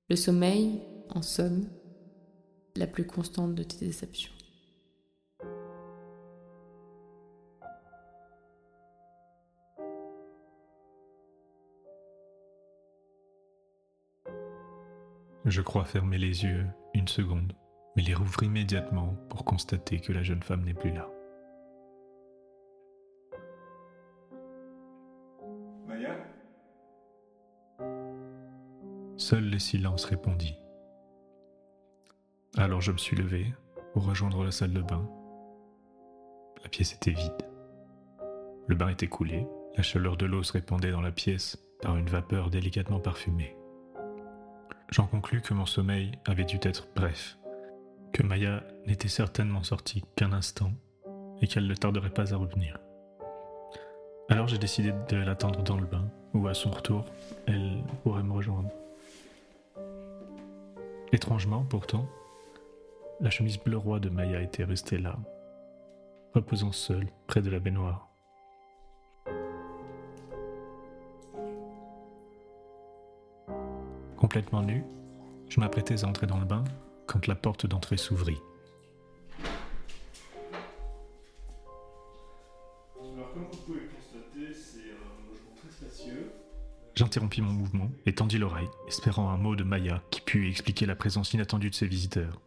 Le 0.09 0.15
sommeil, 0.15 0.81
en 1.09 1.23
somme, 1.23 1.67
la 2.77 2.87
plus 2.87 3.05
constante 3.05 3.57
de 3.57 3.65
tes 3.65 3.85
déceptions. 3.85 4.33
Je 15.45 15.63
crois 15.63 15.85
fermer 15.85 16.19
les 16.19 16.45
yeux 16.45 16.67
une 16.95 17.09
seconde, 17.09 17.53
mais 17.97 18.03
les 18.03 18.15
rouvre 18.15 18.43
immédiatement 18.43 19.17
pour 19.29 19.45
constater 19.45 20.01
que 20.01 20.13
la 20.13 20.23
jeune 20.23 20.43
femme 20.43 20.65
n'est 20.65 20.75
plus 20.75 20.93
là. 20.93 21.09
Seul 29.29 29.51
le 29.51 29.59
silence 29.59 30.05
répondit. 30.05 30.55
Alors 32.57 32.81
je 32.81 32.93
me 32.93 32.97
suis 32.97 33.17
levé 33.17 33.53
pour 33.93 34.05
rejoindre 34.05 34.45
la 34.45 34.53
salle 34.53 34.73
de 34.73 34.83
bain. 34.83 35.05
La 36.63 36.69
pièce 36.69 36.95
était 36.95 37.11
vide. 37.11 37.43
Le 38.69 38.77
bain 38.77 38.89
était 38.89 39.09
coulé, 39.09 39.45
la 39.77 39.83
chaleur 39.83 40.17
de 40.17 40.27
l'eau 40.27 40.45
se 40.45 40.53
répandait 40.53 40.93
dans 40.93 41.01
la 41.01 41.11
pièce 41.11 41.59
par 41.83 41.97
une 41.97 42.09
vapeur 42.09 42.51
délicatement 42.51 43.01
parfumée. 43.01 43.57
J'en 44.93 45.09
conclus 45.09 45.41
que 45.41 45.55
mon 45.55 45.67
sommeil 45.67 46.13
avait 46.25 46.45
dû 46.45 46.61
être 46.63 46.87
bref, 46.95 47.37
que 48.13 48.23
Maya 48.23 48.63
n'était 48.87 49.09
certainement 49.09 49.65
sortie 49.65 50.05
qu'un 50.15 50.33
instant 50.33 50.71
et 51.43 51.49
qu'elle 51.49 51.67
ne 51.67 51.75
tarderait 51.75 52.11
pas 52.11 52.33
à 52.33 52.37
revenir. 52.37 52.79
Alors 54.29 54.47
j'ai 54.47 54.59
décidé 54.59 54.93
de 55.09 55.17
l'attendre 55.17 55.65
dans 55.65 55.79
le 55.79 55.87
bain, 55.87 56.09
où 56.33 56.47
à 56.47 56.55
son 56.55 56.71
retour, 56.71 57.07
elle 57.49 57.83
pourrait 58.05 58.23
me 58.23 58.33
rejoindre. 58.33 58.71
Étrangement, 61.17 61.65
pourtant, 61.65 62.07
la 63.23 63.31
chemise 63.31 63.59
bleu 63.59 63.79
roi 63.79 64.01
de 64.01 64.11
Maya 64.11 64.43
était 64.43 64.65
restée 64.65 64.99
là, 64.99 65.17
reposant 66.35 66.73
seule 66.73 67.07
près 67.27 67.41
de 67.41 67.49
la 67.49 67.59
baignoire. 67.59 68.11
Complètement 74.19 74.61
nu, 74.61 74.85
je 75.49 75.59
m'apprêtais 75.59 76.05
à 76.05 76.07
entrer 76.07 76.27
dans 76.27 76.39
le 76.39 76.45
bain 76.45 76.65
quand 77.07 77.27
la 77.27 77.35
porte 77.35 77.65
d'entrée 77.65 77.97
s'ouvrit. 77.97 78.37
J'interrompis 86.97 87.43
mon 87.43 87.53
mouvement 87.53 87.91
et 88.07 88.15
tendis 88.15 88.39
l'oreille, 88.39 88.71
espérant 88.89 89.29
un 89.29 89.37
mot 89.37 89.55
de 89.55 89.65
Maya 89.65 90.03
qui 90.11 90.23
pût 90.23 90.49
expliquer 90.49 90.87
la 90.87 90.97
présence 90.97 91.35
inattendue 91.35 91.69
de 91.69 91.75
ses 91.75 91.87
visiteurs. 91.87 92.41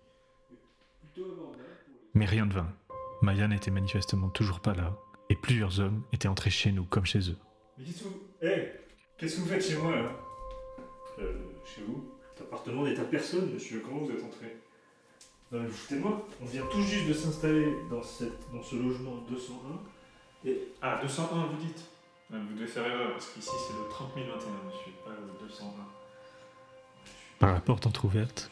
Mais 2.15 2.25
rien 2.25 2.47
ne 2.47 2.53
vint. 2.53 2.73
Maya 3.21 3.47
n'était 3.47 3.69
manifestement 3.69 4.29
toujours 4.29 4.59
pas 4.59 4.73
là, 4.73 4.97
et 5.29 5.35
plusieurs 5.35 5.79
hommes 5.79 6.03
étaient 6.13 6.27
entrés 6.27 6.49
chez 6.49 6.71
nous 6.71 6.83
comme 6.83 7.05
chez 7.05 7.29
eux. 7.29 7.37
Mais 7.77 7.85
qu'est-ce 7.85 7.99
que 7.99 8.07
vous. 8.07 8.21
Hé 8.41 8.71
Qu'est-ce 9.19 9.35
que 9.35 9.41
vous 9.41 9.47
faites 9.49 9.63
chez 9.63 9.77
moi 9.77 9.95
là? 9.95 10.11
Euh. 11.19 11.33
Chez 11.63 11.83
vous? 11.83 12.09
Cet 12.33 12.47
appartement 12.47 12.85
n'est 12.85 12.99
à 12.99 13.03
personne, 13.03 13.53
monsieur. 13.53 13.83
Comment 13.85 13.99
vous 13.99 14.11
êtes 14.11 14.23
entré? 14.23 14.57
Non, 15.51 15.59
mais 15.59 15.67
vous 15.67 15.73
foutez 15.73 15.99
moi 15.99 16.27
On 16.41 16.45
vient 16.45 16.65
tout 16.71 16.81
juste 16.81 17.07
de 17.07 17.13
s'installer 17.13 17.67
dans, 17.91 18.01
dans 18.51 18.63
ce 18.63 18.75
logement 18.75 19.17
201. 19.29 20.49
Et. 20.49 20.69
Ah, 20.81 20.99
201, 21.03 21.45
vous 21.47 21.57
dites? 21.57 21.85
Vous 22.31 22.55
devez 22.55 22.67
faire 22.67 22.85
erreur, 22.85 23.11
parce 23.13 23.29
qu'ici 23.29 23.49
c'est 23.67 23.73
le 23.73 23.89
30 23.89 24.11
021, 24.15 24.27
monsieur, 24.27 24.91
pas 25.03 25.11
le 25.11 25.47
201. 25.47 25.65
Par 27.39 27.53
la 27.53 27.59
porte 27.59 27.87
entr'ouverte, 27.87 28.51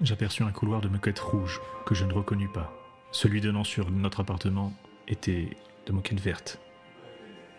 j'aperçus 0.00 0.42
un 0.42 0.50
couloir 0.50 0.80
de 0.80 0.88
moquette 0.88 1.20
rouge 1.20 1.60
que 1.86 1.94
je 1.94 2.04
ne 2.04 2.12
reconnus 2.12 2.50
pas. 2.52 2.72
Celui 3.12 3.40
donnant 3.40 3.62
sur 3.62 3.90
notre 3.90 4.20
appartement 4.20 4.72
était 5.06 5.56
de 5.86 5.92
moquette 5.92 6.18
verte. 6.18 6.58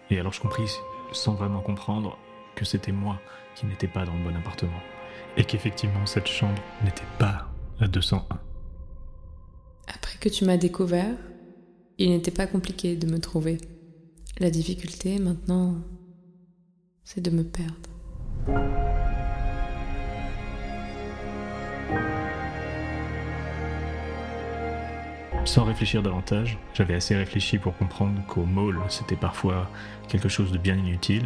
Et 0.10 0.20
alors 0.20 0.34
je 0.34 0.42
compris, 0.42 0.70
sans 1.14 1.36
vraiment 1.36 1.62
comprendre, 1.62 2.18
que 2.56 2.66
c'était 2.66 2.92
moi 2.92 3.22
qui 3.56 3.66
n'étais 3.66 3.88
pas 3.88 4.06
dans 4.06 4.14
le 4.14 4.24
bon 4.24 4.36
appartement. 4.36 4.82
Et 5.38 5.46
qu'effectivement 5.46 6.06
cette 6.06 6.28
chambre 6.28 6.62
n'était 6.84 7.04
pas 7.18 7.48
à 7.80 7.88
201. 7.88 8.26
Après 9.88 10.18
que 10.20 10.28
tu 10.28 10.44
m'as 10.44 10.58
découvert, 10.58 11.16
il 11.98 12.10
n'était 12.10 12.32
pas 12.32 12.48
compliqué 12.48 12.98
de 12.98 13.08
me 13.10 13.20
trouver. 13.20 13.58
La 14.38 14.50
difficulté 14.50 15.18
maintenant, 15.18 15.76
c'est 17.06 17.22
de 17.22 17.32
me 17.32 17.46
perdre. 17.46 17.72
Sans 25.46 25.64
réfléchir 25.64 26.04
davantage, 26.04 26.58
j'avais 26.74 26.96
assez 26.96 27.16
réfléchi 27.16 27.60
pour 27.60 27.78
comprendre 27.78 28.22
qu'au 28.28 28.44
mall, 28.44 28.78
c'était 28.90 29.16
parfois 29.16 29.72
quelque 30.10 30.28
chose 30.28 30.52
de 30.52 30.58
bien 30.58 30.76
inutile. 30.76 31.26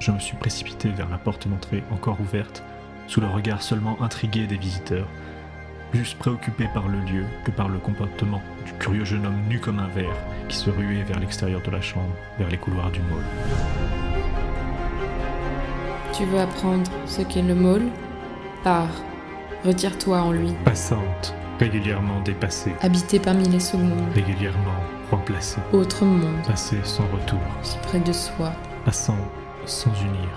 Je 0.00 0.10
me 0.10 0.18
suis 0.18 0.36
précipité 0.36 0.88
vers 0.88 1.08
la 1.08 1.18
porte 1.18 1.46
d'entrée 1.46 1.84
encore 1.92 2.20
ouverte, 2.20 2.64
sous 3.06 3.20
le 3.20 3.28
regard 3.28 3.62
seulement 3.62 4.02
intrigué 4.02 4.48
des 4.48 4.56
visiteurs, 4.56 5.06
plus 5.94 6.14
préoccupé 6.14 6.68
par 6.74 6.88
le 6.88 6.98
lieu 6.98 7.24
que 7.44 7.52
par 7.52 7.68
le 7.68 7.78
comportement 7.78 8.42
du 8.66 8.72
curieux 8.80 9.04
jeune 9.04 9.24
homme 9.26 9.40
nu 9.48 9.60
comme 9.60 9.78
un 9.78 9.86
verre 9.86 10.16
qui 10.48 10.56
se 10.56 10.68
ruait 10.68 11.04
vers 11.04 11.20
l'extérieur 11.20 11.62
de 11.62 11.70
la 11.70 11.80
chambre, 11.80 12.12
vers 12.36 12.48
les 12.48 12.56
couloirs 12.56 12.90
du 12.90 12.98
mall. 13.02 13.22
Tu 16.12 16.24
veux 16.24 16.40
apprendre 16.40 16.90
ce 17.06 17.22
qu'est 17.22 17.42
le 17.42 17.54
mall? 17.54 17.82
Pars, 18.64 18.88
retire-toi 19.64 20.20
en 20.20 20.32
lui. 20.32 20.52
Passante, 20.64 21.32
régulièrement 21.60 22.20
dépassée, 22.22 22.72
Habité 22.80 23.20
parmi 23.20 23.48
les 23.48 23.60
secondes, 23.60 24.12
régulièrement 24.16 24.80
remplacée, 25.12 25.60
autre 25.72 26.04
monde, 26.04 26.44
passée 26.44 26.80
sans 26.82 27.06
retour, 27.06 27.38
si 27.62 27.78
près 27.78 28.00
de 28.00 28.12
soi, 28.12 28.52
passant 28.84 29.18
sans 29.64 29.92
unir, 30.00 30.28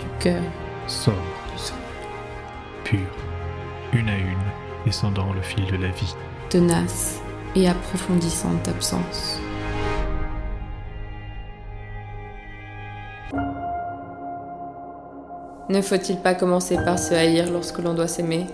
du 0.00 0.06
cœur, 0.18 0.42
sobre, 0.88 1.16
du 1.52 1.62
sang, 1.62 1.74
pure, 2.82 2.98
une 3.92 4.08
à 4.08 4.18
une, 4.18 4.65
descendant 4.86 5.32
le 5.34 5.42
fil 5.42 5.66
de 5.66 5.76
la 5.76 5.88
vie. 5.88 6.14
tenace 6.48 7.20
et 7.56 7.68
approfondissante 7.68 8.68
absence. 8.68 9.40
Ne 15.68 15.82
faut-il 15.82 16.18
pas 16.18 16.34
commencer 16.34 16.76
par 16.76 16.98
se 17.00 17.12
haïr 17.12 17.50
lorsque 17.50 17.78
l'on 17.78 17.94
doit 17.94 18.06
s'aimer? 18.06 18.46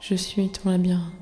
Je 0.00 0.14
suis 0.14 0.48
ton 0.48 0.70
labyrinthe. 0.70 1.21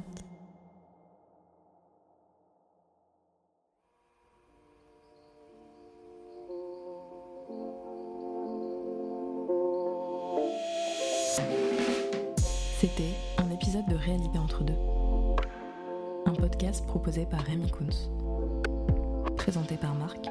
Par 17.18 17.40
Rémi 17.40 17.68
Kunz. 17.72 18.08
Présenté 19.36 19.76
par 19.76 19.94
Marc. 19.94 20.30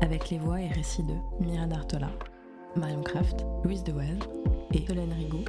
Avec 0.00 0.30
les 0.30 0.38
voix 0.38 0.58
et 0.58 0.68
récits 0.68 1.02
de 1.02 1.12
Mira 1.38 1.66
Dartola, 1.66 2.08
Marion 2.76 3.02
Kraft, 3.02 3.44
Louise 3.62 3.84
Devoise 3.84 4.06
et 4.72 4.86
Solène 4.86 5.12
Rigaud. 5.12 5.44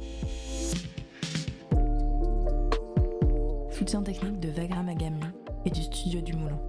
Soutien 3.70 4.02
technique 4.02 4.38
de 4.40 4.50
Vagram 4.50 4.86
Agami 4.86 5.22
et 5.64 5.70
du 5.70 5.82
studio 5.82 6.20
du 6.20 6.34
Moulin. 6.34 6.60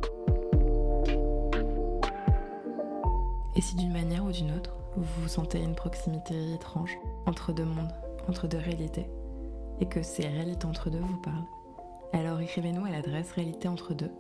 Et 3.58 3.62
si 3.62 3.76
d'une 3.76 3.92
manière 3.92 4.24
ou 4.24 4.32
d'une 4.32 4.52
autre, 4.56 4.74
vous 4.96 5.28
sentez 5.28 5.62
une 5.62 5.76
proximité 5.76 6.54
étrange 6.54 6.98
entre 7.26 7.52
deux 7.52 7.66
mondes, 7.66 7.94
entre 8.30 8.48
deux 8.48 8.58
réalités, 8.58 9.08
et 9.82 9.86
que 9.86 10.02
ces 10.02 10.28
réalités 10.28 10.66
entre 10.66 10.90
deux 10.90 11.00
vous 11.00 11.18
parlent, 11.18 11.44
alors 12.14 12.40
écrivez-nous 12.42 12.86
à 12.86 12.90
l'adresse 12.90 13.32
réalitéentre2 13.34 14.12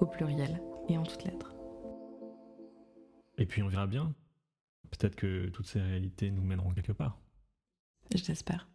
au 0.00 0.06
pluriel 0.06 0.60
et 0.88 0.98
en 0.98 1.02
toutes 1.04 1.24
lettres. 1.24 1.54
Et 3.38 3.46
puis 3.46 3.62
on 3.62 3.68
verra 3.68 3.86
bien. 3.86 4.14
Peut-être 4.90 5.16
que 5.16 5.48
toutes 5.48 5.66
ces 5.66 5.80
réalités 5.80 6.30
nous 6.30 6.42
mèneront 6.42 6.72
quelque 6.72 6.92
part. 6.92 7.18
Je 8.14 8.24
l'espère. 8.28 8.68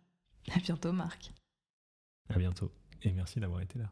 À 0.53 0.59
bientôt 0.59 0.91
Marc. 0.91 1.31
À 2.29 2.37
bientôt. 2.37 2.71
Et 3.03 3.11
merci 3.11 3.39
d'avoir 3.39 3.61
été 3.61 3.79
là. 3.79 3.91